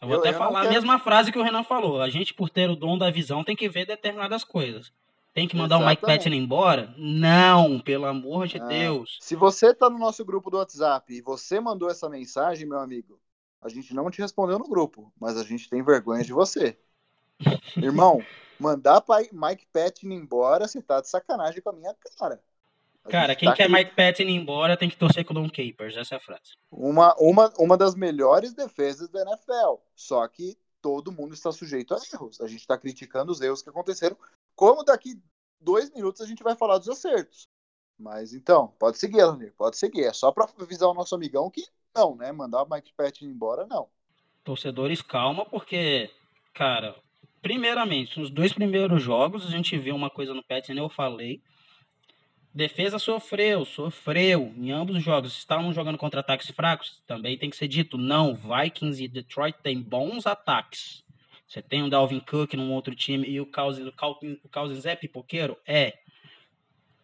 Eu 0.00 0.08
vou 0.08 0.16
eu, 0.16 0.20
até 0.20 0.30
eu 0.30 0.38
falar 0.38 0.62
a 0.62 0.70
mesma 0.70 0.98
frase 0.98 1.30
que 1.30 1.38
o 1.38 1.42
Renan 1.42 1.62
falou. 1.62 2.00
A 2.00 2.08
gente, 2.08 2.32
por 2.32 2.48
ter 2.48 2.70
o 2.70 2.74
dom 2.74 2.96
da 2.96 3.10
visão, 3.10 3.44
tem 3.44 3.54
que 3.54 3.68
ver 3.68 3.84
determinadas 3.84 4.44
coisas. 4.44 4.90
Tem 5.34 5.46
que 5.46 5.54
mandar 5.54 5.76
Exatamente. 5.76 6.02
o 6.02 6.06
Mike 6.06 6.18
Patton 6.18 6.34
embora? 6.34 6.94
Não, 6.96 7.78
pelo 7.80 8.06
amor 8.06 8.46
de 8.46 8.58
Deus. 8.60 9.18
Se 9.20 9.36
você 9.36 9.72
está 9.72 9.90
no 9.90 9.98
nosso 9.98 10.24
grupo 10.24 10.50
do 10.50 10.56
WhatsApp 10.56 11.12
e 11.12 11.20
você 11.20 11.60
mandou 11.60 11.90
essa 11.90 12.08
mensagem, 12.08 12.66
meu 12.66 12.78
amigo, 12.78 13.20
a 13.60 13.68
gente 13.68 13.92
não 13.92 14.10
te 14.10 14.22
respondeu 14.22 14.58
no 14.58 14.66
grupo, 14.66 15.12
mas 15.20 15.36
a 15.36 15.44
gente 15.44 15.68
tem 15.68 15.84
vergonha 15.84 16.24
de 16.24 16.32
você. 16.32 16.78
Irmão, 17.76 18.24
mandar 18.58 19.04
Mike 19.30 19.66
Patton 19.70 20.06
embora, 20.06 20.66
você 20.66 20.80
tá 20.80 21.02
de 21.02 21.10
sacanagem 21.10 21.60
com 21.60 21.68
a 21.68 21.74
minha 21.74 21.94
cara. 22.18 22.40
Cara, 23.08 23.36
quem 23.36 23.48
tá 23.48 23.54
quer 23.54 23.64
aqui... 23.64 23.72
Mike 23.72 23.94
Patton 23.94 24.22
embora 24.24 24.76
tem 24.76 24.88
que 24.88 24.96
torcer 24.96 25.24
com 25.24 25.32
o 25.32 25.34
Don 25.34 25.48
Capers, 25.48 25.96
essa 25.96 26.14
é 26.14 26.16
a 26.16 26.20
frase. 26.20 26.56
Uma, 26.70 27.14
uma, 27.18 27.52
uma 27.58 27.76
das 27.76 27.94
melhores 27.94 28.54
defesas 28.54 29.08
da 29.10 29.22
NFL. 29.22 29.76
Só 29.94 30.26
que 30.26 30.56
todo 30.80 31.12
mundo 31.12 31.34
está 31.34 31.52
sujeito 31.52 31.94
a 31.94 31.98
erros. 32.12 32.40
A 32.40 32.46
gente 32.46 32.60
está 32.60 32.78
criticando 32.78 33.30
os 33.30 33.40
erros 33.40 33.62
que 33.62 33.68
aconteceram. 33.68 34.16
Como 34.54 34.82
daqui 34.82 35.20
dois 35.60 35.90
minutos 35.90 36.20
a 36.20 36.26
gente 36.26 36.42
vai 36.42 36.56
falar 36.56 36.78
dos 36.78 36.88
acertos. 36.88 37.48
Mas 37.98 38.34
então, 38.34 38.68
pode 38.78 38.98
seguir, 38.98 39.20
Alanir, 39.20 39.54
pode 39.56 39.76
seguir. 39.76 40.04
É 40.04 40.12
só 40.12 40.32
para 40.32 40.48
avisar 40.60 40.88
o 40.88 40.94
nosso 40.94 41.14
amigão 41.14 41.50
que 41.50 41.64
não, 41.94 42.16
né? 42.16 42.32
Mandar 42.32 42.62
o 42.62 42.68
Mike 42.68 42.92
Patton 42.96 43.26
embora, 43.26 43.66
não. 43.66 43.88
Torcedores, 44.42 45.00
calma, 45.00 45.46
porque, 45.46 46.10
cara, 46.52 46.96
primeiramente, 47.40 48.18
nos 48.18 48.30
dois 48.30 48.52
primeiros 48.52 49.02
jogos, 49.02 49.46
a 49.46 49.50
gente 49.50 49.78
viu 49.78 49.94
uma 49.94 50.10
coisa 50.10 50.34
no 50.34 50.42
Patton, 50.42 50.72
eu 50.72 50.88
falei. 50.88 51.40
Defesa 52.54 53.00
sofreu, 53.00 53.64
sofreu 53.64 54.54
em 54.56 54.70
ambos 54.70 54.94
os 54.94 55.02
jogos. 55.02 55.36
Estavam 55.36 55.72
jogando 55.72 55.98
contra 55.98 56.20
ataques 56.20 56.48
fracos, 56.50 57.02
também 57.04 57.36
tem 57.36 57.50
que 57.50 57.56
ser 57.56 57.66
dito. 57.66 57.98
Não, 57.98 58.32
Vikings 58.32 59.02
e 59.02 59.08
Detroit 59.08 59.58
têm 59.60 59.82
bons 59.82 60.24
ataques. 60.24 61.04
Você 61.48 61.60
tem 61.60 61.82
o 61.82 61.90
Dalvin 61.90 62.20
Cook 62.20 62.54
num 62.54 62.72
outro 62.72 62.94
time 62.94 63.28
e 63.28 63.40
o 63.40 63.46
Cousins, 63.46 63.88
o 63.88 64.48
Cousins 64.48 64.86
é 64.86 64.94
pipoqueiro? 64.94 65.58
É. 65.66 65.98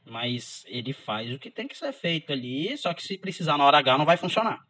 Mas 0.04 0.64
ele 0.68 0.92
faz 0.92 1.32
o 1.32 1.38
que 1.38 1.50
tem 1.50 1.66
que 1.66 1.76
ser 1.76 1.92
feito 1.92 2.32
ali, 2.32 2.76
só 2.78 2.94
que 2.94 3.02
se 3.02 3.18
precisar 3.18 3.58
na 3.58 3.64
hora 3.64 3.78
H 3.78 3.98
não 3.98 4.04
vai 4.04 4.16
funcionar. 4.16 4.64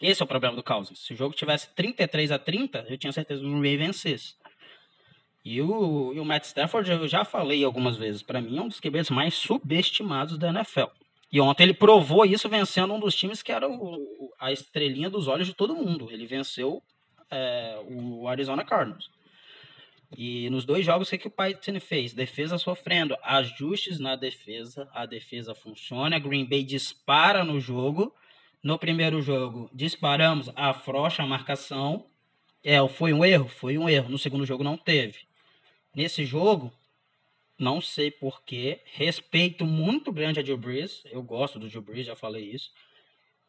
Esse 0.00 0.20
é 0.20 0.24
o 0.24 0.28
problema 0.28 0.54
do 0.54 0.62
Cousins. 0.62 0.98
Se 1.06 1.14
o 1.14 1.16
jogo 1.16 1.34
tivesse 1.34 1.74
33 1.74 2.32
a 2.32 2.38
30, 2.38 2.84
eu 2.88 2.98
tinha 2.98 3.12
certeza 3.12 3.40
que 3.40 3.46
o 3.46 3.60
Ray 3.60 3.78
vencesse. 3.78 4.34
E 5.48 5.62
o, 5.62 6.12
e 6.12 6.18
o 6.18 6.24
Matt 6.24 6.42
Stafford, 6.42 6.90
eu 6.90 7.06
já 7.06 7.24
falei 7.24 7.62
algumas 7.62 7.96
vezes, 7.96 8.20
para 8.20 8.40
mim 8.40 8.58
é 8.58 8.60
um 8.60 8.66
dos 8.66 8.80
QBs 8.80 9.10
mais 9.10 9.34
subestimados 9.34 10.36
da 10.36 10.48
NFL. 10.48 10.88
E 11.30 11.40
ontem 11.40 11.62
ele 11.62 11.72
provou 11.72 12.24
isso 12.24 12.48
vencendo 12.48 12.92
um 12.92 12.98
dos 12.98 13.14
times 13.14 13.44
que 13.44 13.52
era 13.52 13.70
o, 13.70 14.34
a 14.40 14.50
estrelinha 14.50 15.08
dos 15.08 15.28
olhos 15.28 15.46
de 15.46 15.54
todo 15.54 15.76
mundo. 15.76 16.10
Ele 16.10 16.26
venceu 16.26 16.82
é, 17.30 17.80
o 17.88 18.26
Arizona 18.26 18.64
Cardinals. 18.64 19.08
E 20.18 20.50
nos 20.50 20.64
dois 20.64 20.84
jogos, 20.84 21.12
o 21.12 21.16
que, 21.16 21.28
o 21.28 21.30
Python 21.30 21.78
fez? 21.78 22.12
Defesa 22.12 22.58
sofrendo, 22.58 23.16
ajustes 23.22 24.00
na 24.00 24.16
defesa, 24.16 24.88
a 24.92 25.06
defesa 25.06 25.54
funciona, 25.54 26.18
Green 26.18 26.44
Bay 26.44 26.64
dispara 26.64 27.44
no 27.44 27.60
jogo, 27.60 28.12
no 28.60 28.80
primeiro 28.80 29.22
jogo, 29.22 29.70
disparamos, 29.72 30.50
afrouxa 30.56 31.22
a 31.22 31.26
marcação. 31.26 32.04
É, 32.64 32.84
foi 32.88 33.12
um 33.12 33.24
erro? 33.24 33.46
Foi 33.46 33.78
um 33.78 33.88
erro. 33.88 34.10
No 34.10 34.18
segundo 34.18 34.44
jogo 34.44 34.64
não 34.64 34.76
teve. 34.76 35.25
Nesse 35.96 36.26
jogo, 36.26 36.70
não 37.58 37.80
sei 37.80 38.10
porquê, 38.10 38.82
respeito 38.84 39.64
muito 39.64 40.12
grande 40.12 40.38
a 40.38 40.44
Joe 40.44 40.58
Brees. 40.58 41.02
Eu 41.06 41.22
gosto 41.22 41.58
do 41.58 41.70
Joe 41.70 41.82
Brees, 41.82 42.04
já 42.04 42.14
falei 42.14 42.44
isso. 42.44 42.70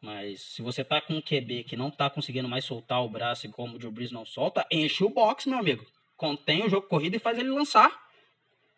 Mas 0.00 0.40
se 0.40 0.62
você 0.62 0.82
tá 0.82 0.98
com 0.98 1.12
um 1.12 1.20
QB 1.20 1.64
que 1.64 1.76
não 1.76 1.90
tá 1.90 2.08
conseguindo 2.08 2.48
mais 2.48 2.64
soltar 2.64 3.04
o 3.04 3.08
braço 3.08 3.44
e 3.44 3.50
como 3.50 3.76
o 3.76 3.80
Joe 3.80 3.92
Brees 3.92 4.10
não 4.10 4.24
solta, 4.24 4.66
enche 4.72 5.04
o 5.04 5.10
box, 5.10 5.46
meu 5.46 5.58
amigo. 5.58 5.84
Contém 6.16 6.64
o 6.64 6.70
jogo 6.70 6.88
corrido 6.88 7.16
e 7.16 7.18
faz 7.18 7.38
ele 7.38 7.50
lançar. 7.50 8.08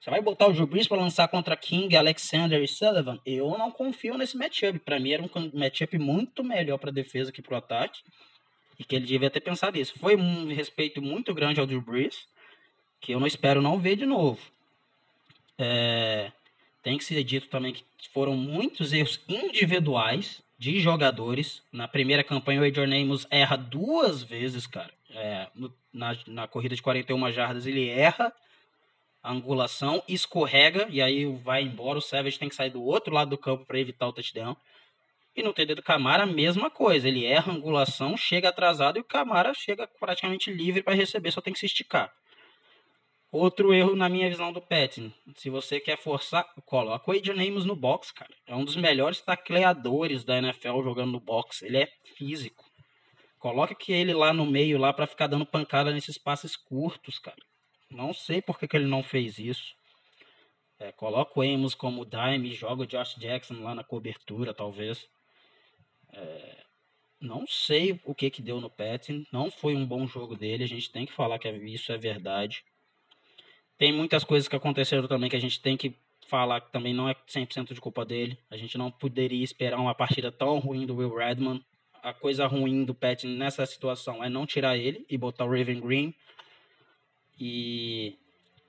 Você 0.00 0.10
vai 0.10 0.20
botar 0.20 0.48
o 0.48 0.52
Drew 0.52 0.66
Brees 0.66 0.88
para 0.88 1.00
lançar 1.00 1.28
contra 1.28 1.54
King, 1.56 1.94
Alexander 1.94 2.60
e 2.60 2.66
Sullivan? 2.66 3.20
Eu 3.24 3.56
não 3.56 3.70
confio 3.70 4.18
nesse 4.18 4.36
matchup. 4.36 4.80
Para 4.80 4.98
mim 4.98 5.12
era 5.12 5.22
um 5.22 5.28
matchup 5.54 5.96
muito 5.96 6.42
melhor 6.42 6.78
para 6.78 6.90
defesa 6.90 7.30
que 7.30 7.40
para 7.40 7.58
ataque. 7.58 8.00
E 8.78 8.84
que 8.84 8.96
ele 8.96 9.06
devia 9.06 9.30
ter 9.30 9.40
pensado 9.40 9.78
isso. 9.78 9.96
Foi 9.96 10.16
um 10.16 10.48
respeito 10.48 11.00
muito 11.00 11.32
grande 11.32 11.60
ao 11.60 11.66
Drew 11.66 11.82
Brees, 11.82 12.26
que 13.00 13.12
eu 13.12 13.20
não 13.20 13.26
espero 13.26 13.62
não 13.62 13.78
ver 13.78 13.96
de 13.96 14.06
novo. 14.06 14.38
É, 15.58 16.30
tem 16.82 16.96
que 16.96 17.04
ser 17.04 17.22
dito 17.24 17.48
também 17.48 17.72
que 17.72 18.08
foram 18.12 18.36
muitos 18.36 18.92
erros 18.92 19.20
individuais 19.28 20.42
de 20.58 20.78
jogadores. 20.80 21.62
Na 21.72 21.88
primeira 21.88 22.24
campanha, 22.24 22.60
o 22.60 22.64
Adrian 22.64 23.02
Amos 23.02 23.26
erra 23.30 23.56
duas 23.56 24.22
vezes, 24.22 24.66
cara. 24.66 24.92
É, 25.10 25.48
no, 25.54 25.72
na, 25.92 26.16
na 26.26 26.48
corrida 26.48 26.74
de 26.76 26.82
41 26.82 27.32
jardas, 27.32 27.66
ele 27.66 27.88
erra 27.88 28.32
a 29.22 29.32
angulação, 29.32 30.02
escorrega 30.08 30.86
e 30.90 31.02
aí 31.02 31.26
vai 31.26 31.62
embora. 31.62 31.98
O 31.98 32.02
Savage 32.02 32.38
tem 32.38 32.48
que 32.48 32.54
sair 32.54 32.70
do 32.70 32.82
outro 32.82 33.14
lado 33.14 33.30
do 33.30 33.38
campo 33.38 33.64
para 33.66 33.78
evitar 33.78 34.08
o 34.08 34.12
touchdown. 34.12 34.56
E 35.36 35.42
no 35.42 35.52
TD 35.52 35.74
do 35.74 35.82
Camara, 35.82 36.24
a 36.24 36.26
mesma 36.26 36.70
coisa. 36.70 37.08
Ele 37.08 37.24
erra 37.24 37.52
a 37.52 37.54
angulação, 37.54 38.16
chega 38.16 38.48
atrasado 38.48 38.98
e 38.98 39.00
o 39.00 39.04
Camara 39.04 39.54
chega 39.54 39.86
praticamente 39.98 40.50
livre 40.50 40.82
para 40.82 40.94
receber, 40.94 41.30
só 41.30 41.40
tem 41.40 41.52
que 41.52 41.58
se 41.58 41.66
esticar. 41.66 42.12
Outro 43.32 43.72
erro 43.72 43.94
na 43.94 44.08
minha 44.08 44.28
visão 44.28 44.52
do 44.52 44.60
Petting. 44.60 45.12
Se 45.36 45.48
você 45.48 45.78
quer 45.78 45.96
forçar, 45.96 46.44
coloca 46.66 47.10
o 47.10 47.14
Adrian 47.14 47.48
Amos 47.48 47.64
no 47.64 47.76
box, 47.76 48.12
cara. 48.12 48.34
É 48.44 48.56
um 48.56 48.64
dos 48.64 48.74
melhores 48.74 49.20
tacleadores 49.20 50.24
da 50.24 50.38
NFL 50.38 50.82
jogando 50.82 51.12
no 51.12 51.20
box. 51.20 51.62
Ele 51.62 51.78
é 51.78 51.88
físico. 52.16 52.64
Coloca 53.38 53.72
que 53.74 53.92
ele 53.92 54.12
lá 54.12 54.32
no 54.32 54.44
meio 54.44 54.78
lá 54.78 54.92
para 54.92 55.06
ficar 55.06 55.28
dando 55.28 55.46
pancada 55.46 55.92
nesses 55.92 56.18
passes 56.18 56.56
curtos, 56.56 57.20
cara. 57.20 57.38
Não 57.88 58.12
sei 58.12 58.42
por 58.42 58.58
que, 58.58 58.66
que 58.66 58.76
ele 58.76 58.86
não 58.86 59.02
fez 59.02 59.38
isso. 59.38 59.74
É, 60.80 60.90
coloca 60.90 61.38
o 61.38 61.42
Amos 61.42 61.74
como 61.74 62.04
dime, 62.04 62.52
joga 62.52 62.82
o 62.82 62.86
Josh 62.86 63.14
Jackson 63.14 63.62
lá 63.62 63.76
na 63.76 63.84
cobertura, 63.84 64.52
talvez. 64.52 65.08
É, 66.12 66.64
não 67.20 67.46
sei 67.46 68.00
o 68.04 68.12
que 68.14 68.28
que 68.28 68.42
deu 68.42 68.60
no 68.60 68.70
Petting. 68.70 69.24
Não 69.32 69.50
foi 69.50 69.76
um 69.76 69.86
bom 69.86 70.06
jogo 70.06 70.34
dele. 70.34 70.64
A 70.64 70.68
gente 70.68 70.90
tem 70.90 71.06
que 71.06 71.12
falar 71.12 71.38
que 71.38 71.48
isso 71.48 71.92
é 71.92 71.98
verdade. 71.98 72.64
Tem 73.80 73.94
muitas 73.94 74.24
coisas 74.24 74.46
que 74.46 74.54
aconteceram 74.54 75.08
também 75.08 75.30
que 75.30 75.36
a 75.36 75.40
gente 75.40 75.58
tem 75.58 75.74
que 75.74 75.94
falar 76.26 76.60
que 76.60 76.70
também 76.70 76.92
não 76.92 77.08
é 77.08 77.14
100% 77.14 77.72
de 77.72 77.80
culpa 77.80 78.04
dele. 78.04 78.38
A 78.50 78.56
gente 78.58 78.76
não 78.76 78.90
poderia 78.90 79.42
esperar 79.42 79.78
uma 79.78 79.94
partida 79.94 80.30
tão 80.30 80.58
ruim 80.58 80.84
do 80.84 80.96
Will 80.96 81.16
Redman. 81.16 81.64
A 82.02 82.12
coisa 82.12 82.46
ruim 82.46 82.84
do 82.84 82.94
Pet 82.94 83.26
nessa 83.26 83.64
situação 83.64 84.22
é 84.22 84.28
não 84.28 84.44
tirar 84.44 84.76
ele 84.76 85.06
e 85.08 85.16
botar 85.16 85.46
o 85.46 85.50
Raven 85.50 85.80
Green. 85.80 86.14
E, 87.40 88.18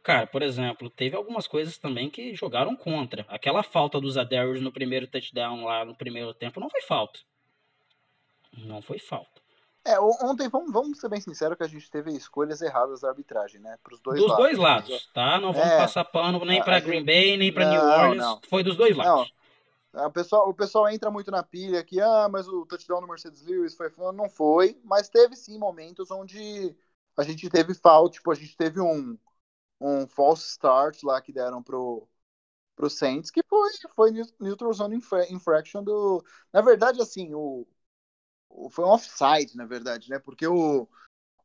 cara, 0.01 0.26
por 0.28 0.41
exemplo, 0.41 0.89
teve 0.89 1.14
algumas 1.14 1.45
coisas 1.45 1.78
também 1.78 2.09
que 2.09 2.34
jogaram 2.34 2.74
contra. 2.74 3.26
Aquela 3.28 3.64
falta 3.64 3.99
dos 3.99 4.18
Adarius 4.18 4.62
no 4.62 4.72
primeiro 4.72 5.07
touchdown 5.07 5.66
lá 5.66 5.84
no 5.84 5.93
primeiro 5.93 6.34
tempo 6.34 6.57
não 6.62 6.70
foi 6.70 6.84
falta. 6.84 7.20
Não 8.59 8.82
foi 8.82 8.97
falta. 8.97 9.41
É, 9.84 10.00
ontem, 10.00 10.48
vamos, 10.48 10.72
vamos 10.72 11.00
ser 11.00 11.10
bem 11.10 11.20
sinceros 11.20 11.58
que 11.58 11.64
a 11.64 11.68
gente 11.68 11.90
teve 11.90 12.12
escolhas 12.12 12.62
erradas 12.62 13.02
da 13.02 13.10
arbitragem, 13.10 13.60
né? 13.60 13.78
Pros 13.84 14.00
dois 14.00 14.20
dos 14.20 14.30
lados. 14.30 14.46
dois 14.46 14.58
lados, 14.58 15.10
tá? 15.12 15.40
Não 15.40 15.52
vamos 15.52 15.72
é, 15.72 15.78
passar 15.78 16.06
pano 16.06 16.44
nem 16.46 16.64
para 16.64 16.80
Green 16.80 17.04
Bay, 17.04 17.36
nem 17.36 17.52
para 17.52 17.70
New 17.70 17.82
Orleans. 17.82 18.18
Não. 18.18 18.42
Foi 18.48 18.64
dos 18.64 18.78
dois 18.78 18.96
lados. 18.96 19.34
Não. 19.92 20.06
O 20.06 20.12
pessoal, 20.12 20.48
o 20.48 20.54
pessoal 20.54 20.88
entra 20.88 21.10
muito 21.10 21.32
na 21.32 21.44
pilha 21.44 21.84
que, 21.84 22.00
ah, 22.00 22.30
mas 22.32 22.48
o 22.48 22.66
touchdown 22.66 23.02
do 23.02 23.08
Mercedes 23.08 23.42
Lewis 23.42 23.76
foi. 23.76 23.92
Não 24.14 24.30
foi, 24.30 24.80
mas 24.84 25.10
teve 25.10 25.36
sim 25.36 25.58
momentos 25.58 26.12
onde 26.12 26.76
a 27.18 27.24
gente 27.24 27.50
teve 27.50 27.74
falta, 27.74 28.14
tipo, 28.14 28.32
a 28.32 28.36
gente 28.36 28.56
teve 28.56 28.80
um, 28.80 29.18
um 29.82 30.08
false 30.08 30.48
start 30.48 31.04
lá 31.04 31.20
que 31.20 31.34
deram 31.34 31.62
pro, 31.62 32.08
pro 32.76 32.90
Saints, 32.90 33.32
que 33.32 33.44
foi, 33.44 33.70
foi 33.96 34.12
neutral 34.40 34.72
zone 34.74 35.02
infraction 35.30 35.84
do. 35.84 36.24
Na 36.54 36.62
verdade, 36.62 37.02
assim, 37.02 37.34
o, 37.34 37.68
foi 38.70 38.86
um 38.86 38.89
offside, 38.89 39.56
na 39.56 39.66
verdade, 39.66 40.10
né? 40.10 40.20
Porque 40.20 40.45
o, 40.47 40.88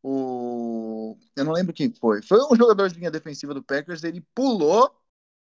o. 0.03 1.17
Eu 1.35 1.45
não 1.45 1.53
lembro 1.53 1.73
quem 1.73 1.93
foi. 1.93 2.23
Foi 2.23 2.39
um 2.51 2.57
jogador 2.57 2.89
de 2.89 2.99
linha 2.99 3.11
defensiva 3.11 3.55
do 3.55 3.63
Packers, 3.63 4.05
ele 4.05 4.21
pulou, 4.35 4.95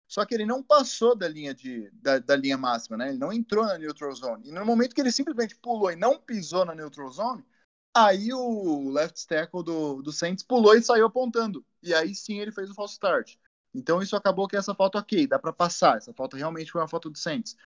só 0.07 0.25
que 0.25 0.33
ele 0.33 0.45
não 0.45 0.63
passou 0.63 1.15
da 1.15 1.27
linha, 1.27 1.53
de, 1.53 1.89
da, 1.93 2.19
da 2.19 2.35
linha 2.35 2.57
máxima, 2.57 2.97
né? 2.97 3.09
Ele 3.09 3.17
não 3.17 3.33
entrou 3.33 3.65
na 3.65 3.77
neutral 3.77 4.11
zone. 4.13 4.47
E 4.47 4.51
no 4.51 4.65
momento 4.65 4.93
que 4.93 5.01
ele 5.01 5.11
simplesmente 5.11 5.55
pulou 5.55 5.91
e 5.91 5.95
não 5.95 6.19
pisou 6.19 6.65
na 6.65 6.75
neutral 6.75 7.09
zone, 7.11 7.45
aí 7.93 8.31
o 8.33 8.89
left 8.89 9.25
tackle 9.27 9.63
do, 9.63 10.01
do 10.01 10.11
Saints 10.11 10.43
pulou 10.43 10.75
e 10.75 10.83
saiu 10.83 11.05
apontando. 11.05 11.65
E 11.81 11.93
aí 11.93 12.13
sim 12.13 12.39
ele 12.39 12.51
fez 12.51 12.69
o 12.69 12.75
false 12.75 12.93
start. 12.93 13.35
Então 13.73 14.01
isso 14.01 14.15
acabou 14.15 14.47
que 14.47 14.55
essa 14.55 14.73
falta 14.73 14.99
ok, 14.99 15.27
dá 15.27 15.39
para 15.39 15.51
passar. 15.51 15.97
Essa 15.97 16.13
falta 16.13 16.37
realmente 16.37 16.71
foi 16.71 16.81
uma 16.81 16.87
falta 16.87 17.09
do 17.09 17.17
Saints. 17.17 17.57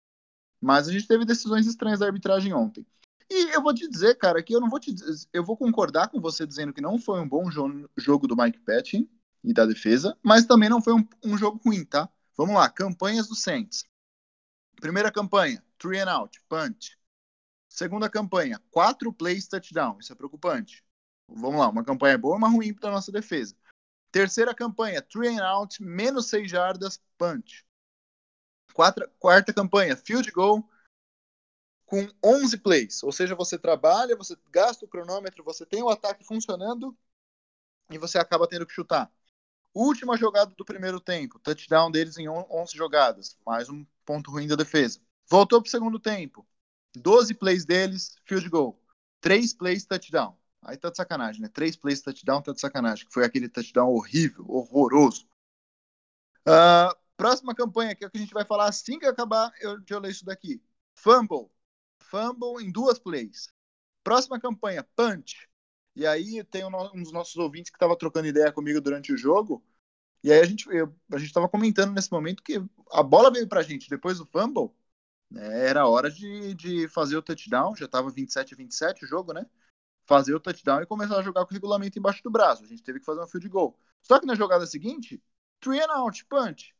Mas 0.61 0.88
a 0.88 0.92
gente 0.92 1.07
teve 1.07 1.24
decisões 1.24 1.66
estranhas 1.66 2.01
da 2.01 2.07
arbitragem 2.07 2.53
ontem. 2.53 2.86
E 3.31 3.55
eu 3.55 3.62
vou 3.62 3.74
te 3.74 3.89
dizer, 3.89 4.16
cara, 4.16 4.43
que 4.43 4.55
eu 4.55 4.61
não 4.61 4.70
vou 4.70 4.81
te 4.81 4.93
dizer, 4.93 5.29
eu 5.33 5.45
vou 5.45 5.57
concordar 5.57 6.09
com 6.09 6.20
você 6.20 6.47
dizendo 6.47 6.72
que 6.72 6.81
não 6.81 6.99
foi 6.99 7.20
um 7.20 7.29
bom 7.29 7.51
jo 7.51 7.89
jogo 7.97 8.26
do 8.26 8.37
Mike 8.37 8.61
Patton 8.61 9.07
e 9.45 9.53
da 9.53 9.66
defesa, 9.66 10.16
mas 10.22 10.47
também 10.47 10.68
não 10.68 10.81
foi 10.81 10.95
um, 10.95 11.07
um, 11.24 11.37
jogo 11.37 11.61
ruim, 11.64 11.85
tá? 11.85 12.09
Vamos 12.37 12.55
lá, 12.55 12.68
campanhas 12.70 13.29
do 13.29 13.35
Saints. 13.35 13.85
Primeira 14.81 15.12
campanha, 15.12 15.62
three 15.79 15.99
and 15.99 16.11
out, 16.11 16.41
punch. 16.49 16.97
Segunda 17.68 18.09
campanha, 18.09 18.61
quatro 18.70 19.12
plays 19.12 19.47
touchdown, 19.47 19.99
isso 20.01 20.12
é 20.12 20.16
preocupante. 20.16 20.83
Vamos 21.29 21.61
lá, 21.61 21.68
uma 21.68 21.85
campanha 21.85 22.16
boa, 22.16 22.37
uma 22.37 22.49
ruim 22.49 22.72
para 22.72 22.91
nossa 22.91 23.12
defesa. 23.12 23.55
Terceira 24.11 24.55
campanha, 24.55 25.03
three 25.03 25.29
and 25.29 25.45
out, 25.45 25.83
menos 25.83 26.29
seis 26.29 26.51
jardas, 26.51 26.99
punch. 27.18 27.66
Quarta, 28.72 29.07
quarta 29.18 29.53
campanha, 29.53 29.97
field 29.97 30.31
goal, 30.33 30.66
com 31.89 32.07
11 32.22 32.59
plays. 32.59 33.03
Ou 33.03 33.11
seja, 33.11 33.34
você 33.34 33.59
trabalha, 33.59 34.14
você 34.14 34.36
gasta 34.51 34.84
o 34.84 34.89
cronômetro, 34.89 35.43
você 35.43 35.64
tem 35.64 35.82
o 35.82 35.89
ataque 35.89 36.22
funcionando 36.22 36.97
e 37.91 37.97
você 37.97 38.18
acaba 38.18 38.47
tendo 38.47 38.66
que 38.66 38.74
chutar. 38.74 39.11
Última 39.74 40.16
jogada 40.16 40.55
do 40.55 40.64
primeiro 40.64 41.01
tempo, 41.01 41.39
touchdown 41.39 41.91
deles 41.91 42.18
em 42.18 42.28
11 42.28 42.76
jogadas, 42.76 43.39
mais 43.45 43.70
um 43.70 43.86
ponto 44.05 44.30
ruim 44.30 44.47
da 44.47 44.55
defesa. 44.55 45.01
Voltou 45.30 45.62
para 45.62 45.68
o 45.68 45.70
segundo 45.70 45.99
tempo, 45.99 46.47
12 46.95 47.34
plays 47.34 47.64
deles, 47.64 48.16
field 48.26 48.49
goal. 48.51 48.78
3 49.20 49.55
plays, 49.55 49.84
touchdown. 49.86 50.36
Aí 50.62 50.76
tá 50.76 50.91
de 50.91 50.97
sacanagem, 50.97 51.41
né? 51.41 51.49
3 51.49 51.76
plays, 51.76 52.03
touchdown, 52.03 52.43
tá 52.43 52.53
de 52.53 52.61
sacanagem. 52.61 53.07
Que 53.07 53.12
foi 53.12 53.24
aquele 53.24 53.49
touchdown 53.49 53.91
horrível, 53.91 54.45
horroroso. 54.49 55.26
Uh, 56.47 56.95
próxima 57.16 57.55
campanha, 57.55 57.95
que 57.95 58.05
é 58.05 58.07
o 58.07 58.11
que 58.11 58.18
a 58.18 58.20
gente 58.20 58.34
vai 58.34 58.45
falar 58.45 58.68
assim 58.68 58.99
que 58.99 59.07
acabar 59.07 59.53
eu, 59.61 59.78
eu 59.89 59.99
ler 60.01 60.11
isso 60.11 60.24
daqui. 60.24 60.62
Fumble 60.95 61.51
fumble 62.11 62.62
em 62.64 62.70
duas 62.70 62.98
plays. 62.98 63.48
Próxima 64.02 64.40
campanha, 64.40 64.86
punch. 64.96 65.48
E 65.94 66.06
aí 66.06 66.42
tem 66.44 66.64
um, 66.64 66.70
dos 67.02 67.12
nossos 67.12 67.36
ouvintes 67.36 67.70
que 67.70 67.76
estava 67.76 67.96
trocando 67.96 68.28
ideia 68.28 68.52
comigo 68.52 68.80
durante 68.80 69.12
o 69.12 69.16
jogo. 69.16 69.64
E 70.22 70.32
aí 70.32 70.40
a 70.40 70.44
gente 70.44 70.68
a 70.70 71.18
gente 71.18 71.28
estava 71.28 71.48
comentando 71.48 71.92
nesse 71.92 72.11
momento 72.11 72.42
que 72.42 72.62
a 72.92 73.02
bola 73.02 73.30
veio 73.30 73.48
para 73.48 73.61
a 73.61 73.62
gente 73.62 73.90
depois 73.90 74.18
do 74.18 74.26
fumble. 74.26 74.70
Né, 75.30 75.68
era 75.68 75.86
hora 75.86 76.11
de, 76.11 76.54
de 76.54 76.88
fazer 76.88 77.16
o 77.16 77.22
touchdown. 77.22 77.76
Já 77.76 77.86
estava 77.86 78.11
27 78.11 78.54
a 78.54 78.56
27 78.56 79.04
o 79.04 79.09
jogo, 79.09 79.32
né? 79.32 79.46
Fazer 80.06 80.34
o 80.34 80.40
touchdown 80.40 80.82
e 80.82 80.86
começar 80.86 81.18
a 81.18 81.22
jogar 81.22 81.44
com 81.44 81.50
o 81.52 81.54
regulamento 81.54 81.98
embaixo 81.98 82.22
do 82.22 82.30
braço. 82.30 82.64
A 82.64 82.66
gente 82.66 82.82
teve 82.82 83.00
que 83.00 83.04
fazer 83.04 83.20
um 83.20 83.26
field 83.26 83.48
goal. 83.48 83.78
Só 84.02 84.18
que 84.18 84.26
na 84.26 84.34
jogada 84.34 84.66
seguinte, 84.66 85.22
three 85.61 85.80
and 85.80 85.92
out, 85.92 86.24
punch 86.26 86.74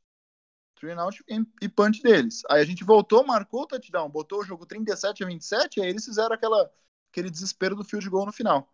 three 0.79 0.93
and 0.93 1.03
out 1.03 1.23
e 1.61 1.69
punch 1.69 2.03
deles. 2.03 2.43
Aí 2.51 2.61
a 2.63 2.65
gente 2.65 2.85
voltou, 2.85 3.27
marcou 3.27 3.63
o 3.63 3.67
touchdown, 3.67 4.09
botou 4.09 4.41
o 4.41 4.45
jogo 4.45 4.67
37 4.67 5.25
a 5.25 5.27
27, 5.27 5.81
aí 5.81 5.89
eles 5.89 6.05
fizeram 6.05 6.35
aquela, 6.35 6.71
aquele 7.11 7.31
desespero 7.31 7.77
do 7.77 7.85
field 7.85 8.09
goal 8.09 8.27
no 8.27 8.33
final. 8.33 8.73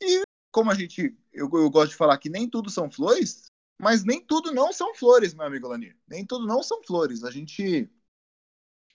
E 0.00 0.22
como 0.50 0.70
a 0.70 0.74
gente, 0.74 1.16
eu, 1.32 1.50
eu 1.52 1.70
gosto 1.70 1.90
de 1.90 1.96
falar 1.96 2.18
que 2.18 2.28
nem 2.30 2.48
tudo 2.48 2.70
são 2.70 2.90
flores, 2.90 3.50
mas 3.78 4.04
nem 4.04 4.24
tudo 4.24 4.52
não 4.52 4.72
são 4.72 4.94
flores, 4.94 5.34
meu 5.34 5.46
amigo 5.46 5.68
Lanir. 5.68 5.96
Nem 6.06 6.26
tudo 6.26 6.46
não 6.46 6.62
são 6.62 6.82
flores. 6.82 7.24
A 7.24 7.30
gente 7.30 7.88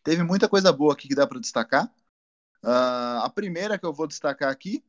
teve 0.03 0.23
muita 0.23 0.49
coisa 0.49 0.71
boa 0.73 0.93
aqui 0.93 1.07
que 1.07 1.15
dá 1.15 1.25
para 1.27 1.39
destacar. 1.39 1.93
Uh, 2.63 3.23
a 3.23 3.29
primeira 3.29 3.77
que 3.77 3.85
eu 3.85 3.93
vou 3.93 4.07
destacar 4.07 4.49
aqui 4.49 4.83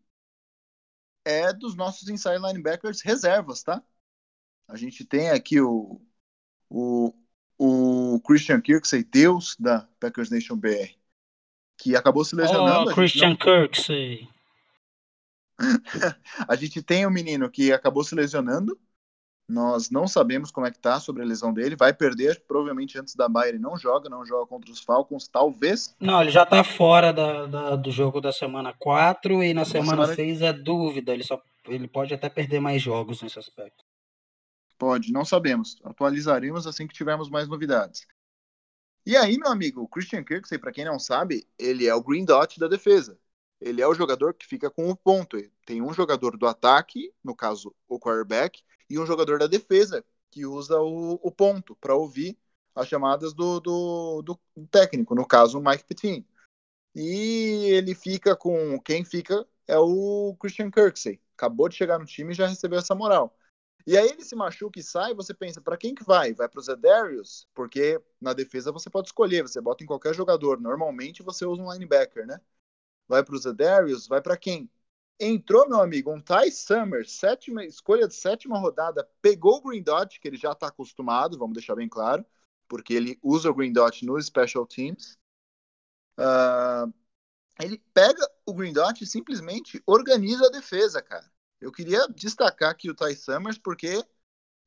é 1.25 1.53
dos 1.53 1.75
nossos 1.75 2.09
inside 2.09 2.39
linebackers 2.39 3.01
reservas, 3.01 3.63
tá? 3.63 3.83
A 4.69 4.77
gente 4.77 5.05
tem 5.05 5.31
aqui 5.31 5.61
o, 5.61 6.01
o, 6.69 7.15
o 7.65 8.21
Christian 8.21 8.61
Kirksey, 8.61 9.03
Deus 9.03 9.57
da 9.59 9.89
Packers 9.99 10.31
Nation 10.31 10.57
BR, 10.57 10.91
que 11.79 11.97
acabou 11.97 12.25
se 12.25 12.37
lesionando. 12.37 12.91
Oh, 12.91 12.95
Christian 12.95 13.31
não... 13.31 13.37
Kirksey. 13.37 14.29
a 16.49 16.55
gente 16.57 16.83
tem 16.83 17.07
um 17.07 17.11
menino 17.11 17.49
que 17.51 17.73
acabou 17.73 18.05
se 18.05 18.15
lesionando. 18.15 18.79
Nós 19.49 19.91
não 19.91 20.09
sabemos 20.09 20.51
como 20.51 20.67
é 20.67 20.71
que 20.71 20.79
tá 20.79 20.99
sobre 20.99 21.23
a 21.23 21.25
lesão 21.25 21.53
dele. 21.53 21.77
Vai 21.77 21.93
perder, 21.93 22.43
provavelmente 22.49 22.99
antes 22.99 23.15
da 23.15 23.29
Bayern 23.29 23.59
não 23.59 23.77
joga, 23.77 24.09
não 24.09 24.25
joga 24.25 24.47
contra 24.47 24.71
os 24.71 24.81
Falcons, 24.81 25.29
talvez. 25.29 25.95
Não, 26.01 26.23
ele 26.23 26.31
já 26.31 26.47
tá 26.47 26.65
fora 26.65 27.13
da, 27.13 27.47
da 27.47 27.77
do 27.77 27.91
jogo 27.91 28.23
da 28.23 28.33
semana 28.33 28.75
4 28.79 29.43
e 29.43 29.53
na 29.53 29.67
semana, 29.67 30.07
semana 30.07 30.15
6 30.15 30.43
é 30.43 30.53
dúvida. 30.53 31.13
Ele, 31.13 31.23
só, 31.23 31.41
ele 31.67 31.87
pode 31.87 32.15
até 32.15 32.29
perder 32.31 32.59
mais 32.61 32.81
jogos 32.81 33.23
nesse 33.23 33.39
aspecto. 33.39 33.85
Pode, 34.85 35.11
não 35.13 35.25
sabemos. 35.25 35.79
Atualizaremos 35.83 36.67
assim 36.67 36.87
que 36.87 36.93
tivermos 36.93 37.31
mais 37.31 37.49
novidades. 37.49 38.07
E 39.07 39.17
aí, 39.17 39.39
meu 39.39 39.49
amigo, 39.49 39.81
o 39.81 39.89
Christian 39.89 40.23
Kirksey, 40.23 40.59
para 40.59 40.73
quem 40.73 40.85
não 40.85 40.99
sabe, 40.99 41.49
ele 41.59 41.87
é 41.87 41.95
o 41.95 42.03
Green 42.03 42.27
Dot 42.27 42.61
da 42.61 42.69
defesa. 42.69 43.19
ele 43.63 43.81
é 43.81 43.89
o 43.89 43.95
jogador 43.95 44.35
que 44.35 44.47
fica 44.47 44.71
com 44.71 44.91
o 44.91 44.95
ponto. 44.95 45.39
Tem 45.65 45.81
um 45.81 45.95
jogador 45.95 46.37
do 46.37 46.47
ataque, 46.47 47.11
no 47.25 47.35
caso 47.35 47.75
o 47.89 47.99
quarterback, 47.99 48.63
e 48.91 48.99
um 48.99 49.07
jogador 49.07 49.39
da 49.39 49.47
defesa 49.47 50.05
que 50.31 50.45
usa 50.45 50.79
o, 50.79 51.15
o 51.15 51.31
ponto 51.31 51.75
para 51.77 51.95
ouvir 51.95 52.39
as 52.75 52.87
chamadas 52.87 53.33
do, 53.33 53.61
do, 53.61 54.21
do, 54.21 54.39
técnico, 54.71 55.15
no 55.15 55.27
caso 55.27 55.59
o 55.59 55.65
Mike 55.65 55.85
Petin. 55.85 56.27
E 56.95 57.71
ele 57.73 57.95
fica 57.95 58.37
com. 58.37 58.79
Quem 58.81 59.03
fica 59.03 59.47
é 59.67 59.79
o 59.79 60.37
Christian 60.39 60.71
Kirksey. 60.71 61.19
Acabou 61.35 61.71
de 61.71 61.77
chegar 61.77 61.99
no 61.99 62.05
time 62.05 62.33
e 62.33 62.37
já 62.37 62.47
recebeu 62.47 62.79
essa 62.79 62.95
moral. 62.95 63.35
E 63.87 63.99
aí 63.99 64.09
ele 64.09 64.25
se 64.25 64.35
machuca 64.35 64.79
e 64.81 64.83
sai, 64.83 65.15
você 65.15 65.35
pensa, 65.35 65.61
para 65.61 65.77
quem 65.77 65.95
que 65.95 66.05
vai? 66.05 66.33
Vai 66.33 66.49
para 66.49 66.59
o 66.59 66.63
Zedarius? 66.63 67.47
Porque 67.55 68.01
na 68.21 68.33
defesa 68.33 68.73
você 68.73 68.89
pode 68.89 69.09
escolher, 69.09 69.43
você 69.43 69.61
bota 69.61 69.85
em 69.85 69.87
qualquer 69.87 70.15
jogador. 70.15 70.59
Normalmente 70.61 71.23
você 71.23 71.45
usa 71.45 71.63
um 71.63 71.71
linebacker, 71.71 72.27
né? 72.27 72.41
Vai 73.09 73.23
para 73.25 73.35
o 73.35 73.39
Zedarius? 73.39 74.07
Vai 74.07 74.23
para 74.23 74.37
quem? 74.37 74.71
Entrou, 75.21 75.69
meu 75.69 75.81
amigo, 75.81 76.13
um 76.13 76.21
Ty 76.21 76.51
Summers, 76.51 77.13
sétima, 77.13 77.65
escolha 77.65 78.09
de 78.09 78.15
sétima 78.15 78.59
rodada, 78.59 79.09
pegou 79.23 79.59
o 79.59 79.63
Green 79.63 79.83
Dot, 79.83 80.19
que 80.19 80.27
ele 80.27 80.37
já 80.37 80.53
está 80.53 80.69
acostumado, 80.69 81.39
vamos 81.39 81.55
deixar 81.55 81.77
bem 81.77 81.89
claro, 81.89 82.25
porque 82.69 82.95
ele 82.95 83.19
usa 83.23 83.51
o 83.51 83.55
Green 83.55 83.73
Dot 83.73 84.05
nos 84.05 84.27
Special 84.27 84.67
Teams. 84.67 85.17
Uh, 86.19 86.93
ele 87.61 87.79
pega 87.93 88.29
o 88.47 88.55
Green 88.55 88.73
Dot 88.73 89.03
e 89.03 89.07
simplesmente 89.07 89.83
organiza 89.87 90.47
a 90.47 90.51
defesa, 90.51 91.03
cara. 91.03 91.31
Eu 91.65 91.73
queria 91.73 92.07
destacar 92.09 92.71
aqui 92.71 92.91
o 92.91 92.95
Ty 92.95 93.17
Summers, 93.17 93.57
porque 93.57 94.05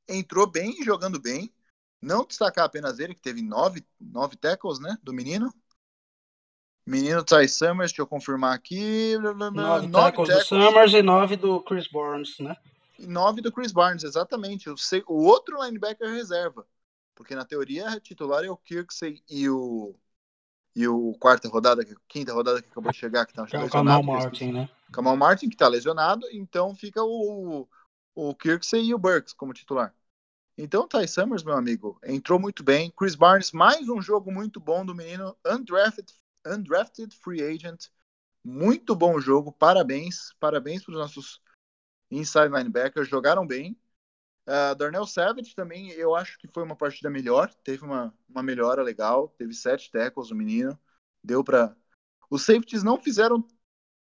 entrou 0.09 0.49
bem, 0.49 0.83
jogando 0.83 1.21
bem. 1.21 1.53
Não 2.01 2.25
destacar 2.25 2.65
apenas 2.65 2.97
ele, 2.97 3.13
que 3.13 3.21
teve 3.21 3.41
nove, 3.41 3.85
nove 3.99 4.35
tackles, 4.35 4.79
né, 4.79 4.97
do 5.03 5.13
menino. 5.13 5.53
Menino 6.83 7.23
Ty 7.23 7.47
Summers, 7.47 7.91
deixa 7.91 8.01
eu 8.01 8.07
confirmar 8.07 8.55
aqui. 8.55 9.15
Nove, 9.17 9.55
nove 9.55 9.91
tackles, 9.91 10.27
tackles 10.27 10.29
do 10.29 10.45
Summers 10.45 10.93
e 10.93 11.01
nove 11.03 11.35
do 11.35 11.61
Chris 11.61 11.87
Barnes, 11.87 12.39
né? 12.39 12.57
E 12.97 13.05
nove 13.05 13.41
do 13.41 13.51
Chris 13.51 13.71
Barnes, 13.71 14.03
exatamente. 14.03 14.67
O, 14.67 14.75
o 15.07 15.23
outro 15.23 15.63
linebacker 15.63 16.09
reserva. 16.09 16.65
Porque 17.13 17.35
na 17.35 17.45
teoria 17.45 17.99
titular 17.99 18.43
é 18.43 18.49
o 18.49 18.57
Kirksey 18.57 19.21
e 19.29 19.47
o 19.49 19.93
e 20.75 20.87
o 20.87 21.15
quarta 21.19 21.49
rodada, 21.49 21.83
quinta 22.07 22.31
rodada 22.31 22.61
que 22.61 22.69
acabou 22.69 22.91
de 22.91 22.97
chegar, 22.97 23.25
que 23.25 23.33
tá 23.33 23.47
é 23.51 23.63
o 23.63 23.69
Kamal 23.69 24.03
Martin, 24.03 24.51
né? 24.51 24.69
Kamal 24.91 25.17
Martin, 25.17 25.49
que 25.49 25.57
tá 25.57 25.67
lesionado, 25.67 26.27
então 26.31 26.75
fica 26.75 27.03
o, 27.03 27.67
o 28.15 28.35
Kirksey 28.35 28.85
e 28.85 28.93
o 28.93 28.97
Burks 28.97 29.33
como 29.33 29.53
titular. 29.53 29.93
Então, 30.57 30.87
Ty 30.87 31.07
Summers, 31.07 31.43
meu 31.43 31.55
amigo, 31.55 31.99
entrou 32.03 32.39
muito 32.39 32.63
bem. 32.63 32.91
Chris 32.91 33.13
Barnes, 33.13 33.51
mais 33.51 33.87
um 33.89 34.01
jogo 34.01 34.31
muito 34.31 34.59
bom 34.59 34.83
do 34.83 34.95
menino, 34.95 35.37
undrafted, 35.45 36.11
undrafted 36.45 37.15
free 37.15 37.43
agent. 37.43 37.89
Muito 38.43 38.95
bom 38.95 39.19
jogo, 39.19 39.51
parabéns. 39.51 40.33
Parabéns 40.39 40.83
para 40.83 40.93
os 40.93 40.99
nossos 40.99 41.41
inside 42.09 42.47
linebackers, 42.47 43.07
jogaram 43.07 43.45
bem. 43.45 43.77
Uh, 44.47 44.73
Darnell 44.75 45.05
Savage 45.05 45.53
também, 45.53 45.89
eu 45.91 46.15
acho 46.15 46.37
que 46.39 46.47
foi 46.47 46.63
uma 46.63 46.75
partida 46.75 47.09
melhor, 47.09 47.53
teve 47.65 47.83
uma, 47.83 48.13
uma 48.29 48.41
melhora 48.41 48.81
legal, 48.81 49.27
teve 49.37 49.53
sete 49.53 49.91
tackles 49.91 50.31
o 50.31 50.35
menino, 50.35 50.79
deu 51.21 51.43
para 51.43 51.75
Os 52.29 52.45
safeties 52.45 52.81
não 52.81 52.97
fizeram. 52.97 53.45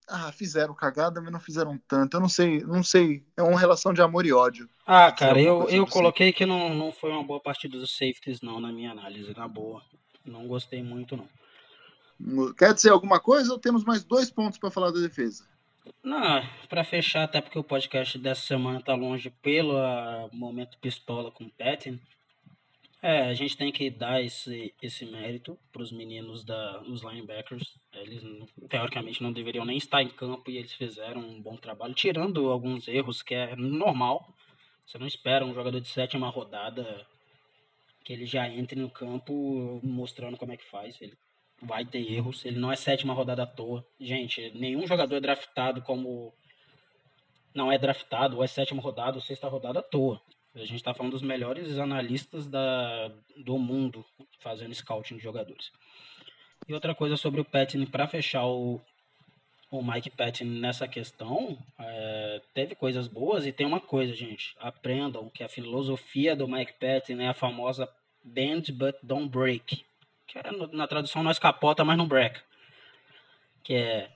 Ah, 0.09 0.31
fizeram 0.31 0.73
cagada, 0.73 1.19
mas 1.19 1.31
não 1.31 1.39
fizeram 1.39 1.77
tanto. 1.87 2.15
Eu 2.15 2.21
não 2.21 2.29
sei, 2.29 2.61
não 2.61 2.81
sei. 2.81 3.23
É 3.35 3.43
uma 3.43 3.59
relação 3.59 3.93
de 3.93 4.01
amor 4.01 4.25
e 4.25 4.31
ódio. 4.31 4.69
Ah, 4.85 5.11
cara, 5.11 5.41
eu, 5.41 5.67
eu 5.69 5.85
coloquei 5.85 6.31
que 6.31 6.45
não, 6.45 6.73
não 6.73 6.91
foi 6.93 7.11
uma 7.11 7.23
boa 7.23 7.41
partida 7.41 7.77
dos 7.77 7.91
safeties, 7.91 8.41
não, 8.41 8.61
na 8.61 8.71
minha 8.71 8.91
análise, 8.91 9.35
na 9.35 9.47
boa. 9.47 9.81
Não 10.25 10.47
gostei 10.47 10.81
muito, 10.81 11.17
não. 11.17 11.27
Quer 12.53 12.73
dizer 12.73 12.91
alguma 12.91 13.19
coisa 13.19 13.51
ou 13.51 13.59
temos 13.59 13.83
mais 13.83 14.03
dois 14.03 14.31
pontos 14.31 14.57
para 14.57 14.71
falar 14.71 14.91
da 14.91 14.99
defesa? 14.99 15.45
Não, 16.03 16.41
para 16.67 16.83
fechar, 16.83 17.23
até 17.23 17.41
porque 17.41 17.59
o 17.59 17.63
podcast 17.63 18.17
dessa 18.17 18.41
semana 18.41 18.81
tá 18.81 18.95
longe 18.95 19.29
pelo 19.29 19.73
uh, 19.75 20.29
momento 20.33 20.77
pistola 20.79 21.31
com 21.31 21.45
o 21.45 21.49
Patton. 21.49 21.97
É, 23.01 23.21
a 23.23 23.33
gente 23.35 23.55
tem 23.55 23.71
que 23.71 23.91
dar 23.91 24.23
esse, 24.23 24.73
esse 24.81 25.05
mérito 25.05 25.57
para 25.71 25.83
os 25.83 25.91
meninos 25.91 26.43
da, 26.43 26.79
dos 26.79 27.03
linebackers. 27.03 27.77
Eles, 27.93 28.23
teoricamente, 28.67 29.21
não 29.21 29.31
deveriam 29.31 29.65
nem 29.65 29.77
estar 29.77 30.01
em 30.01 30.09
campo 30.09 30.49
e 30.49 30.57
eles 30.57 30.73
fizeram 30.73 31.21
um 31.21 31.41
bom 31.41 31.55
trabalho, 31.55 31.93
tirando 31.93 32.49
alguns 32.49 32.87
erros 32.87 33.21
que 33.21 33.35
é 33.35 33.55
normal. 33.55 34.33
Você 34.85 34.97
não 34.97 35.05
espera 35.05 35.45
um 35.45 35.53
jogador 35.53 35.79
de 35.79 35.89
sétima 35.89 36.29
rodada 36.29 37.05
que 38.03 38.13
ele 38.13 38.25
já 38.25 38.47
entre 38.47 38.79
no 38.79 38.89
campo 38.89 39.79
mostrando 39.83 40.37
como 40.37 40.53
é 40.53 40.57
que 40.57 40.65
faz. 40.65 40.99
Ele 41.01 41.15
vai 41.61 41.85
ter 41.85 41.99
erros. 42.11 42.45
Ele 42.45 42.57
não 42.57 42.71
é 42.71 42.75
sétima 42.75 43.13
rodada 43.13 43.43
à 43.43 43.47
toa. 43.47 43.85
Gente, 43.99 44.51
nenhum 44.55 44.87
jogador 44.87 45.17
é 45.17 45.19
draftado 45.19 45.81
como. 45.81 46.33
Não 47.53 47.71
é 47.71 47.77
draftado, 47.77 48.37
ou 48.37 48.43
é 48.43 48.47
sétima 48.47 48.81
rodada, 48.81 49.17
ou 49.17 49.21
sexta 49.21 49.47
rodada 49.47 49.79
à 49.79 49.83
toa. 49.83 50.21
A 50.57 50.65
gente 50.65 50.75
está 50.75 50.93
falando 50.93 51.13
dos 51.13 51.21
melhores 51.21 51.77
analistas 51.79 52.47
da, 52.47 53.11
do 53.37 53.57
mundo 53.57 54.05
fazendo 54.39 54.73
scouting 54.73 55.17
de 55.17 55.23
jogadores. 55.23 55.71
E 56.67 56.73
outra 56.73 56.93
coisa 56.93 57.15
sobre 57.15 57.39
o 57.39 57.45
Patton, 57.45 57.85
para 57.85 58.07
fechar 58.07 58.45
o, 58.45 58.81
o 59.71 59.81
Mike 59.81 60.09
Patton 60.09 60.45
nessa 60.45 60.87
questão, 60.87 61.57
é, 61.79 62.41
teve 62.53 62.75
coisas 62.75 63.07
boas 63.07 63.45
e 63.45 63.51
tem 63.51 63.65
uma 63.65 63.79
coisa, 63.79 64.13
gente. 64.13 64.55
Aprendam 64.59 65.29
que 65.29 65.43
a 65.43 65.49
filosofia 65.49 66.35
do 66.35 66.47
Mike 66.47 66.73
Patton 66.73 67.21
é 67.21 67.27
a 67.27 67.33
famosa 67.33 67.87
bend 68.23 68.71
but 68.73 68.95
don't 69.03 69.29
break 69.29 69.85
que 70.27 70.37
é, 70.37 70.43
na 70.73 70.85
tradução 70.85 71.23
nós 71.23 71.39
capota, 71.39 71.83
mas 71.85 71.97
não 71.97 72.07
breca. 72.07 72.43
Que 73.63 73.73
é, 73.75 74.09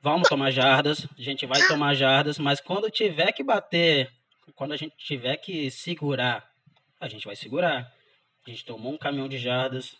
vamos 0.00 0.28
tomar 0.28 0.50
jardas, 0.50 1.06
a 1.18 1.22
gente 1.22 1.44
vai 1.44 1.60
tomar 1.66 1.94
jardas, 1.94 2.38
mas 2.38 2.60
quando 2.60 2.90
tiver 2.90 3.32
que 3.32 3.42
bater, 3.42 4.10
quando 4.54 4.72
a 4.72 4.76
gente 4.76 4.96
tiver 4.96 5.36
que 5.36 5.70
segurar, 5.70 6.50
a 7.00 7.08
gente 7.08 7.26
vai 7.26 7.36
segurar. 7.36 7.92
A 8.46 8.50
gente 8.50 8.64
tomou 8.64 8.92
um 8.92 8.98
caminhão 8.98 9.28
de 9.28 9.38
jardas, 9.38 9.98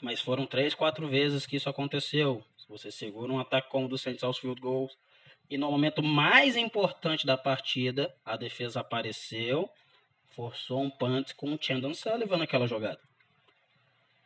mas 0.00 0.20
foram 0.20 0.46
três, 0.46 0.74
quatro 0.74 1.08
vezes 1.08 1.46
que 1.46 1.56
isso 1.56 1.68
aconteceu. 1.68 2.44
Você 2.68 2.90
segura 2.90 3.32
um 3.32 3.40
ataque 3.40 3.70
como 3.70 3.86
o 3.86 3.88
do 3.88 3.98
Saints 3.98 4.24
aos 4.24 4.38
field 4.38 4.60
goals, 4.60 4.96
e 5.48 5.56
no 5.56 5.70
momento 5.70 6.02
mais 6.02 6.56
importante 6.56 7.26
da 7.26 7.36
partida, 7.36 8.12
a 8.24 8.36
defesa 8.36 8.80
apareceu, 8.80 9.70
forçou 10.30 10.82
um 10.82 10.90
punt 10.90 11.32
com 11.34 11.52
o 11.52 11.58
Chandon 11.60 11.94
Sullivan 11.94 12.38
naquela 12.38 12.66
jogada. 12.66 13.00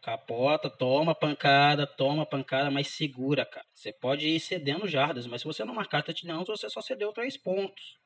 Capota, 0.02 0.70
toma 0.70 1.14
pancada, 1.14 1.86
toma 1.86 2.24
pancada, 2.24 2.70
mas 2.70 2.88
segura, 2.88 3.44
cara. 3.44 3.66
Você 3.74 3.92
pode 3.92 4.26
ir 4.26 4.40
cedendo 4.40 4.88
jardas, 4.88 5.26
mas 5.26 5.42
se 5.42 5.46
você 5.46 5.62
não 5.62 5.74
marcar 5.74 6.02
touchdowns, 6.02 6.48
você 6.48 6.70
só 6.70 6.80
cedeu 6.80 7.12
três 7.12 7.36
pontos. 7.36 7.99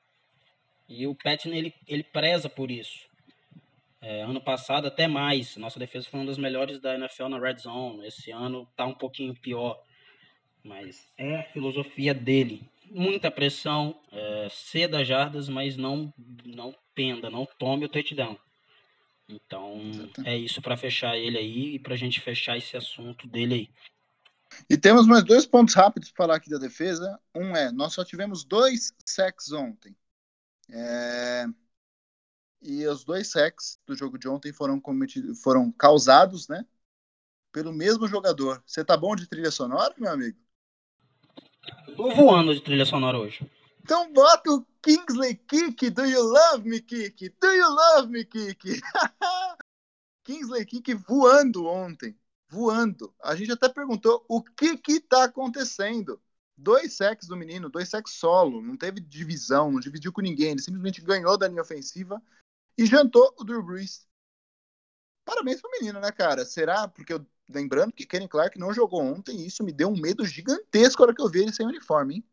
E 0.88 1.06
o 1.06 1.14
Patton, 1.14 1.50
ele, 1.50 1.74
ele 1.86 2.02
preza 2.02 2.48
por 2.48 2.70
isso. 2.70 3.06
É, 4.00 4.22
ano 4.22 4.40
passado, 4.40 4.86
até 4.86 5.08
mais. 5.08 5.56
Nossa 5.56 5.78
defesa 5.78 6.08
foi 6.10 6.20
uma 6.20 6.26
das 6.26 6.36
melhores 6.36 6.78
da 6.78 6.94
NFL 6.94 7.28
na 7.28 7.38
Red 7.38 7.56
Zone. 7.56 8.06
Esse 8.06 8.30
ano 8.30 8.68
tá 8.76 8.84
um 8.84 8.94
pouquinho 8.94 9.34
pior. 9.34 9.82
Mas 10.62 11.12
é 11.16 11.36
a 11.36 11.42
filosofia 11.44 12.12
dele. 12.12 12.68
Muita 12.90 13.30
pressão, 13.30 13.98
é, 14.12 14.48
ceda 14.50 15.04
jardas, 15.04 15.48
mas 15.48 15.76
não, 15.76 16.12
não 16.44 16.74
penda, 16.94 17.30
não 17.30 17.46
tome 17.58 17.86
o 17.86 17.88
touchdown. 17.88 18.38
Então, 19.26 19.80
é 20.24 20.36
isso 20.36 20.60
para 20.60 20.76
fechar 20.76 21.16
ele 21.16 21.38
aí 21.38 21.74
e 21.74 21.78
para 21.78 21.94
a 21.94 21.96
gente 21.96 22.20
fechar 22.20 22.58
esse 22.58 22.76
assunto 22.76 23.26
dele 23.26 23.54
aí. 23.54 23.70
E 24.68 24.76
temos 24.76 25.06
mais 25.06 25.24
dois 25.24 25.46
pontos 25.46 25.74
rápidos 25.74 26.10
para 26.10 26.24
falar 26.24 26.36
aqui 26.36 26.50
da 26.50 26.58
defesa. 26.58 27.18
Um 27.34 27.56
é, 27.56 27.72
nós 27.72 27.94
só 27.94 28.04
tivemos 28.04 28.44
dois 28.44 28.92
sacks 29.04 29.50
ontem. 29.52 29.96
É... 30.70 31.46
E 32.62 32.86
os 32.86 33.04
dois 33.04 33.30
sacks 33.30 33.78
do 33.86 33.94
jogo 33.94 34.18
de 34.18 34.26
ontem 34.28 34.52
foram, 34.52 34.80
cometidos, 34.80 35.42
foram 35.42 35.70
causados, 35.70 36.48
né? 36.48 36.64
Pelo 37.52 37.72
mesmo 37.72 38.08
jogador. 38.08 38.62
Você 38.66 38.84
tá 38.84 38.96
bom 38.96 39.14
de 39.14 39.28
trilha 39.28 39.50
sonora, 39.50 39.94
meu 39.98 40.10
amigo? 40.10 40.38
Tô 41.96 42.14
voando 42.14 42.54
de 42.54 42.60
trilha 42.62 42.86
sonora 42.86 43.18
hoje. 43.18 43.48
Então 43.82 44.10
bota 44.12 44.50
o 44.50 44.66
Kingsley 44.82 45.34
Kick, 45.34 45.90
Do 45.90 46.06
You 46.06 46.22
Love 46.22 46.68
Me 46.68 46.80
Kick? 46.80 47.28
Do 47.38 47.48
You 47.48 47.68
Love 47.68 48.08
Me 48.08 48.24
Kick? 48.24 48.80
Kingsley 50.24 50.64
Kick 50.64 50.94
voando 50.94 51.66
ontem. 51.66 52.18
Voando. 52.48 53.14
A 53.22 53.34
gente 53.36 53.52
até 53.52 53.68
perguntou 53.68 54.24
o 54.26 54.42
que 54.42 54.78
que 54.78 55.00
tá 55.00 55.24
acontecendo. 55.24 56.18
Dois 56.56 56.94
sacks 56.94 57.26
do 57.26 57.36
menino, 57.36 57.68
dois 57.68 57.88
sacks 57.88 58.12
solo. 58.14 58.62
Não 58.62 58.76
teve 58.76 59.00
divisão, 59.00 59.72
não 59.72 59.80
dividiu 59.80 60.12
com 60.12 60.20
ninguém. 60.20 60.52
Ele 60.52 60.62
simplesmente 60.62 61.00
ganhou 61.00 61.36
da 61.36 61.48
linha 61.48 61.62
ofensiva 61.62 62.22
e 62.78 62.86
jantou 62.86 63.34
o 63.38 63.44
Drew 63.44 63.62
Brees. 63.62 64.06
Parabéns 65.24 65.60
pro 65.60 65.70
menino, 65.70 66.00
né, 66.00 66.12
cara? 66.12 66.44
Será? 66.44 66.86
Porque 66.86 67.12
eu, 67.12 67.26
lembrando 67.48 67.92
que 67.92 68.06
Kenny 68.06 68.28
Clark 68.28 68.58
não 68.58 68.74
jogou 68.74 69.02
ontem 69.02 69.40
e 69.40 69.46
isso 69.46 69.64
me 69.64 69.72
deu 69.72 69.88
um 69.88 70.00
medo 70.00 70.24
gigantesco 70.24 71.00
na 71.00 71.06
hora 71.06 71.14
que 71.14 71.22
eu 71.22 71.28
vi 71.28 71.40
ele 71.40 71.52
sem 71.52 71.66
uniforme, 71.66 72.16
hein? 72.16 72.24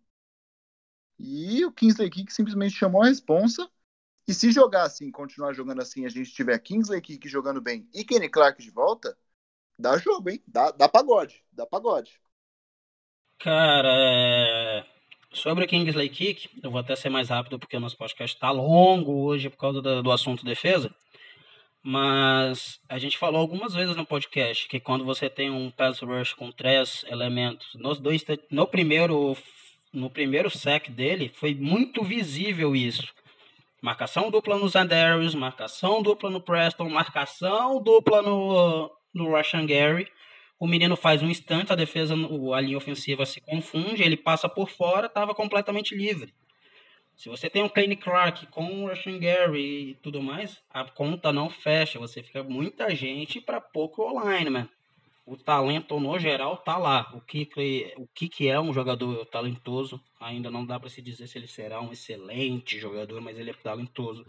E 1.17 1.63
o 1.63 1.71
Kingsley 1.71 2.09
Kick 2.09 2.33
simplesmente 2.33 2.75
chamou 2.75 3.03
a 3.03 3.05
responsa. 3.05 3.69
E 4.27 4.33
se 4.33 4.51
jogar 4.51 4.83
assim, 4.83 5.11
continuar 5.11 5.53
jogando 5.53 5.81
assim, 5.81 6.05
a 6.05 6.09
gente 6.09 6.31
tiver 6.31 6.57
Kingsley 6.59 7.01
Kick 7.01 7.27
jogando 7.27 7.61
bem 7.61 7.87
e 7.93 8.03
Kenny 8.03 8.29
Clark 8.29 8.61
de 8.61 8.69
volta, 8.69 9.17
dá 9.77 9.97
jogo, 9.97 10.29
hein? 10.29 10.43
Dá, 10.47 10.71
dá 10.71 10.87
pagode, 10.89 11.43
dá 11.51 11.65
pagode. 11.65 12.21
Cara, 13.43 13.89
é... 13.91 14.83
sobre 15.33 15.65
o 15.65 15.67
Kingsley 15.67 16.09
Kick, 16.09 16.47
eu 16.61 16.69
vou 16.69 16.79
até 16.79 16.95
ser 16.95 17.09
mais 17.09 17.29
rápido 17.29 17.57
porque 17.57 17.75
o 17.75 17.79
nosso 17.79 17.97
podcast 17.97 18.35
está 18.35 18.51
longo 18.51 19.25
hoje 19.25 19.49
por 19.49 19.57
causa 19.57 19.81
do, 19.81 20.03
do 20.03 20.11
assunto 20.11 20.45
defesa. 20.45 20.93
Mas 21.83 22.79
a 22.87 22.99
gente 22.99 23.17
falou 23.17 23.41
algumas 23.41 23.73
vezes 23.73 23.95
no 23.95 24.05
podcast 24.05 24.67
que 24.67 24.79
quando 24.79 25.03
você 25.03 25.27
tem 25.27 25.49
um 25.49 25.71
pass 25.71 25.99
rush 26.01 26.33
com 26.33 26.51
três 26.51 27.03
elementos, 27.07 27.73
nos 27.73 27.99
dois, 27.99 28.23
no 28.51 28.67
primeiro 28.67 29.35
no 29.91 30.09
primeiro 30.09 30.49
sec 30.49 30.89
dele 30.89 31.31
foi 31.33 31.55
muito 31.55 32.03
visível 32.03 32.75
isso. 32.75 33.11
Marcação 33.81 34.29
dupla 34.29 34.59
no 34.59 34.69
Zandarius, 34.69 35.33
marcação 35.33 36.03
dupla 36.03 36.29
no 36.29 36.39
Preston, 36.39 36.87
marcação 36.89 37.81
dupla 37.81 38.21
no, 38.21 38.91
no 39.11 39.35
Russian 39.35 39.65
Gary. 39.65 40.07
O 40.61 40.67
menino 40.67 40.95
faz 40.95 41.23
um 41.23 41.27
instante, 41.27 41.73
a 41.73 41.75
defesa, 41.75 42.13
a 42.13 42.61
linha 42.61 42.77
ofensiva 42.77 43.25
se 43.25 43.41
confunde, 43.41 44.03
ele 44.03 44.15
passa 44.15 44.47
por 44.47 44.69
fora, 44.69 45.07
estava 45.07 45.33
completamente 45.33 45.95
livre. 45.95 46.31
Se 47.17 47.29
você 47.29 47.49
tem 47.49 47.63
um 47.63 47.67
Kane 47.67 47.95
Clark 47.95 48.45
com 48.45 48.83
o 48.83 48.87
Russian 48.87 49.17
Gary 49.17 49.89
e 49.89 49.95
tudo 49.95 50.21
mais, 50.21 50.61
a 50.69 50.83
conta 50.83 51.33
não 51.33 51.49
fecha. 51.49 51.97
Você 51.97 52.21
fica 52.21 52.43
muita 52.43 52.93
gente 52.93 53.41
para 53.41 53.59
pouco 53.59 54.03
online, 54.03 54.51
man. 54.51 54.69
O 55.25 55.35
talento 55.35 55.99
no 55.99 56.19
geral 56.19 56.57
tá 56.57 56.77
lá. 56.77 57.11
O 57.15 57.21
que, 57.21 57.49
o 57.97 58.05
que, 58.13 58.29
que 58.29 58.47
é 58.47 58.59
um 58.59 58.71
jogador 58.71 59.25
talentoso, 59.25 59.99
ainda 60.19 60.51
não 60.51 60.63
dá 60.63 60.79
para 60.79 60.89
se 60.89 61.01
dizer 61.01 61.25
se 61.25 61.39
ele 61.39 61.47
será 61.47 61.81
um 61.81 61.91
excelente 61.91 62.77
jogador, 62.77 63.19
mas 63.19 63.39
ele 63.39 63.49
é 63.49 63.53
talentoso. 63.53 64.27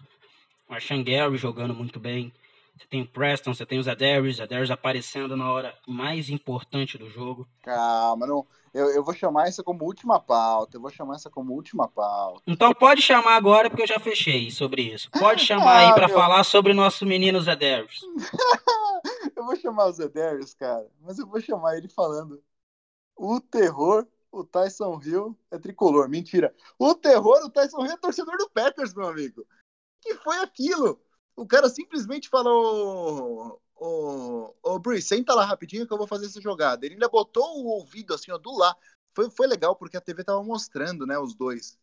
O 0.66 0.72
Russian 0.72 1.02
Gary 1.02 1.36
jogando 1.36 1.74
muito 1.74 2.00
bem. 2.00 2.32
Você 2.76 2.86
tem 2.86 3.02
o 3.02 3.08
Preston, 3.08 3.54
você 3.54 3.66
tem 3.66 3.78
o 3.78 3.82
Zadarius, 3.82 4.36
Zadarius 4.36 4.70
aparecendo 4.70 5.36
na 5.36 5.50
hora 5.50 5.76
mais 5.86 6.28
importante 6.28 6.98
do 6.98 7.08
jogo. 7.08 7.46
Calma, 7.62 8.26
não, 8.26 8.46
eu, 8.72 8.88
eu 8.90 9.04
vou 9.04 9.14
chamar 9.14 9.46
essa 9.46 9.62
como 9.62 9.84
última 9.84 10.18
pauta. 10.18 10.76
Eu 10.76 10.80
vou 10.80 10.90
chamar 10.90 11.16
essa 11.16 11.30
como 11.30 11.52
última 11.52 11.88
pauta. 11.88 12.42
Então 12.46 12.72
pode 12.74 13.02
chamar 13.02 13.36
agora, 13.36 13.68
porque 13.68 13.82
eu 13.82 13.88
já 13.88 14.00
fechei 14.00 14.50
sobre 14.50 14.82
isso. 14.82 15.10
Pode 15.10 15.42
chamar 15.46 15.72
ah, 15.72 15.88
aí 15.88 15.94
para 15.94 16.08
meu... 16.08 16.16
falar 16.16 16.44
sobre 16.44 16.72
o 16.72 16.74
nosso 16.74 17.04
menino 17.06 17.40
Zadarius. 17.40 18.00
eu 19.36 19.44
vou 19.44 19.56
chamar 19.56 19.86
o 19.86 19.92
Zadarius, 19.92 20.54
cara, 20.54 20.86
mas 21.00 21.18
eu 21.18 21.26
vou 21.26 21.40
chamar 21.40 21.76
ele 21.76 21.88
falando 21.88 22.42
o 23.16 23.40
terror 23.40 24.06
o 24.32 24.42
Tyson 24.42 24.98
Hill 25.04 25.38
é 25.50 25.58
tricolor. 25.58 26.08
Mentira. 26.08 26.54
O 26.78 26.94
terror, 26.94 27.44
o 27.44 27.50
Tyson 27.50 27.84
Hill 27.84 27.92
é 27.92 27.96
torcedor 27.98 28.38
do 28.38 28.48
Packers, 28.48 28.94
meu 28.94 29.06
amigo. 29.06 29.46
que 30.00 30.14
foi 30.16 30.38
aquilo? 30.38 30.98
O 31.36 31.46
cara 31.46 31.68
simplesmente 31.68 32.28
falou: 32.28 33.60
Ô, 33.76 34.54
ô, 34.62 34.78
Bruce, 34.78 35.02
senta 35.02 35.34
lá 35.34 35.44
rapidinho 35.44 35.86
que 35.86 35.92
eu 35.92 35.98
vou 35.98 36.06
fazer 36.06 36.26
essa 36.26 36.40
jogada. 36.40 36.86
Ele 36.86 36.94
ainda 36.94 37.08
botou 37.08 37.58
o 37.58 37.66
ouvido 37.66 38.14
assim, 38.14 38.30
ó, 38.30 38.38
do 38.38 38.56
lá. 38.56 38.76
Foi, 39.14 39.30
foi 39.30 39.46
legal 39.46 39.76
porque 39.76 39.96
a 39.96 40.00
TV 40.00 40.24
tava 40.24 40.42
mostrando, 40.42 41.06
né, 41.06 41.18
os 41.18 41.34
dois. 41.34 41.78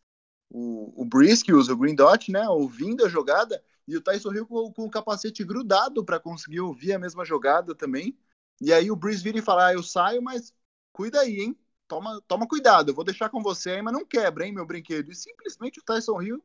O, 0.50 1.02
o 1.02 1.04
Brice, 1.04 1.44
que 1.44 1.52
usa 1.52 1.72
o 1.72 1.76
Green 1.76 1.94
Dot, 1.94 2.30
né, 2.32 2.48
ouvindo 2.48 3.04
a 3.04 3.08
jogada, 3.08 3.62
e 3.86 3.96
o 3.96 4.00
Tyson 4.02 4.32
Hill 4.32 4.46
com, 4.46 4.72
com 4.72 4.86
o 4.86 4.90
capacete 4.90 5.44
grudado 5.44 6.04
para 6.04 6.20
conseguir 6.20 6.60
ouvir 6.60 6.92
a 6.94 6.98
mesma 6.98 7.24
jogada 7.24 7.74
também. 7.74 8.18
E 8.60 8.72
aí 8.72 8.90
o 8.90 8.96
Brice 8.96 9.22
vira 9.22 9.38
e 9.38 9.42
fala: 9.42 9.68
ah, 9.68 9.74
eu 9.74 9.82
saio, 9.82 10.22
mas 10.22 10.54
cuida 10.92 11.20
aí, 11.20 11.40
hein? 11.40 11.58
Toma, 11.88 12.20
toma 12.28 12.46
cuidado, 12.48 12.90
eu 12.90 12.94
vou 12.94 13.04
deixar 13.04 13.28
com 13.30 13.42
você 13.42 13.72
aí, 13.72 13.82
mas 13.82 13.92
não 13.92 14.06
quebra, 14.06 14.46
hein, 14.46 14.52
meu 14.52 14.66
brinquedo. 14.66 15.10
E 15.10 15.14
simplesmente 15.14 15.80
o 15.80 15.84
Tyson 15.84 16.20
Hill 16.22 16.44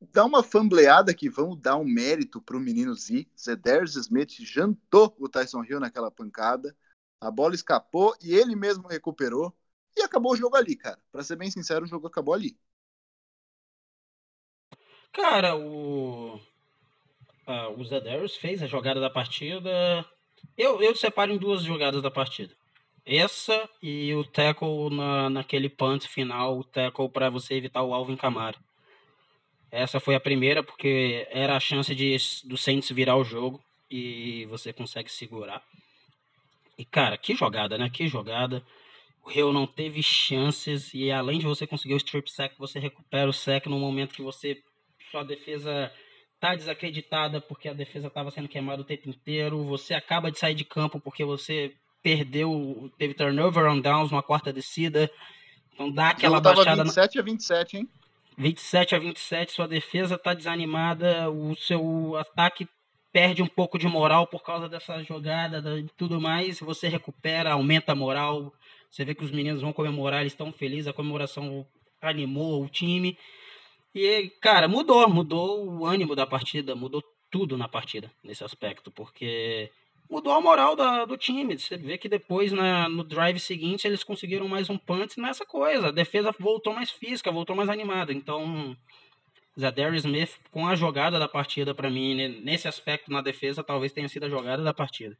dá 0.00 0.24
uma 0.24 0.42
fambleada 0.42 1.14
que 1.14 1.28
vamos 1.28 1.60
dar 1.60 1.76
um 1.76 1.84
mérito 1.84 2.40
pro 2.40 2.60
menino 2.60 2.94
Z. 2.94 3.26
Zeders 3.36 3.96
Smith 3.96 4.32
jantou 4.40 5.14
o 5.18 5.28
Tyson 5.28 5.64
Hill 5.64 5.80
naquela 5.80 6.10
pancada. 6.10 6.76
A 7.20 7.30
bola 7.30 7.54
escapou 7.54 8.14
e 8.22 8.34
ele 8.34 8.54
mesmo 8.54 8.86
recuperou. 8.88 9.52
E 9.96 10.02
acabou 10.02 10.32
o 10.32 10.36
jogo 10.36 10.56
ali, 10.56 10.76
cara. 10.76 10.98
Pra 11.10 11.22
ser 11.22 11.36
bem 11.36 11.50
sincero, 11.50 11.84
o 11.84 11.88
jogo 11.88 12.06
acabou 12.06 12.32
ali. 12.32 12.56
Cara, 15.12 15.56
o. 15.56 16.36
Uh, 17.46 17.72
o 17.76 17.84
Zeders 17.84 18.36
fez 18.36 18.62
a 18.62 18.66
jogada 18.66 19.00
da 19.00 19.10
partida. 19.10 20.06
Eu, 20.56 20.80
eu 20.80 20.94
separo 20.94 21.32
em 21.32 21.38
duas 21.38 21.62
jogadas 21.62 22.02
da 22.02 22.10
partida. 22.10 22.54
Essa 23.04 23.68
e 23.82 24.14
o 24.14 24.22
tackle 24.22 24.94
na, 24.94 25.30
naquele 25.30 25.68
punt 25.68 26.06
final, 26.06 26.58
o 26.58 26.64
tackle 26.64 27.08
para 27.08 27.30
você 27.30 27.54
evitar 27.54 27.82
o 27.82 27.94
Alvin 27.94 28.16
Camara. 28.16 28.58
Essa 29.70 30.00
foi 30.00 30.14
a 30.14 30.20
primeira, 30.20 30.62
porque 30.62 31.26
era 31.30 31.56
a 31.56 31.60
chance 31.60 31.94
de, 31.94 32.16
do 32.44 32.56
Saints 32.56 32.90
virar 32.90 33.16
o 33.16 33.24
jogo 33.24 33.62
e 33.90 34.46
você 34.46 34.72
consegue 34.72 35.10
segurar. 35.10 35.62
E, 36.78 36.84
cara, 36.84 37.18
que 37.18 37.34
jogada, 37.34 37.76
né? 37.76 37.90
Que 37.90 38.06
jogada. 38.06 38.62
O 39.24 39.30
Rio 39.30 39.52
não 39.52 39.66
teve 39.66 40.02
chances 40.02 40.94
e 40.94 41.10
além 41.10 41.38
de 41.38 41.44
você 41.44 41.66
conseguir 41.66 41.94
o 41.94 41.98
strip 41.98 42.30
sack, 42.30 42.54
você 42.58 42.78
recupera 42.78 43.28
o 43.28 43.32
sack 43.32 43.68
no 43.68 43.78
momento 43.78 44.14
que 44.14 44.22
você 44.22 44.62
sua 45.10 45.24
defesa 45.24 45.90
tá 46.40 46.54
desacreditada 46.54 47.40
porque 47.40 47.68
a 47.68 47.74
defesa 47.74 48.08
estava 48.08 48.30
sendo 48.30 48.48
queimada 48.48 48.82
o 48.82 48.84
tempo 48.84 49.08
inteiro. 49.08 49.64
Você 49.64 49.94
acaba 49.94 50.30
de 50.30 50.38
sair 50.38 50.54
de 50.54 50.64
campo 50.64 51.00
porque 51.00 51.24
você 51.24 51.74
perdeu, 52.02 52.90
teve 52.96 53.14
turnover 53.14 53.64
on 53.66 53.80
downs 53.80 54.10
numa 54.10 54.22
quarta 54.22 54.52
descida. 54.52 55.10
Então 55.74 55.90
dá 55.90 56.10
aquela 56.10 56.40
baixada. 56.40 56.84
27 56.84 57.18
a 57.18 57.22
27, 57.22 57.76
hein? 57.76 57.88
27 58.38 58.94
a 58.94 58.98
27, 59.00 59.52
sua 59.52 59.66
defesa 59.66 60.14
está 60.14 60.32
desanimada, 60.32 61.28
o 61.28 61.56
seu 61.56 62.16
ataque 62.16 62.68
perde 63.12 63.42
um 63.42 63.48
pouco 63.48 63.76
de 63.76 63.88
moral 63.88 64.28
por 64.28 64.44
causa 64.44 64.68
dessa 64.68 65.02
jogada 65.02 65.58
e 65.76 65.88
tudo 65.96 66.20
mais. 66.20 66.60
Você 66.60 66.86
recupera, 66.86 67.52
aumenta 67.52 67.92
a 67.92 67.96
moral. 67.96 68.52
Você 68.88 69.04
vê 69.04 69.12
que 69.12 69.24
os 69.24 69.32
meninos 69.32 69.60
vão 69.60 69.72
comemorar, 69.72 70.20
eles 70.20 70.32
estão 70.32 70.52
felizes, 70.52 70.86
a 70.86 70.92
comemoração 70.92 71.66
animou 72.00 72.62
o 72.64 72.68
time. 72.68 73.18
E, 73.92 74.30
cara, 74.40 74.68
mudou, 74.68 75.08
mudou 75.08 75.68
o 75.68 75.84
ânimo 75.84 76.14
da 76.14 76.24
partida, 76.24 76.76
mudou 76.76 77.02
tudo 77.28 77.58
na 77.58 77.66
partida 77.66 78.08
nesse 78.22 78.44
aspecto, 78.44 78.90
porque 78.92 79.68
mudou 80.10 80.32
a 80.32 80.40
moral 80.40 80.74
da, 80.74 81.04
do 81.04 81.16
time. 81.16 81.58
Você 81.58 81.76
vê 81.76 81.98
que 81.98 82.08
depois, 82.08 82.52
na, 82.52 82.88
no 82.88 83.04
drive 83.04 83.38
seguinte, 83.38 83.86
eles 83.86 84.02
conseguiram 84.02 84.48
mais 84.48 84.70
um 84.70 84.78
punt 84.78 85.16
nessa 85.18 85.44
coisa. 85.44 85.88
A 85.88 85.92
defesa 85.92 86.34
voltou 86.38 86.74
mais 86.74 86.90
física, 86.90 87.30
voltou 87.30 87.54
mais 87.54 87.68
animada. 87.68 88.12
Então, 88.12 88.76
Zadarius 89.58 90.04
Smith, 90.04 90.38
com 90.50 90.66
a 90.66 90.74
jogada 90.74 91.18
da 91.18 91.28
partida, 91.28 91.74
para 91.74 91.90
mim, 91.90 92.40
nesse 92.42 92.68
aspecto 92.68 93.12
na 93.12 93.20
defesa, 93.20 93.62
talvez 93.62 93.92
tenha 93.92 94.08
sido 94.08 94.26
a 94.26 94.30
jogada 94.30 94.62
da 94.62 94.72
partida. 94.72 95.16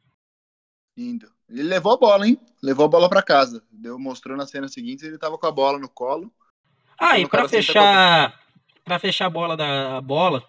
Lindo. 0.97 1.31
Ele 1.49 1.63
levou 1.63 1.93
a 1.93 1.97
bola, 1.97 2.27
hein? 2.27 2.37
Levou 2.61 2.85
a 2.85 2.89
bola 2.89 3.09
para 3.09 3.23
casa. 3.23 3.63
Deu, 3.71 3.97
mostrou 3.97 4.35
na 4.35 4.45
cena 4.45 4.67
seguinte, 4.67 5.05
ele 5.05 5.17
tava 5.17 5.37
com 5.37 5.47
a 5.47 5.51
bola 5.51 5.79
no 5.79 5.89
colo. 5.89 6.31
Ah, 6.97 7.17
e 7.17 7.27
para 7.27 7.47
fechar, 7.47 8.37
para 8.83 8.99
fechar 8.99 9.27
a 9.27 9.29
bola 9.29 9.55
da 9.55 9.97
a 9.97 10.01
bola, 10.01 10.43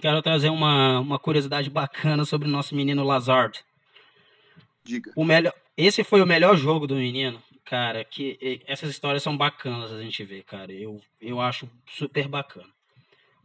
quero 0.00 0.22
trazer 0.22 0.50
uma, 0.50 1.00
uma 1.00 1.18
curiosidade 1.18 1.70
bacana 1.70 2.24
sobre 2.24 2.48
o 2.48 2.50
nosso 2.50 2.74
menino 2.74 3.04
Lazard. 3.04 3.64
Diga. 4.84 5.12
O 5.14 5.24
melhor, 5.24 5.52
esse 5.76 6.02
foi 6.02 6.20
o 6.20 6.26
melhor 6.26 6.56
jogo 6.56 6.86
do 6.86 6.96
menino, 6.96 7.40
cara. 7.64 8.04
Que 8.04 8.62
essas 8.66 8.90
histórias 8.90 9.22
são 9.22 9.36
bacanas 9.36 9.92
a 9.92 10.02
gente 10.02 10.24
ver, 10.24 10.42
cara. 10.44 10.72
Eu, 10.72 11.00
eu 11.20 11.40
acho 11.40 11.68
super 11.86 12.26
bacana. 12.28 12.68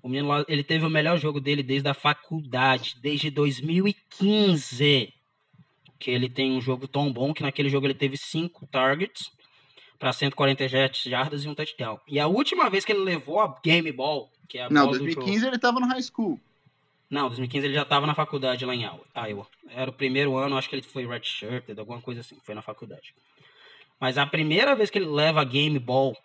O 0.01 0.09
menino, 0.09 0.45
ele 0.47 0.63
teve 0.63 0.85
o 0.85 0.89
melhor 0.89 1.17
jogo 1.17 1.39
dele 1.39 1.61
desde 1.61 1.89
a 1.89 1.93
faculdade, 1.93 2.97
desde 3.01 3.29
2015. 3.29 5.13
Que 5.99 6.11
ele 6.11 6.29
tem 6.29 6.51
um 6.51 6.61
jogo 6.61 6.87
tão 6.87 7.11
bom 7.11 7.33
que 7.33 7.43
naquele 7.43 7.69
jogo 7.69 7.87
ele 7.87 7.93
teve 7.93 8.17
cinco 8.17 8.67
targets 8.67 9.31
para 9.99 10.13
147 10.13 11.09
jardas 11.09 11.43
e 11.43 11.49
um 11.49 11.55
touchdown. 11.55 11.99
E 12.07 12.19
a 12.19 12.27
última 12.27 12.69
vez 12.69 12.85
que 12.85 12.91
ele 12.91 13.03
levou 13.03 13.39
a 13.39 13.59
game 13.63 13.91
ball, 13.91 14.29
que 14.47 14.57
é 14.57 14.63
a 14.63 14.69
Não, 14.69 14.87
2015 14.87 15.47
ele 15.47 15.57
tava 15.57 15.79
no 15.79 15.87
high 15.87 16.01
school. 16.01 16.39
Não, 17.09 17.27
2015 17.27 17.65
ele 17.65 17.73
já 17.73 17.83
estava 17.83 18.05
na 18.05 18.13
faculdade 18.13 18.65
lá 18.65 18.75
em 18.75 18.83
Iowa. 18.83 19.47
Era 19.69 19.89
o 19.89 19.93
primeiro 19.93 20.35
ano, 20.35 20.57
acho 20.57 20.69
que 20.69 20.75
ele 20.75 20.83
foi 20.83 21.07
redshirted, 21.07 21.79
alguma 21.79 22.01
coisa 22.01 22.21
assim, 22.21 22.37
foi 22.43 22.53
na 22.53 22.61
faculdade. 22.61 23.13
Mas 23.99 24.17
a 24.17 24.25
primeira 24.25 24.75
vez 24.75 24.89
que 24.89 24.97
ele 24.97 25.07
leva 25.07 25.41
a 25.41 25.45
game 25.45 25.79
ball, 25.79 26.17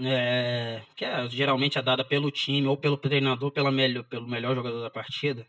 é, 0.00 0.82
que 0.94 1.04
é 1.04 1.26
geralmente 1.28 1.78
é 1.78 1.82
dada 1.82 2.04
pelo 2.04 2.30
time 2.30 2.66
ou 2.66 2.76
pelo 2.76 2.96
treinador 2.96 3.50
pela 3.50 3.72
melhor, 3.72 4.04
pelo 4.04 4.28
melhor 4.28 4.54
jogador 4.54 4.80
da 4.82 4.90
partida, 4.90 5.46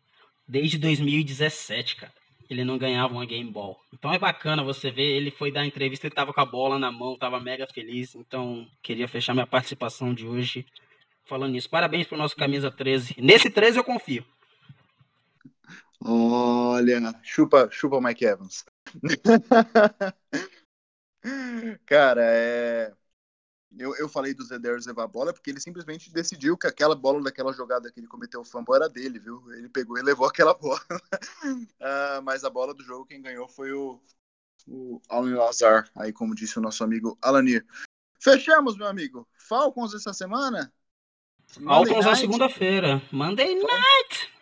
desde 0.48 0.78
2017, 0.78 1.98
cara. 1.98 2.14
Ele 2.50 2.64
não 2.64 2.78
ganhava 2.78 3.14
uma 3.14 3.26
game 3.26 3.52
ball. 3.52 3.80
Então 3.94 4.12
é 4.12 4.18
bacana 4.18 4.64
você 4.64 4.90
ver, 4.90 5.04
ele 5.04 5.30
foi 5.30 5.52
dar 5.52 5.66
entrevista, 5.66 6.08
ele 6.08 6.16
tava 6.16 6.34
com 6.34 6.42
a 6.42 6.46
bola 6.46 6.80
na 6.80 6.92
mão, 6.92 7.18
tava 7.18 7.40
mega 7.40 7.68
feliz. 7.68 8.16
Então, 8.16 8.68
queria 8.82 9.08
fechar 9.08 9.34
minha 9.34 9.46
participação 9.46 10.14
de 10.14 10.26
hoje 10.26 10.66
falando 11.26 11.52
nisso. 11.52 11.70
Parabéns 11.70 12.08
pro 12.08 12.18
nosso 12.18 12.36
camisa 12.36 12.72
13. 12.72 13.16
Nesse 13.20 13.52
13 13.52 13.78
eu 13.78 13.84
confio. 13.84 14.26
Olha, 16.02 17.14
chupa, 17.22 17.70
chupa 17.72 17.98
o 17.98 18.02
Mike 18.02 18.26
Evans. 18.26 18.66
Cara, 21.86 22.22
é... 22.24 22.94
eu, 23.78 23.96
eu 23.98 24.10
falei 24.10 24.34
do 24.34 24.44
Zeders 24.44 24.86
levar 24.86 25.04
a 25.04 25.08
bola 25.08 25.32
porque 25.34 25.50
ele 25.50 25.60
simplesmente 25.60 26.12
decidiu 26.12 26.58
que 26.58 26.68
aquela 26.68 26.96
bola 26.96 27.22
daquela 27.24 27.54
jogada 27.54 27.92
que 27.92 28.00
ele 28.00 28.08
cometeu 28.08 28.42
o 28.42 28.46
fumble 28.46 28.76
era 28.76 28.90
dele, 28.90 29.20
viu? 29.20 29.44
Ele 29.54 29.70
pegou 29.70 29.98
e 29.98 30.02
levou 30.02 30.26
aquela 30.28 30.54
bola. 30.54 30.82
uh, 30.92 32.22
mas 32.24 32.44
a 32.44 32.50
bola 32.50 32.74
do 32.74 32.84
jogo, 32.84 33.06
quem 33.06 33.22
ganhou 33.22 33.48
foi 33.48 33.72
o, 33.72 34.02
o 34.68 35.02
Alan 35.08 35.36
Lazar, 35.38 35.90
aí 35.96 36.12
como 36.12 36.34
disse 36.36 36.58
o 36.58 36.62
nosso 36.62 36.84
amigo 36.84 37.18
Alanir. 37.22 37.66
Fechamos, 38.20 38.76
meu 38.76 38.88
amigo. 38.88 39.28
Falcons 39.38 39.94
essa 39.94 40.14
semana? 40.14 40.74
Falcons 41.48 42.06
na 42.06 42.16
segunda-feira. 42.16 43.02
Monday 43.12 43.56
Night! 43.56 44.34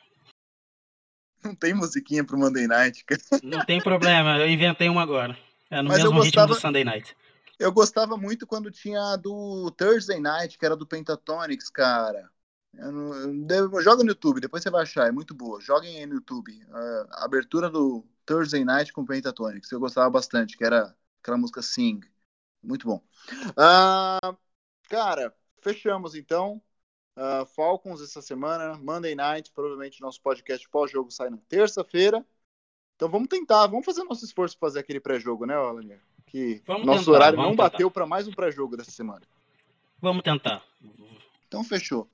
Não 1.43 1.55
tem 1.55 1.73
musiquinha 1.73 2.23
pro 2.25 2.38
Monday 2.38 2.67
Night, 2.67 3.05
cara. 3.05 3.21
Não 3.43 3.63
tem 3.65 3.82
problema, 3.82 4.38
eu 4.39 4.47
inventei 4.49 4.89
uma 4.89 5.03
agora. 5.03 5.38
É 5.69 5.82
no 5.82 5.89
Mas 5.89 5.99
mesmo 5.99 6.13
gostava- 6.15 6.47
ritmo 6.47 6.47
do 6.47 6.55
Sunday 6.61 6.84
Night. 6.84 7.15
Eu 7.60 7.72
gostava 7.72 8.18
muito 8.18 8.45
quando 8.45 8.70
tinha 8.72 9.16
do 9.16 9.72
Thursday 9.72 10.20
Night, 10.20 10.58
que 10.58 10.66
era 10.66 10.76
do 10.76 10.86
Pentatonics, 10.86 11.70
cara. 11.70 12.30
Não- 12.74 13.82
joga 13.82 14.03
no 14.03 14.10
YouTube, 14.10 14.39
depois 14.39 14.62
você 14.62 14.70
vai 14.70 14.84
achar, 14.84 15.08
é 15.08 15.12
muito 15.12 15.34
boa. 15.34 15.60
Joguem 15.60 15.97
aí 15.97 16.05
no 16.05 16.16
YouTube. 16.16 16.53
Abertura 17.14 17.70
do 17.70 18.05
Thursday 18.26 18.64
Night 18.64 18.93
com 18.93 19.05
Pentatonics, 19.05 19.72
eu 19.72 19.80
gostava 19.80 20.10
bastante, 20.10 20.55
que 20.58 20.64
era 20.64 20.95
aquela 21.22 21.38
música 21.38 21.62
Sing. 21.62 22.01
Muito 22.62 22.86
bom. 22.86 23.01
Ah, 23.55 24.20
cara, 24.89 25.36
fechamos 25.62 26.14
então. 26.14 26.62
Ah, 27.16 27.45
Falcons 27.45 28.01
essa 28.01 28.22
semana, 28.22 28.78
Monday 28.78 29.16
Night, 29.16 29.51
provavelmente 29.51 30.01
nosso 30.01 30.22
podcast 30.22 30.70
pós-jogo 30.70 31.10
sai 31.10 31.32
na 31.32 31.38
terça-feira. 31.49 32.24
Então 32.95 33.10
vamos 33.10 33.28
tentar, 33.28 33.66
vamos 33.68 33.86
fazer 33.86 34.03
nosso 34.03 34.26
esforço 34.26 34.58
para 34.58 34.68
fazer 34.70 34.80
aquele 34.80 34.99
pré-jogo, 34.99 35.45
né, 35.45 35.55
Alanir? 35.55 36.01
Que 36.28 36.61
Vamos 36.65 36.86
nosso 36.86 37.05
tentar, 37.05 37.11
horário 37.11 37.38
não 37.38 37.51
tentar. 37.51 37.63
bateu 37.69 37.89
para 37.89 38.05
mais 38.05 38.28
um 38.28 38.32
pré-jogo 38.32 38.78
dessa 38.78 38.91
semana. 38.91 39.21
Vamos 39.99 40.23
tentar. 40.23 40.63
Então 41.47 41.63
fechou. 41.63 42.09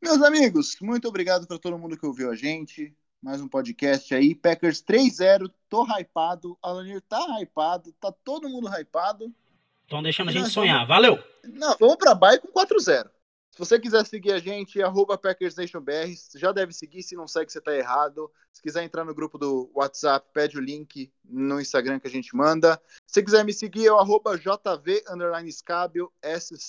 Meus 0.00 0.22
amigos, 0.22 0.76
muito 0.80 1.08
obrigado 1.08 1.46
para 1.46 1.58
todo 1.58 1.76
mundo 1.78 1.96
que 1.96 2.06
ouviu 2.06 2.30
a 2.30 2.36
gente. 2.36 2.94
Mais 3.20 3.40
um 3.40 3.48
podcast 3.48 4.14
aí. 4.14 4.32
Packers 4.32 4.80
3-0. 4.80 5.50
Tô 5.68 5.84
hypado. 5.84 6.56
Alanir 6.62 7.00
tá 7.02 7.18
hypado. 7.40 7.92
Tá 8.00 8.12
todo 8.12 8.48
mundo 8.48 8.68
hypado. 8.68 9.34
Estão 9.82 10.02
deixando 10.02 10.28
a 10.28 10.32
gente 10.32 10.50
sonhar. 10.50 10.86
Valeu! 10.86 11.18
Não, 11.44 11.76
vamos 11.78 11.96
pra 11.96 12.14
bye 12.14 12.38
com 12.38 12.48
4-0. 12.48 13.10
Se 13.58 13.64
você 13.64 13.80
quiser 13.80 14.06
seguir 14.06 14.30
a 14.30 14.38
gente, 14.38 14.80
arroba 14.80 15.18
PackersNationBR, 15.18 16.14
já 16.36 16.52
deve 16.52 16.72
seguir, 16.72 17.02
se 17.02 17.16
não 17.16 17.26
segue, 17.26 17.50
você 17.50 17.60
tá 17.60 17.74
errado. 17.74 18.30
Se 18.52 18.62
quiser 18.62 18.84
entrar 18.84 19.04
no 19.04 19.12
grupo 19.12 19.36
do 19.36 19.68
WhatsApp, 19.74 20.30
pede 20.32 20.56
o 20.56 20.60
link 20.60 21.12
no 21.24 21.60
Instagram 21.60 21.98
que 21.98 22.06
a 22.06 22.10
gente 22.10 22.36
manda. 22.36 22.80
Se 23.04 23.20
quiser 23.20 23.44
me 23.44 23.52
seguir, 23.52 23.88
é 23.88 23.92
o 23.92 23.98
arroba 23.98 24.38
JV 24.38 25.02
underline 25.10 25.50
Scabio, 25.50 26.12
S-C-A-B-I-O. 26.22 26.68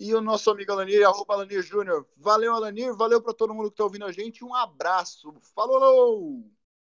E 0.00 0.12
o 0.12 0.20
nosso 0.20 0.50
amigo 0.50 0.72
Alanir, 0.72 1.06
arroba 1.06 1.34
Alanir 1.34 1.62
Júnior. 1.62 2.08
Valeu, 2.16 2.52
Alanir, 2.52 2.96
valeu 2.96 3.22
pra 3.22 3.32
todo 3.32 3.54
mundo 3.54 3.70
que 3.70 3.76
tá 3.76 3.84
ouvindo 3.84 4.06
a 4.06 4.10
gente. 4.10 4.44
Um 4.44 4.56
abraço. 4.56 5.36
Falou! 5.54 6.44